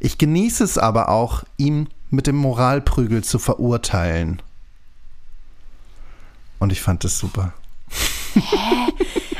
Ich 0.00 0.18
genieße 0.18 0.64
es 0.64 0.76
aber 0.76 1.08
auch, 1.08 1.44
ihn 1.56 1.88
mit 2.10 2.26
dem 2.26 2.34
Moralprügel 2.34 3.22
zu 3.22 3.38
verurteilen. 3.38 4.42
Und 6.58 6.72
ich 6.72 6.80
fand 6.80 7.04
das 7.04 7.16
super. 7.16 7.54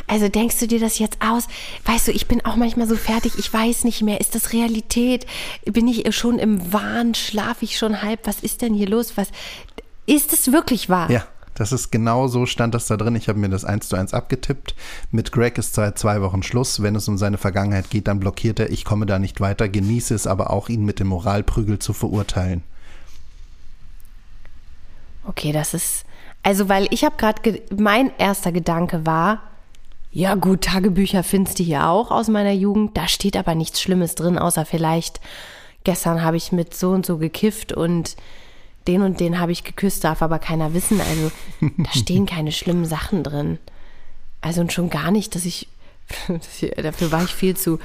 Also 0.07 0.29
denkst 0.29 0.59
du 0.59 0.67
dir 0.67 0.79
das 0.79 0.99
jetzt 0.99 1.23
aus? 1.23 1.49
Weißt 1.87 2.07
du, 2.09 2.13
ich 2.13 2.29
bin 2.29 2.45
auch 2.45 2.57
manchmal 2.57 2.87
so 2.87 2.97
fertig, 2.97 3.39
ich 3.39 3.51
weiß 3.51 3.85
nicht 3.85 4.03
mehr, 4.03 4.21
ist 4.21 4.35
das 4.35 4.53
Realität? 4.53 5.27
Bin 5.65 5.89
ich 5.89 6.15
schon 6.15 6.39
im 6.39 6.71
Wahn? 6.71 7.15
Schlafe 7.15 7.65
ich 7.65 7.79
schon 7.79 8.03
halb? 8.03 8.27
Was 8.27 8.41
ist 8.41 8.61
denn 8.61 8.75
hier 8.75 8.89
los? 8.89 9.17
Was 9.17 9.29
ist 10.07 10.33
es 10.33 10.53
wirklich 10.53 10.89
wahr? 10.89 11.11
Ja, 11.11 11.27
das 11.55 11.73
ist 11.73 11.93
genau 11.93 12.29
so 12.29 12.47
stand 12.47 12.75
das 12.75 12.87
da 12.87 12.97
drin. 12.97 13.15
Ich 13.15 13.29
habe 13.29 13.39
mir 13.39 13.49
das 13.49 13.65
eins 13.65 13.89
zu 13.89 13.97
eins 13.97 14.15
abgetippt. 14.15 14.75
Mit 15.11 15.33
Greg 15.33 15.59
ist 15.59 15.75
seit 15.75 15.99
zwei 15.99 16.23
Wochen 16.23 16.43
Schluss. 16.43 16.83
Wenn 16.83 16.97
es 16.97 17.09
um 17.09 17.19
seine 17.19 17.39
Vergangenheit 17.39 17.91
geht, 17.91 18.09
dann 18.09 18.21
blockiert 18.21 18.59
er. 18.59 18.71
Ich 18.71 18.85
komme 18.85 19.07
da 19.07 19.19
nicht 19.19 19.41
weiter, 19.41 19.69
genieße 19.69 20.15
es 20.15 20.27
aber 20.27 20.51
auch, 20.51 20.69
ihn 20.69 20.85
mit 20.85 20.99
dem 20.99 21.09
Moralprügel 21.09 21.79
zu 21.79 21.93
verurteilen. 21.93 22.63
Okay, 25.25 25.53
das 25.53 25.75
ist. 25.75 26.05
Also, 26.43 26.69
weil 26.69 26.89
ich 26.91 27.05
habe 27.05 27.17
gerade. 27.17 27.63
Mein 27.77 28.11
erster 28.19 28.51
Gedanke 28.51 29.05
war. 29.07 29.43
Ja, 30.11 30.35
gut, 30.35 30.65
Tagebücher 30.65 31.23
findest 31.23 31.59
du 31.59 31.63
hier 31.63 31.89
auch 31.89 32.11
aus 32.11 32.29
meiner 32.29 32.53
Jugend. 32.53 32.97
Da 32.97 33.09
steht 33.09 33.37
aber 33.37 33.55
nichts 33.55 33.81
Schlimmes 33.81 34.15
drin, 34.15 34.39
außer 34.39 34.67
vielleicht, 34.67 35.21
gestern 35.85 36.23
habe 36.23 36.37
ich 36.37 36.53
mit 36.53 36.75
so 36.75 36.91
und 36.91 37.07
so 37.07 37.17
gekifft 37.17 37.73
und 37.73 38.17
den 38.89 39.03
und 39.03 39.21
den 39.21 39.39
habe 39.39 39.53
ich 39.53 39.65
geküsst, 39.65 40.05
darf 40.05 40.23
aber 40.23 40.39
keiner 40.39 40.75
wissen. 40.75 41.01
Also, 41.01 41.31
da 41.61 41.91
stehen 41.93 42.27
keine 42.27 42.53
schlimmen 42.53 42.85
Sachen 42.85 43.23
drin. 43.23 43.59
Also, 44.41 44.61
und 44.61 44.73
schon 44.73 44.91
gar 44.91 45.11
nicht, 45.11 45.35
dass 45.35 45.45
ich. 45.45 45.69
Dafür 46.77 47.11
war 47.11 47.23
ich 47.23 47.31
viel 47.31 47.57
zu, 47.57 47.79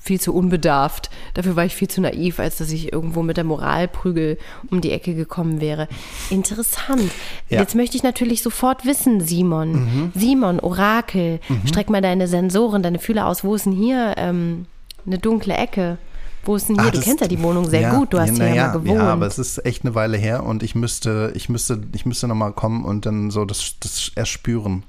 viel 0.00 0.18
zu 0.18 0.32
unbedarft. 0.32 1.10
Dafür 1.34 1.56
war 1.56 1.66
ich 1.66 1.74
viel 1.74 1.88
zu 1.88 2.00
naiv, 2.00 2.38
als 2.38 2.56
dass 2.56 2.70
ich 2.70 2.92
irgendwo 2.92 3.22
mit 3.22 3.36
der 3.36 3.44
Moralprügel 3.44 4.38
um 4.70 4.80
die 4.80 4.92
Ecke 4.92 5.14
gekommen 5.14 5.60
wäre. 5.60 5.88
Interessant. 6.30 7.10
Ja. 7.50 7.60
Jetzt 7.60 7.74
möchte 7.74 7.96
ich 7.96 8.02
natürlich 8.02 8.40
sofort 8.40 8.86
wissen, 8.86 9.20
Simon. 9.20 10.12
Simon, 10.14 10.58
Orakel, 10.60 11.40
streck 11.66 11.90
mal 11.90 12.00
deine 12.00 12.28
Sensoren, 12.28 12.82
deine 12.82 13.00
Fühler 13.00 13.26
aus. 13.26 13.44
Wo 13.44 13.54
ist 13.54 13.66
denn 13.66 13.72
hier 13.72 14.14
ähm, 14.16 14.64
eine 15.04 15.18
dunkle 15.18 15.54
Ecke? 15.54 15.98
Wo 16.44 16.56
ist 16.56 16.68
denn 16.68 16.76
hier? 16.76 16.88
Ah, 16.88 16.90
du 16.90 17.00
kennst 17.00 17.20
ja 17.20 17.28
die 17.28 17.42
Wohnung 17.42 17.68
sehr 17.68 17.80
ja, 17.80 17.94
gut. 17.94 18.12
Du 18.12 18.18
hast 18.18 18.36
ja, 18.38 18.44
hier 18.44 18.54
ja 18.54 18.66
mal 18.66 18.72
gewohnt. 18.72 18.98
Ja, 18.98 19.12
aber 19.12 19.26
es 19.26 19.38
ist 19.38 19.64
echt 19.64 19.84
eine 19.84 19.94
Weile 19.94 20.16
her 20.16 20.44
und 20.44 20.62
ich 20.62 20.74
müsste, 20.74 21.32
ich 21.34 21.48
müsste, 21.48 21.80
ich 21.94 22.06
müsste 22.06 22.28
nochmal 22.28 22.52
kommen 22.52 22.84
und 22.84 23.06
dann 23.06 23.30
so 23.30 23.44
das, 23.44 23.74
das 23.80 24.10
erspüren. 24.14 24.82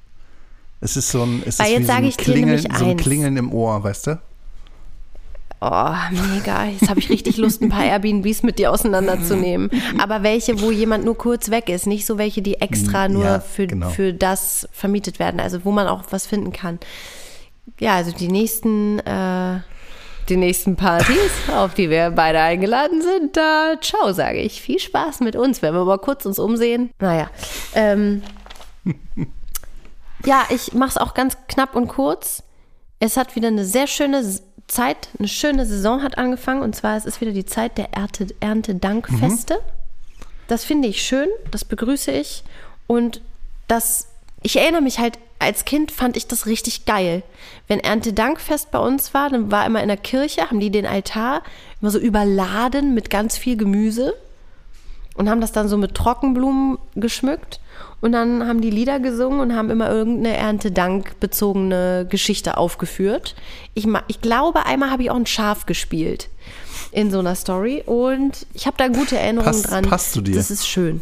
Es 0.81 0.97
ist 0.97 1.09
so 1.09 1.23
ein, 1.23 1.41
es 1.45 1.59
Weil 1.59 1.67
ist 1.67 1.71
jetzt 1.71 1.79
wie 1.79 1.83
so 1.83 1.87
sage 1.87 2.03
ein 2.03 2.09
ich 2.09 2.17
dir 2.17 2.23
Klingeln, 2.23 2.61
nämlich 2.61 2.77
so 2.77 2.85
ein. 2.85 2.97
Klingeln 2.97 3.37
im 3.37 3.51
Ohr, 3.53 3.83
weißt 3.83 4.07
du? 4.07 4.19
Oh, 5.61 5.93
mega. 6.11 6.65
Jetzt 6.65 6.89
habe 6.89 6.99
ich 6.99 7.09
richtig 7.09 7.37
Lust, 7.37 7.61
ein 7.61 7.69
paar 7.69 7.85
Airbnbs 7.85 8.43
mit 8.43 8.59
dir 8.59 8.71
auseinanderzunehmen. 8.71 9.71
Aber 9.97 10.21
welche, 10.21 10.61
wo 10.61 10.69
jemand 10.69 11.05
nur 11.05 11.17
kurz 11.17 11.49
weg 11.49 11.69
ist, 11.69 11.87
nicht 11.87 12.05
so 12.05 12.17
welche, 12.17 12.41
die 12.41 12.61
extra 12.61 13.07
nur 13.07 13.23
Ja, 13.23 13.39
für, 13.39 13.65
genau. 13.65 13.89
für 13.89 14.13
das 14.13 14.67
vermietet 14.73 15.17
werden, 15.17 15.39
also 15.39 15.63
wo 15.63 15.71
man 15.71 15.87
auch 15.87 16.03
was 16.11 16.27
finden 16.27 16.51
kann. 16.51 16.77
Ja, 17.79 17.95
also 17.95 18.11
die 18.11 18.27
nächsten, 18.27 18.99
äh, 18.99 19.59
die 20.29 20.37
nächsten 20.37 20.75
Partys, 20.75 21.31
auf 21.53 21.73
die 21.73 21.89
wir 21.89 22.11
beide 22.11 22.39
eingeladen 22.41 23.01
sind, 23.01 23.37
da 23.37 23.75
ciao, 23.81 24.11
sage 24.11 24.39
ich. 24.39 24.61
Viel 24.61 24.79
Spaß 24.79 25.19
mit 25.19 25.35
uns, 25.35 25.61
wenn 25.61 25.73
wir 25.73 25.85
mal 25.85 25.99
kurz 25.99 26.25
uns 26.25 26.39
umsehen. 26.39 26.89
Naja, 26.99 27.29
ähm, 27.73 28.21
ja, 30.25 30.45
ich 30.49 30.73
mache 30.73 30.89
es 30.89 30.97
auch 30.97 31.13
ganz 31.13 31.37
knapp 31.47 31.75
und 31.75 31.87
kurz. 31.87 32.43
Es 32.99 33.17
hat 33.17 33.35
wieder 33.35 33.49
eine 33.49 33.65
sehr 33.65 33.87
schöne 33.87 34.23
Zeit, 34.67 35.09
eine 35.19 35.27
schöne 35.27 35.65
Saison 35.65 36.01
hat 36.01 36.17
angefangen. 36.17 36.61
Und 36.61 36.75
zwar 36.75 36.97
es 36.97 37.05
ist 37.05 37.21
wieder 37.21 37.31
die 37.31 37.45
Zeit 37.45 37.77
der 37.77 37.93
Ernte, 37.93 38.27
Erntedankfeste. 38.39 39.59
Das 40.47 40.63
finde 40.63 40.87
ich 40.87 41.01
schön, 41.01 41.29
das 41.51 41.65
begrüße 41.65 42.11
ich. 42.11 42.43
Und 42.87 43.21
das, 43.67 44.07
ich 44.45 44.57
erinnere 44.57 44.81
mich 44.81 44.99
halt, 44.99 45.17
als 45.39 45.65
Kind 45.65 45.91
fand 45.91 46.15
ich 46.17 46.27
das 46.27 46.45
richtig 46.45 46.85
geil. 46.85 47.23
Wenn 47.67 47.79
Erntedankfest 47.79 48.69
bei 48.71 48.79
uns 48.79 49.13
war, 49.13 49.29
dann 49.29 49.51
war 49.51 49.65
immer 49.65 49.81
in 49.81 49.87
der 49.87 49.97
Kirche, 49.97 50.49
haben 50.49 50.59
die 50.59 50.69
den 50.69 50.85
Altar 50.85 51.41
immer 51.81 51.89
so 51.91 51.97
überladen 51.99 52.93
mit 52.93 53.09
ganz 53.09 53.37
viel 53.37 53.57
Gemüse 53.57 54.13
und 55.15 55.29
haben 55.29 55.41
das 55.41 55.51
dann 55.51 55.67
so 55.67 55.77
mit 55.77 55.95
Trockenblumen 55.95 56.77
geschmückt. 56.95 57.59
Und 58.01 58.11
dann 58.11 58.47
haben 58.47 58.61
die 58.61 58.69
Lieder 58.69 58.99
gesungen 58.99 59.39
und 59.39 59.55
haben 59.55 59.69
immer 59.71 59.89
irgendeine 59.89 60.37
Erntedank-bezogene 60.37 62.05
Geschichte 62.09 62.57
aufgeführt. 62.57 63.35
Ich, 63.73 63.87
ich 64.07 64.21
glaube, 64.21 64.65
einmal 64.65 64.91
habe 64.91 65.03
ich 65.03 65.11
auch 65.11 65.15
ein 65.15 65.25
Schaf 65.25 65.65
gespielt 65.65 66.29
in 66.91 67.11
so 67.11 67.19
einer 67.19 67.35
Story 67.35 67.83
und 67.85 68.45
ich 68.53 68.67
habe 68.67 68.77
da 68.77 68.87
gute 68.89 69.17
Erinnerungen 69.17 69.51
Passt- 69.53 69.71
dran. 69.71 69.85
passt 69.85 70.13
zu 70.13 70.21
dir. 70.21 70.35
Das 70.35 70.51
ist 70.51 70.67
schön. 70.67 71.01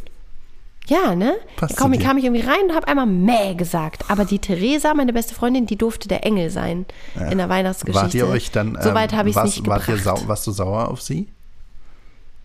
Ja, 0.87 1.15
ne? 1.15 1.35
Passt 1.55 1.77
Komm, 1.77 1.97
kam 1.97 2.17
ich 2.17 2.25
irgendwie 2.25 2.45
rein 2.45 2.63
und 2.67 2.75
habe 2.75 2.87
einmal 2.87 3.05
Mäh 3.05 3.55
gesagt. 3.55 4.05
Aber 4.09 4.25
die 4.25 4.39
Theresa, 4.39 4.93
meine 4.93 5.13
beste 5.13 5.33
Freundin, 5.33 5.65
die 5.65 5.77
durfte 5.77 6.07
der 6.07 6.25
Engel 6.25 6.49
sein 6.49 6.85
in 7.31 7.37
der 7.37 7.47
Weihnachtsgeschichte. 7.47 8.03
Wart 8.03 8.13
ihr 8.13 8.27
euch 8.27 8.51
dann, 8.51 8.77
ähm, 8.81 8.95
habe 9.17 9.29
ich 9.29 9.35
es 9.35 9.43
nicht 9.43 9.67
wart 9.67 9.85
gebracht. 9.85 10.21
ihr 10.21 10.27
warst 10.27 10.45
du 10.45 10.51
sauer 10.51 10.89
auf 10.89 11.01
sie? 11.01 11.27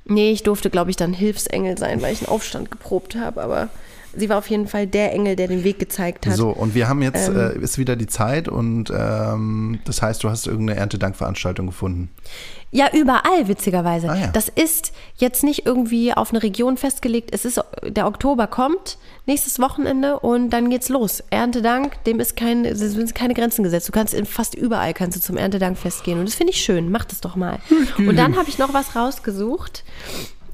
Nee, 0.04 0.30
ich 0.30 0.42
durfte, 0.42 0.70
glaube 0.70 0.90
ich, 0.90 0.96
dann 0.96 1.12
Hilfsengel 1.12 1.76
sein, 1.76 2.00
weil 2.00 2.14
ich 2.14 2.20
einen 2.20 2.28
Aufstand 2.28 2.70
geprobt 2.70 3.16
habe. 3.16 3.42
Aber 3.42 3.68
sie 4.16 4.28
war 4.28 4.38
auf 4.38 4.48
jeden 4.48 4.66
Fall 4.68 4.86
der 4.86 5.12
Engel, 5.12 5.36
der 5.36 5.48
den 5.48 5.64
Weg 5.64 5.78
gezeigt 5.78 6.26
hat. 6.26 6.34
So, 6.34 6.50
und 6.50 6.74
wir 6.74 6.88
haben 6.88 7.02
jetzt, 7.02 7.28
Ähm. 7.28 7.36
äh, 7.36 7.58
ist 7.58 7.78
wieder 7.78 7.96
die 7.96 8.06
Zeit 8.06 8.48
und 8.48 8.90
ähm, 8.96 9.78
das 9.84 10.02
heißt, 10.02 10.22
du 10.24 10.30
hast 10.30 10.46
irgendeine 10.46 10.78
Erntedankveranstaltung 10.80 11.66
gefunden. 11.66 12.10
Ja, 12.70 12.90
überall, 12.92 13.48
witzigerweise. 13.48 14.10
Ah, 14.10 14.16
ja. 14.16 14.26
Das 14.26 14.48
ist 14.50 14.92
jetzt 15.16 15.42
nicht 15.42 15.64
irgendwie 15.64 16.12
auf 16.12 16.30
eine 16.30 16.42
Region 16.42 16.76
festgelegt. 16.76 17.30
Es 17.32 17.46
ist, 17.46 17.58
der 17.82 18.06
Oktober 18.06 18.46
kommt, 18.46 18.98
nächstes 19.24 19.58
Wochenende 19.58 20.18
und 20.18 20.50
dann 20.50 20.68
geht's 20.68 20.90
los. 20.90 21.22
Erntedank, 21.30 22.04
dem 22.04 22.20
ist 22.20 22.36
kein, 22.36 22.74
sind 22.76 23.14
keine 23.14 23.32
Grenzen 23.32 23.62
gesetzt. 23.62 23.88
Du 23.88 23.92
kannst 23.92 24.12
in 24.12 24.26
fast 24.26 24.54
überall 24.54 24.92
kannst 24.92 25.16
du 25.16 25.22
zum 25.22 25.38
Erntedankfest 25.38 26.04
gehen. 26.04 26.18
Und 26.18 26.26
das 26.28 26.34
finde 26.34 26.52
ich 26.52 26.60
schön. 26.60 26.90
Mach 26.90 27.06
das 27.06 27.22
doch 27.22 27.36
mal. 27.36 27.58
Und 27.96 28.16
dann 28.16 28.36
habe 28.36 28.50
ich 28.50 28.58
noch 28.58 28.74
was 28.74 28.94
rausgesucht. 28.94 29.82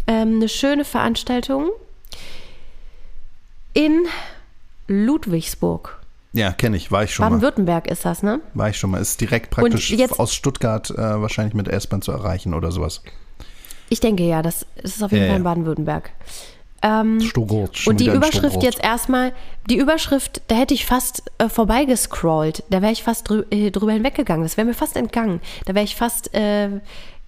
Ähm, 0.07 0.37
eine 0.37 0.49
schöne 0.49 0.85
Veranstaltung 0.85 1.69
in 3.75 4.07
Ludwigsburg. 4.89 5.99
Ja, 6.33 6.51
kenne 6.53 6.77
ich, 6.77 6.91
war 6.91 7.05
ich 7.05 7.14
schon 7.14 7.25
mal. 7.25 7.31
Baden-Württemberg 7.31 7.87
ist 7.89 8.05
das, 8.05 8.22
ne? 8.22 8.41
War 8.55 8.68
ich 8.70 8.77
schon 8.77 8.91
mal. 8.91 9.01
Ist 9.01 9.20
direkt 9.20 9.51
praktisch 9.51 9.91
jetzt- 9.91 10.18
aus 10.18 10.35
Stuttgart 10.35 10.91
äh, 10.91 10.97
wahrscheinlich 10.97 11.55
mit 11.55 11.68
S-Bahn 11.68 12.03
zu 12.03 12.11
erreichen 12.11 12.55
oder 12.55 12.72
sowas. 12.72 13.03
Ich 13.89 14.01
denke 14.01 14.25
ja, 14.25 14.43
das, 14.43 14.66
das 14.83 14.97
ist 14.97 15.03
auf 15.03 15.12
jeden 15.12 15.25
Ja, 15.25 15.31
Fall 15.31 15.37
in 15.39 15.45
ja. 15.45 15.51
Baden-Württemberg. 15.51 16.11
Ähm, 16.83 17.20
Stuttgart. 17.20 17.87
Und 17.87 18.01
die 18.01 18.09
Überschrift 18.09 18.37
Stuttgart. 18.39 18.62
jetzt 18.64 18.83
erstmal, 18.83 19.33
die 19.70 19.79
Überschrift, 19.79 20.43
da 20.49 20.57
hätte 20.57 20.75
ich 20.75 20.85
fast 20.87 21.22
äh, 21.39 21.49
vorbeigescrollt. 21.49 22.64
Da 22.68 22.83
wäre 22.83 22.93
ich 22.93 23.03
fast 23.05 23.29
drü 23.31 23.45
äh, 23.51 23.70
drüber 23.70 23.93
hinweggegangen. 23.93 24.43
Das 24.43 24.57
wäre 24.57 24.66
mir 24.66 24.75
fast 24.75 24.97
entgangen. 24.97 25.41
Da 25.66 25.75
wäre 25.75 25.85
ich 25.85 25.95
fast 25.97 26.35
äh, 26.35 26.68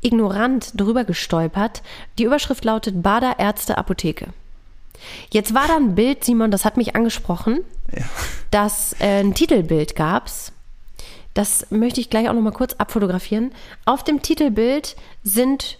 ignorant 0.03 0.79
drüber 0.79 1.05
gestolpert. 1.05 1.83
Die 2.19 2.25
Überschrift 2.25 2.65
lautet 2.65 3.03
Bader 3.03 3.39
Ärzte 3.39 3.79
Apotheke. 3.79 4.27
Jetzt 5.31 5.55
war 5.55 5.69
da 5.69 5.77
ein 5.77 5.95
Bild, 5.95 6.25
Simon, 6.25 6.51
das 6.51 6.65
hat 6.65 6.77
mich 6.77 6.97
angesprochen, 6.97 7.61
dass 8.51 8.95
äh, 9.01 9.21
ein 9.21 9.35
Titelbild 9.35 9.97
gab's. 9.97 10.53
Das 11.35 11.67
möchte 11.71 12.01
ich 12.01 12.09
gleich 12.09 12.29
auch 12.29 12.33
noch 12.33 12.41
mal 12.41 12.53
kurz 12.53 12.75
abfotografieren. 12.75 13.53
Auf 13.85 14.03
dem 14.03 14.23
Titelbild 14.23 14.97
sind 15.23 15.79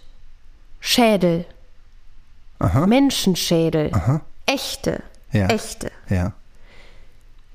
Schädel. 0.79 1.45
Menschenschädel. 2.85 3.91
Echte. 4.45 5.01
Ja. 5.31 5.47
Echte. 5.47 5.91
Ja. 6.09 6.33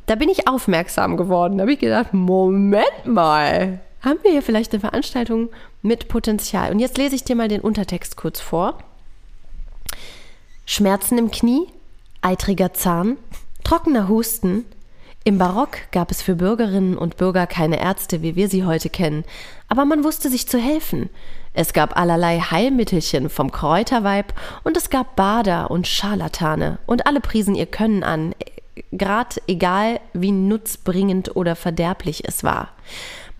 Da 0.07 0.17
bin 0.17 0.29
ich 0.29 0.49
aufmerksam 0.49 1.17
geworden. 1.17 1.59
Da 1.59 1.63
habe 1.63 1.73
ich 1.73 1.79
gedacht, 1.79 2.13
Moment 2.13 3.07
mal. 3.07 3.81
Haben 4.01 4.19
wir 4.23 4.33
hier 4.33 4.43
vielleicht 4.43 4.73
eine 4.73 4.81
Veranstaltung 4.81 5.51
mit 5.81 6.09
Potenzial? 6.09 6.73
Und 6.73 6.81
jetzt 6.81 6.99
lese 6.99 7.15
ich 7.15 7.23
dir 7.25 7.37
mal 7.37 7.49
den 7.49 7.61
Untertext 7.61 8.17
kurz 8.17 8.41
vor. 8.41 8.79
Schmerzen 10.65 11.19
im 11.19 11.31
Knie, 11.31 11.67
eitriger 12.21 12.73
Zahn, 12.73 13.17
trockener 13.65 14.09
Husten. 14.09 14.65
Im 15.25 15.39
Barock 15.39 15.79
gab 15.93 16.11
es 16.11 16.23
für 16.23 16.35
Bürgerinnen 16.35 16.97
und 16.97 17.17
Bürger 17.17 17.47
keine 17.47 17.81
Ärzte, 17.81 18.23
wie 18.23 18.37
wir 18.37 18.49
sie 18.49 18.65
heute 18.65 18.91
kennen, 18.91 19.25
aber 19.69 19.85
man 19.85 20.05
wusste 20.05 20.29
sich 20.29 20.49
zu 20.49 20.59
helfen. 20.59 21.11
Es 21.55 21.73
gab 21.73 21.97
allerlei 21.97 22.41
Heilmittelchen 22.41 23.29
vom 23.29 23.53
Kräuterweib 23.53 24.33
und 24.65 24.77
es 24.77 24.91
gab 24.91 25.17
Bader 25.17 25.71
und 25.71 25.87
Scharlatane 25.87 26.79
und 26.87 27.07
alle 27.07 27.21
priesen 27.21 27.55
ihr 27.55 27.67
Können 27.67 28.03
an, 28.03 28.35
grad 28.97 29.41
egal 29.47 30.01
wie 30.13 30.33
nutzbringend 30.33 31.37
oder 31.37 31.57
verderblich 31.57 32.27
es 32.27 32.43
war. 32.43 32.71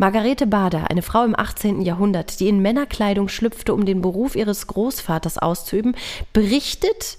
Margarete 0.03 0.49
Bader, 0.49 0.91
eine 0.91 1.01
Frau 1.01 1.23
im 1.23 1.39
18. 1.39 1.81
Jahrhundert, 1.83 2.41
die 2.41 2.49
in 2.49 2.61
Männerkleidung 2.61 3.29
schlüpfte, 3.29 3.73
um 3.73 3.85
den 3.85 4.03
Beruf 4.03 4.35
ihres 4.35 4.67
Großvaters 4.67 5.39
auszuüben, 5.39 5.95
berichtet 6.33 7.19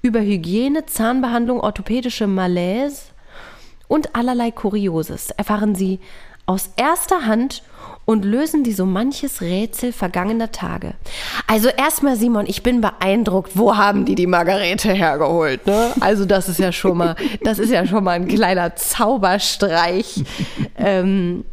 über 0.00 0.20
Hygiene, 0.20 0.86
Zahnbehandlung, 0.86 1.60
orthopädische 1.60 2.26
Malaise 2.26 3.02
und 3.86 4.16
allerlei 4.16 4.50
Kurioses. 4.50 5.28
Erfahren 5.28 5.74
Sie 5.74 6.00
aus 6.46 6.70
erster 6.76 7.26
Hand 7.26 7.64
und 8.06 8.24
lösen 8.24 8.64
Sie 8.64 8.72
so 8.72 8.86
manches 8.86 9.42
Rätsel 9.42 9.92
vergangener 9.92 10.50
Tage. 10.50 10.94
Also 11.46 11.68
erstmal, 11.68 12.16
Simon, 12.16 12.46
ich 12.46 12.62
bin 12.62 12.80
beeindruckt. 12.80 13.58
Wo 13.58 13.76
haben 13.76 14.06
die 14.06 14.14
die 14.14 14.26
Margarete 14.26 14.90
hergeholt? 14.90 15.66
Ne? 15.66 15.92
Also 16.00 16.24
das 16.24 16.48
ist 16.48 16.58
ja 16.58 16.72
schon 16.72 16.96
mal, 16.96 17.14
das 17.42 17.58
ist 17.58 17.68
ja 17.68 17.86
schon 17.86 18.04
mal 18.04 18.12
ein 18.12 18.26
kleiner 18.26 18.74
Zauberstreich. 18.74 20.24
Ähm, 20.78 21.44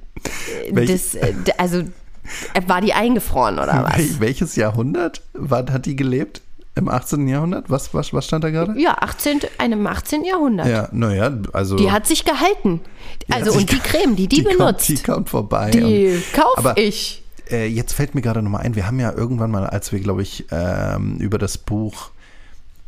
das, 0.74 1.16
äh, 1.16 1.34
also 1.58 1.80
äh, 1.80 2.62
war 2.68 2.82
die 2.82 2.94
eingefroren 2.94 3.56
oder 3.60 3.84
was? 3.84 3.98
Wel 3.98 4.20
welches 4.20 4.56
Jahrhundert 4.56 5.22
war, 5.34 5.66
hat 5.72 5.86
die 5.86 5.96
gelebt? 5.96 6.42
Im 6.76 6.88
18. 6.88 7.28
Jahrhundert? 7.28 7.70
Was, 7.70 7.94
was, 7.94 8.14
was 8.14 8.26
stand 8.26 8.44
da 8.46 8.52
gerade? 8.52 8.80
Ja, 8.80 8.96
18, 9.02 9.42
einem 9.58 9.86
18. 9.86 10.24
Jahrhundert. 10.24 10.68
Ja, 10.68 10.88
naja, 10.94 11.32
also. 11.52 11.76
Die 11.76 11.92
hat 11.92 12.08
sich 12.08 12.24
gehalten. 12.24 12.80
die 13.28 13.34
Also 13.34 13.52
und 13.52 13.70
die 13.70 13.80
Creme, 13.84 14.16
die 14.16 14.28
die, 14.28 14.44
benutzt, 14.44 14.58
Kommt, 14.60 14.88
die 14.88 15.04
kommt 15.04 15.30
vorbei. 15.30 15.72
die 15.72 16.08
und- 16.16 16.34
kauf 16.34 16.58
aber, 16.58 16.78
ich. 16.78 17.24
Äh, 17.52 17.68
jetzt 17.68 17.94
fällt 17.94 18.16
mir 18.16 18.22
gerade 18.22 18.42
nochmal 18.42 18.62
ein, 18.62 18.76
wir 18.76 18.88
haben 18.88 19.00
ja 19.00 19.12
irgendwann 19.12 19.52
mal, 19.52 19.66
als 19.66 19.92
wir, 19.92 20.00
glaube 20.00 20.22
ich, 20.22 20.46
ähm, 20.52 21.18
über 21.18 21.38
das 21.38 21.58
Buch 21.58 22.12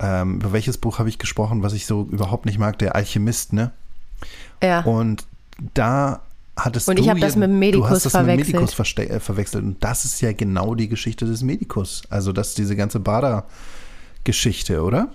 ähm, 0.02 0.36
über 0.38 0.52
welches 0.54 0.78
Buch 0.78 1.00
habe 1.00 1.10
ich 1.10 1.20
gesprochen, 1.20 1.62
was 1.64 1.74
ich 1.74 1.86
so 1.86 2.08
überhaupt 2.12 2.46
nicht 2.46 2.58
mag? 2.58 2.80
Der 2.80 2.96
Alchemist, 2.96 3.54
ne? 3.54 3.72
Ja. 4.64 4.82
Und 4.82 5.26
da 5.74 6.22
hattest 6.66 6.88
Und 6.90 6.98
du 6.98 7.04
ich 7.04 7.10
habe 7.10 7.20
ja- 7.20 7.26
das 7.28 7.36
mit 7.36 7.44
dem 7.50 7.52
du 7.54 7.58
Medikus 7.60 7.90
hast 7.90 8.06
das 8.06 8.12
verwechselt. 8.14 8.48
mit 8.60 8.62
Medikus 8.78 8.98
äh, 8.98 9.20
verwechselt. 9.20 9.64
Und 9.64 9.84
das 9.84 10.06
ist 10.06 10.22
ja 10.22 10.32
genau 10.34 10.76
die 10.76 10.88
Geschichte 10.90 11.26
des 11.26 11.44
Medikus. 11.44 12.02
Also 12.10 12.32
das 12.32 12.54
diese 12.56 12.76
ganze 12.76 13.00
Bader-Geschichte, 13.00 14.82
oder? 14.84 15.10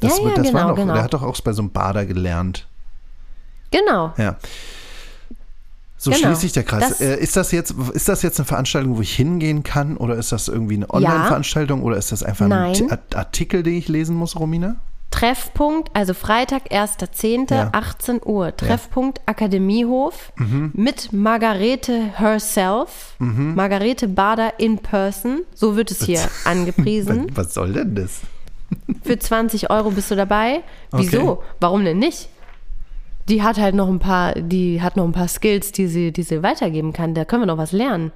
Das, 0.00 0.18
Ja, 0.18 0.24
ja, 0.28 0.34
das 0.34 0.46
genau, 0.48 0.58
war 0.58 0.68
doch, 0.68 0.76
genau. 0.76 0.94
Der 0.94 1.02
hat 1.02 1.14
doch 1.14 1.22
auch 1.22 1.40
bei 1.40 1.52
so 1.52 1.62
einem 1.62 1.70
Bader 1.70 2.04
gelernt. 2.06 2.66
genau. 3.70 4.12
Ja. 4.16 4.36
So 5.96 6.10
Genau. 6.10 6.26
schließt 6.26 6.40
sich 6.42 6.52
der 6.52 6.64
Kreis. 6.64 6.88
Das- 6.90 7.00
äh, 7.00 7.16
ist, 7.18 7.34
das 7.34 7.50
jetzt, 7.50 7.70
ist 7.94 8.08
das 8.08 8.20
jetzt 8.20 8.38
eine 8.38 8.44
Veranstaltung, 8.44 8.96
wo 8.96 9.00
ich 9.00 9.14
hingehen 9.16 9.62
kann? 9.62 9.96
Oder 9.96 10.16
ist 10.16 10.32
das 10.32 10.48
irgendwie 10.48 10.74
eine 10.74 10.90
Online-Veranstaltung? 10.90 11.82
Oder 11.82 11.96
ist 11.96 12.12
das 12.12 12.22
einfach 12.22 12.46
Nein. 12.46 12.74
ein 12.90 12.98
Artikel, 13.14 13.62
den 13.62 13.74
ich 13.74 13.88
lesen 13.88 14.14
muss, 14.14 14.36
Romina? 14.38 14.76
Treffpunkt, 15.14 15.90
also 15.94 16.12
Freitag, 16.12 16.72
1.10., 16.72 17.54
Ja. 17.54 17.68
18 17.72 18.20
Uhr. 18.24 18.56
Treffpunkt 18.56 19.20
Akademiehof 19.26 20.32
mit 20.72 21.12
Margarete 21.12 22.18
herself. 22.18 23.14
Mhm. 23.20 23.54
Margarete 23.54 24.08
Bader 24.08 24.58
in 24.58 24.78
person. 24.78 25.42
So 25.54 25.76
wird 25.76 25.92
es 25.92 26.02
hier 26.04 26.20
angepriesen. 26.44 27.28
Was, 27.30 27.46
was 27.46 27.54
soll 27.54 27.72
denn 27.74 27.94
das? 27.94 28.22
Für 29.04 29.16
20 29.16 29.70
Euro 29.70 29.92
bist 29.92 30.10
du 30.10 30.16
dabei. 30.16 30.62
Wieso? 30.90 31.30
Okay. 31.30 31.42
Warum 31.60 31.84
denn 31.84 32.00
nicht? 32.00 32.28
Die 33.28 33.42
hat 33.42 33.56
halt 33.58 33.76
noch 33.76 33.88
ein 33.88 34.00
paar, 34.00 34.34
die 34.34 34.82
hat 34.82 34.96
noch 34.96 35.04
ein 35.04 35.12
paar 35.12 35.28
Skills, 35.28 35.70
die 35.70 35.86
sie, 35.86 36.10
die 36.12 36.24
sie 36.24 36.42
weitergeben 36.42 36.92
kann. 36.92 37.14
Da 37.14 37.24
können 37.24 37.42
wir 37.42 37.46
noch 37.46 37.56
was 37.56 37.70
lernen. 37.72 38.10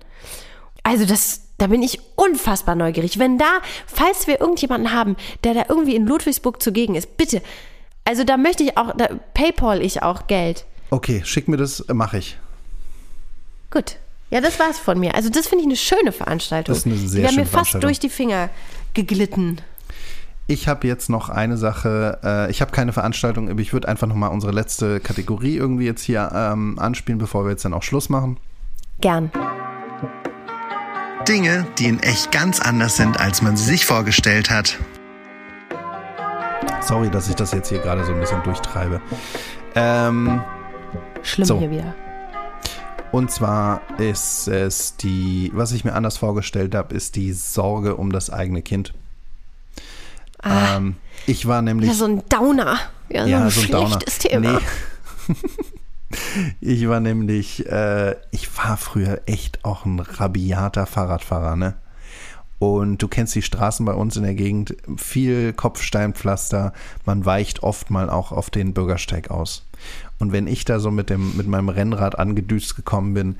Also 0.82 1.04
das, 1.06 1.42
da 1.58 1.66
bin 1.66 1.82
ich 1.82 2.00
unfassbar 2.16 2.74
neugierig. 2.74 3.18
Wenn 3.18 3.36
da, 3.36 3.60
falls 3.86 4.26
wir 4.26 4.40
irgendjemanden 4.40 4.92
haben, 4.92 5.16
der 5.44 5.54
da 5.54 5.64
irgendwie 5.68 5.96
in 5.96 6.06
Ludwigsburg 6.06 6.62
zugegen 6.62 6.94
ist, 6.94 7.16
bitte. 7.16 7.42
Also 8.04 8.24
da 8.24 8.36
möchte 8.36 8.62
ich 8.62 8.78
auch, 8.78 8.96
da 8.96 9.08
Paypal 9.34 9.82
ich 9.82 10.02
auch 10.02 10.28
Geld. 10.28 10.64
Okay, 10.90 11.22
schick 11.24 11.48
mir 11.48 11.58
das, 11.58 11.80
äh, 11.80 11.94
mache 11.94 12.18
ich. 12.18 12.38
Gut. 13.70 13.96
Ja, 14.30 14.40
das 14.40 14.58
war's 14.58 14.78
von 14.78 14.98
mir. 14.98 15.14
Also 15.14 15.30
das 15.30 15.46
finde 15.48 15.62
ich 15.62 15.68
eine 15.68 15.76
schöne 15.76 16.12
Veranstaltung. 16.12 16.74
Das 16.74 16.86
ist 16.86 16.86
eine 16.86 16.96
sehr 16.96 17.08
die 17.08 17.22
wäre 17.22 17.32
schöne 17.32 17.44
mir 17.44 17.50
fast 17.50 17.82
durch 17.82 17.98
die 17.98 18.08
Finger 18.08 18.50
geglitten. 18.94 19.60
Ich 20.46 20.68
habe 20.68 20.86
jetzt 20.86 21.10
noch 21.10 21.28
eine 21.28 21.58
Sache. 21.58 22.18
Äh, 22.24 22.50
ich 22.50 22.60
habe 22.60 22.70
keine 22.70 22.92
Veranstaltung, 22.92 23.50
aber 23.50 23.60
ich 23.60 23.72
würde 23.72 23.88
einfach 23.88 24.06
noch 24.06 24.14
mal 24.14 24.28
unsere 24.28 24.52
letzte 24.52 25.00
Kategorie 25.00 25.56
irgendwie 25.56 25.84
jetzt 25.84 26.02
hier 26.02 26.30
ähm, 26.34 26.78
anspielen, 26.78 27.18
bevor 27.18 27.44
wir 27.44 27.50
jetzt 27.50 27.64
dann 27.64 27.74
auch 27.74 27.82
Schluss 27.82 28.08
machen. 28.08 28.38
Gern. 29.00 29.30
Dinge, 31.28 31.66
die 31.78 31.86
in 31.86 32.00
echt 32.02 32.32
ganz 32.32 32.58
anders 32.60 32.96
sind, 32.96 33.20
als 33.20 33.42
man 33.42 33.56
sie 33.56 33.64
sich 33.64 33.84
vorgestellt 33.84 34.50
hat. 34.50 34.78
Sorry, 36.80 37.10
dass 37.10 37.28
ich 37.28 37.34
das 37.34 37.52
jetzt 37.52 37.68
hier 37.68 37.80
gerade 37.80 38.04
so 38.04 38.12
ein 38.12 38.20
bisschen 38.20 38.42
durchtreibe. 38.44 39.00
Ähm, 39.74 40.40
Schlimm 41.22 41.46
So. 41.46 41.58
hier 41.58 41.70
wieder. 41.70 41.94
und 43.12 43.30
zwar 43.30 43.82
ist 43.98 44.48
es 44.48 44.96
die, 44.96 45.50
was 45.54 45.72
ich 45.72 45.84
mir 45.84 45.92
anders 45.94 46.16
vorgestellt 46.16 46.74
habe, 46.74 46.94
ist 46.94 47.16
die 47.16 47.32
Sorge 47.32 47.96
um 47.96 48.10
das 48.10 48.30
eigene 48.30 48.62
Kind. 48.62 48.94
Ähm, 50.42 50.96
ich 51.26 51.46
war 51.46 51.60
nämlich 51.62 51.90
Ja, 51.90 51.94
so 51.94 52.06
ein 52.06 52.22
Downer. 52.28 52.78
Ja, 53.10 53.26
so 53.26 53.34
ein 53.34 53.50
schlechtes 53.50 54.18
Thema. 54.18 54.60
Nee. 55.26 55.34
ich 56.60 56.88
war 56.88 57.00
nämlich, 57.00 57.66
äh, 57.66 58.16
ich 58.30 58.56
war 58.56 58.76
früher 58.76 59.20
echt 59.26 59.64
auch 59.64 59.84
ein 59.84 60.00
rabiater 60.00 60.86
Fahrradfahrer, 60.86 61.56
ne? 61.56 61.74
Und 62.58 63.02
du 63.02 63.08
kennst 63.08 63.36
die 63.36 63.42
Straßen 63.42 63.86
bei 63.86 63.92
uns 63.92 64.16
in 64.16 64.24
der 64.24 64.34
Gegend, 64.34 64.76
viel 64.96 65.52
Kopfsteinpflaster, 65.52 66.72
man 67.04 67.24
weicht 67.24 67.62
oft 67.62 67.90
mal 67.90 68.10
auch 68.10 68.32
auf 68.32 68.50
den 68.50 68.74
Bürgersteig 68.74 69.30
aus. 69.30 69.64
Und 70.18 70.32
wenn 70.32 70.48
ich 70.48 70.64
da 70.64 70.80
so 70.80 70.90
mit 70.90 71.08
dem, 71.08 71.36
mit 71.36 71.46
meinem 71.46 71.68
Rennrad 71.68 72.18
angedüst 72.18 72.74
gekommen 72.74 73.14
bin, 73.14 73.36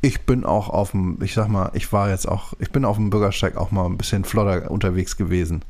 ich 0.00 0.22
bin 0.22 0.44
auch 0.44 0.68
auf 0.68 0.90
dem, 0.90 1.18
ich 1.22 1.34
sag 1.34 1.48
mal, 1.48 1.70
ich 1.74 1.92
war 1.92 2.10
jetzt 2.10 2.26
auch, 2.26 2.54
ich 2.58 2.70
bin 2.70 2.84
auf 2.84 2.96
dem 2.96 3.10
Bürgersteig 3.10 3.56
auch 3.56 3.70
mal 3.70 3.86
ein 3.86 3.96
bisschen 3.96 4.24
flotter 4.24 4.70
unterwegs 4.70 5.16
gewesen. 5.16 5.62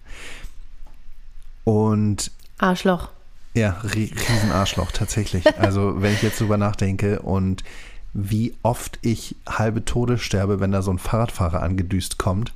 Und 1.64 2.30
Arschloch. 2.58 3.10
Ja, 3.56 3.80
ri- 3.82 4.12
Riesenarschloch, 4.12 4.92
tatsächlich. 4.92 5.58
Also, 5.58 6.00
wenn 6.00 6.12
ich 6.12 6.22
jetzt 6.22 6.40
drüber 6.40 6.56
nachdenke 6.58 7.20
und 7.20 7.64
wie 8.12 8.54
oft 8.62 8.98
ich 9.02 9.36
halbe 9.48 9.84
Tode 9.84 10.18
sterbe, 10.18 10.60
wenn 10.60 10.72
da 10.72 10.82
so 10.82 10.90
ein 10.90 10.98
Fahrradfahrer 10.98 11.62
angedüst 11.62 12.18
kommt. 12.18 12.52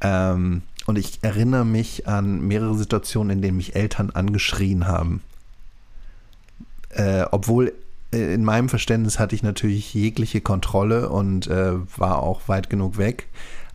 Ähm, 0.00 0.62
und 0.86 0.98
ich 0.98 1.18
erinnere 1.22 1.64
mich 1.64 2.08
an 2.08 2.40
mehrere 2.40 2.74
Situationen, 2.74 3.36
in 3.36 3.42
denen 3.42 3.56
mich 3.58 3.76
Eltern 3.76 4.10
angeschrien 4.10 4.88
haben. 4.88 5.22
Äh, 6.88 7.24
obwohl 7.30 7.72
äh, 8.12 8.34
in 8.34 8.44
meinem 8.44 8.68
Verständnis 8.68 9.18
hatte 9.20 9.36
ich 9.36 9.44
natürlich 9.44 9.94
jegliche 9.94 10.40
Kontrolle 10.40 11.08
und 11.10 11.46
äh, 11.46 11.74
war 11.96 12.22
auch 12.22 12.48
weit 12.48 12.70
genug 12.70 12.98
weg. 12.98 13.28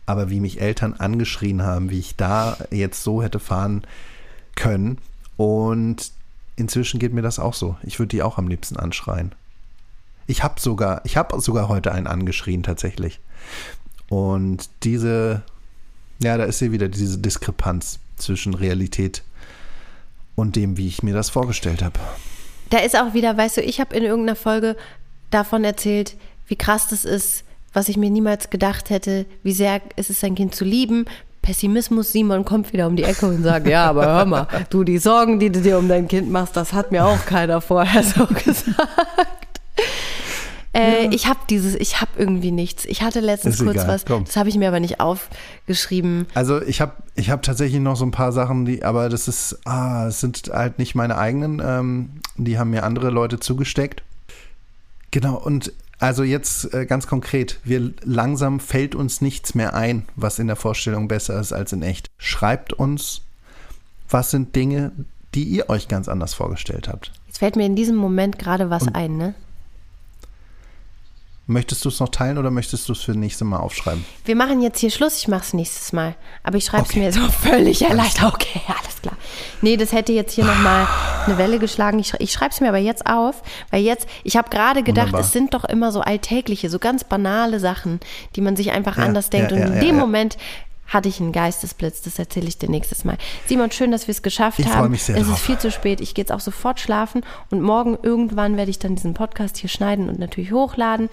Aber 0.04 0.28
wie 0.28 0.40
mich 0.40 0.60
Eltern 0.60 0.94
angeschrien 0.94 1.62
haben, 1.62 1.90
wie 1.90 2.00
ich 2.00 2.16
da 2.16 2.58
jetzt 2.70 3.02
so 3.02 3.22
hätte 3.22 3.40
fahren 3.40 3.82
können. 4.54 4.98
Und 5.36 6.12
inzwischen 6.56 6.98
geht 6.98 7.12
mir 7.12 7.22
das 7.22 7.38
auch 7.38 7.54
so. 7.54 7.76
Ich 7.82 7.98
würde 7.98 8.08
die 8.08 8.22
auch 8.22 8.38
am 8.38 8.48
liebsten 8.48 8.76
anschreien. 8.76 9.34
Ich 10.26 10.42
habe 10.42 10.60
sogar, 10.60 11.02
ich 11.04 11.16
habe 11.16 11.40
sogar 11.40 11.68
heute 11.68 11.92
einen 11.92 12.06
angeschrien 12.06 12.62
tatsächlich. 12.62 13.20
Und 14.08 14.68
diese, 14.82 15.42
ja, 16.22 16.36
da 16.36 16.44
ist 16.44 16.58
sie 16.58 16.72
wieder 16.72 16.88
diese 16.88 17.18
Diskrepanz 17.18 17.98
zwischen 18.16 18.54
Realität 18.54 19.22
und 20.34 20.56
dem, 20.56 20.76
wie 20.76 20.88
ich 20.88 21.02
mir 21.02 21.14
das 21.14 21.30
vorgestellt 21.30 21.82
habe. 21.82 21.98
Da 22.70 22.78
ist 22.78 22.96
auch 22.96 23.14
wieder, 23.14 23.36
weißt 23.36 23.58
du, 23.58 23.62
ich 23.62 23.80
habe 23.80 23.94
in 23.94 24.02
irgendeiner 24.02 24.36
Folge 24.36 24.76
davon 25.30 25.64
erzählt, 25.64 26.16
wie 26.48 26.56
krass 26.56 26.88
das 26.88 27.04
ist, 27.04 27.44
was 27.72 27.88
ich 27.88 27.96
mir 27.96 28.10
niemals 28.10 28.50
gedacht 28.50 28.90
hätte, 28.90 29.26
wie 29.42 29.52
sehr 29.52 29.82
ist 29.96 30.10
es 30.10 30.20
sein 30.20 30.34
Kind 30.34 30.54
zu 30.54 30.64
lieben. 30.64 31.04
Pessimismus, 31.46 32.10
Simon 32.10 32.44
kommt 32.44 32.72
wieder 32.72 32.88
um 32.88 32.96
die 32.96 33.04
Ecke 33.04 33.24
und 33.26 33.40
sagt, 33.44 33.68
ja, 33.68 33.88
aber 33.88 34.04
hör 34.04 34.24
mal, 34.24 34.48
du, 34.68 34.82
die 34.82 34.98
Sorgen, 34.98 35.38
die 35.38 35.48
du 35.50 35.60
dir 35.60 35.78
um 35.78 35.88
dein 35.88 36.08
Kind 36.08 36.28
machst, 36.28 36.56
das 36.56 36.72
hat 36.72 36.90
mir 36.90 37.04
auch 37.06 37.24
keiner 37.24 37.60
vorher 37.60 38.02
so 38.02 38.26
gesagt. 38.44 39.60
Äh, 40.72 41.06
Ich 41.14 41.28
habe 41.28 41.38
dieses, 41.48 41.76
ich 41.76 42.00
habe 42.00 42.10
irgendwie 42.18 42.50
nichts. 42.50 42.84
Ich 42.84 43.00
hatte 43.02 43.20
letztens 43.20 43.60
Ist 43.60 43.64
kurz 43.64 43.76
egal, 43.76 43.86
was, 43.88 44.04
komm. 44.04 44.24
das 44.24 44.36
habe 44.36 44.48
ich 44.48 44.56
mir 44.56 44.66
aber 44.66 44.80
nicht 44.80 44.98
aufgeschrieben. 44.98 46.26
Also 46.34 46.60
ich 46.60 46.80
habe 46.80 46.94
ich 47.14 47.30
hab 47.30 47.42
tatsächlich 47.42 47.80
noch 47.80 47.94
so 47.94 48.04
ein 48.04 48.10
paar 48.10 48.32
Sachen, 48.32 48.64
die, 48.64 48.82
aber 48.82 49.08
das 49.08 49.28
ist, 49.28 49.60
ah, 49.66 50.08
es 50.08 50.20
sind 50.20 50.50
halt 50.52 50.80
nicht 50.80 50.96
meine 50.96 51.16
eigenen, 51.16 51.62
ähm, 51.64 52.10
die 52.36 52.58
haben 52.58 52.70
mir 52.70 52.82
andere 52.82 53.10
Leute 53.10 53.38
zugesteckt. 53.38 54.02
Genau, 55.12 55.36
und 55.36 55.72
also 55.98 56.22
jetzt 56.22 56.72
äh, 56.74 56.86
ganz 56.86 57.06
konkret, 57.06 57.58
wir 57.64 57.92
langsam 58.02 58.60
fällt 58.60 58.94
uns 58.94 59.20
nichts 59.20 59.54
mehr 59.54 59.74
ein, 59.74 60.04
was 60.14 60.38
in 60.38 60.46
der 60.46 60.56
Vorstellung 60.56 61.08
besser 61.08 61.40
ist 61.40 61.52
als 61.52 61.72
in 61.72 61.82
echt. 61.82 62.10
Schreibt 62.18 62.72
uns, 62.72 63.22
was 64.08 64.30
sind 64.30 64.54
Dinge, 64.54 64.92
die 65.34 65.44
ihr 65.44 65.68
euch 65.70 65.88
ganz 65.88 66.08
anders 66.08 66.34
vorgestellt 66.34 66.88
habt. 66.88 67.12
Jetzt 67.26 67.38
fällt 67.38 67.56
mir 67.56 67.66
in 67.66 67.76
diesem 67.76 67.96
Moment 67.96 68.38
gerade 68.38 68.70
was 68.70 68.88
ein, 68.88 69.16
ne? 69.16 69.34
Möchtest 71.48 71.84
du 71.84 71.90
es 71.90 72.00
noch 72.00 72.08
teilen 72.08 72.38
oder 72.38 72.50
möchtest 72.50 72.88
du 72.88 72.92
es 72.92 73.02
für 73.02 73.12
das 73.12 73.18
nächste 73.20 73.44
Mal 73.44 73.58
aufschreiben? 73.58 74.04
Wir 74.24 74.34
machen 74.34 74.60
jetzt 74.62 74.80
hier 74.80 74.90
Schluss, 74.90 75.16
ich 75.18 75.28
mach's 75.28 75.52
nächstes 75.52 75.92
Mal. 75.92 76.16
Aber 76.42 76.56
ich 76.56 76.64
schreibe 76.64 76.82
es 76.82 76.90
Okay. 76.90 76.98
mir 76.98 77.12
so 77.12 77.20
völlig 77.28 77.82
erleichtert. 77.82 78.34
Okay, 78.34 78.60
alles 78.66 79.00
klar. 79.00 79.16
Nee, 79.62 79.76
das 79.76 79.92
hätte 79.92 80.12
jetzt 80.12 80.32
hier 80.34 80.42
nochmal 80.44 80.88
eine 81.26 81.38
Welle 81.38 81.60
geschlagen. 81.60 82.00
Ich, 82.00 82.12
ich 82.18 82.32
schreibe 82.32 82.50
es 82.52 82.60
mir 82.60 82.68
aber 82.68 82.78
jetzt 82.78 83.06
auf, 83.06 83.42
weil 83.70 83.82
jetzt, 83.82 84.08
ich 84.24 84.36
habe 84.36 84.50
gerade 84.50 84.82
gedacht, 84.82 85.06
Wunderbar. 85.06 85.20
es 85.20 85.30
sind 85.32 85.54
doch 85.54 85.64
immer 85.64 85.92
so 85.92 86.00
alltägliche, 86.00 86.68
so 86.68 86.80
ganz 86.80 87.04
banale 87.04 87.60
Sachen, 87.60 88.00
die 88.34 88.40
man 88.40 88.56
sich 88.56 88.72
einfach 88.72 88.96
Ja, 88.96 89.04
anders 89.04 89.30
denkt. 89.30 89.52
ja, 89.52 89.56
Und 89.56 89.62
ja, 89.62 89.68
in 89.68 89.74
ja, 89.74 89.80
dem. 89.80 89.96
Moment 89.98 90.36
hatte 90.86 91.08
ich 91.08 91.20
einen 91.20 91.32
Geistesblitz, 91.32 92.02
das 92.02 92.18
erzähle 92.18 92.46
ich 92.48 92.58
dir 92.58 92.70
nächstes 92.70 93.04
Mal. 93.04 93.18
Simon, 93.46 93.70
schön, 93.70 93.90
dass 93.90 94.06
wir 94.06 94.12
es 94.12 94.22
geschafft 94.22 94.58
Ich 94.58 94.66
haben. 94.66 94.90
mich 94.90 95.02
sehr 95.04 95.16
es 95.16 95.26
drauf. 95.26 95.36
ist 95.36 95.42
viel 95.42 95.58
zu 95.58 95.70
spät. 95.70 96.00
Ich 96.00 96.14
gehe 96.14 96.22
jetzt 96.22 96.32
auch 96.32 96.40
sofort 96.40 96.80
schlafen 96.80 97.22
und 97.50 97.60
morgen 97.62 97.98
irgendwann 98.02 98.56
werde 98.56 98.70
ich 98.70 98.78
dann 98.78 98.94
diesen 98.94 99.14
Podcast 99.14 99.56
hier 99.56 99.70
schneiden 99.70 100.08
und 100.08 100.18
natürlich 100.18 100.52
hochladen 100.52 101.08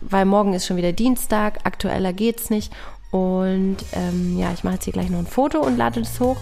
weil 0.00 0.24
morgen 0.24 0.54
ist 0.54 0.66
schon 0.66 0.76
wieder 0.76 0.92
Dienstag, 0.92 1.60
aktueller 1.64 2.12
geht's 2.12 2.50
nicht. 2.50 2.72
Und 3.10 3.76
ähm, 3.92 4.38
ja, 4.38 4.52
ich 4.52 4.64
mache 4.64 4.74
jetzt 4.74 4.84
hier 4.84 4.92
gleich 4.92 5.08
noch 5.08 5.20
ein 5.20 5.26
Foto 5.26 5.60
und 5.60 5.76
lade 5.76 6.00
das 6.00 6.18
hoch. 6.20 6.36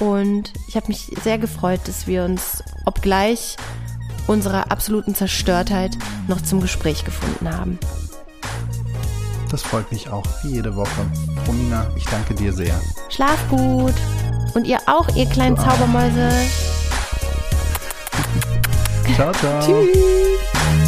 Und 0.00 0.52
ich 0.68 0.76
habe 0.76 0.88
mich 0.88 1.10
sehr 1.22 1.38
gefreut, 1.38 1.80
dass 1.86 2.06
wir 2.06 2.24
uns, 2.24 2.62
obgleich 2.86 3.56
unserer 4.26 4.72
absoluten 4.72 5.14
Zerstörtheit, 5.14 5.96
noch 6.26 6.40
zum 6.40 6.60
Gespräch 6.60 7.04
gefunden 7.04 7.54
haben. 7.54 7.78
Das 9.54 9.62
freut 9.62 9.88
mich 9.92 10.10
auch, 10.10 10.24
wie 10.42 10.54
jede 10.54 10.74
Woche. 10.74 11.06
Romina, 11.46 11.86
ich 11.94 12.04
danke 12.06 12.34
dir 12.34 12.52
sehr. 12.52 12.74
Schlaf 13.08 13.38
gut. 13.48 13.94
Und 14.52 14.66
ihr 14.66 14.78
auch, 14.86 15.08
ihr 15.14 15.26
kleinen 15.26 15.56
Zaubermäuse. 15.56 16.28
Ciao, 19.14 19.30
ciao. 19.30 19.60
Tschüss. 19.60 20.83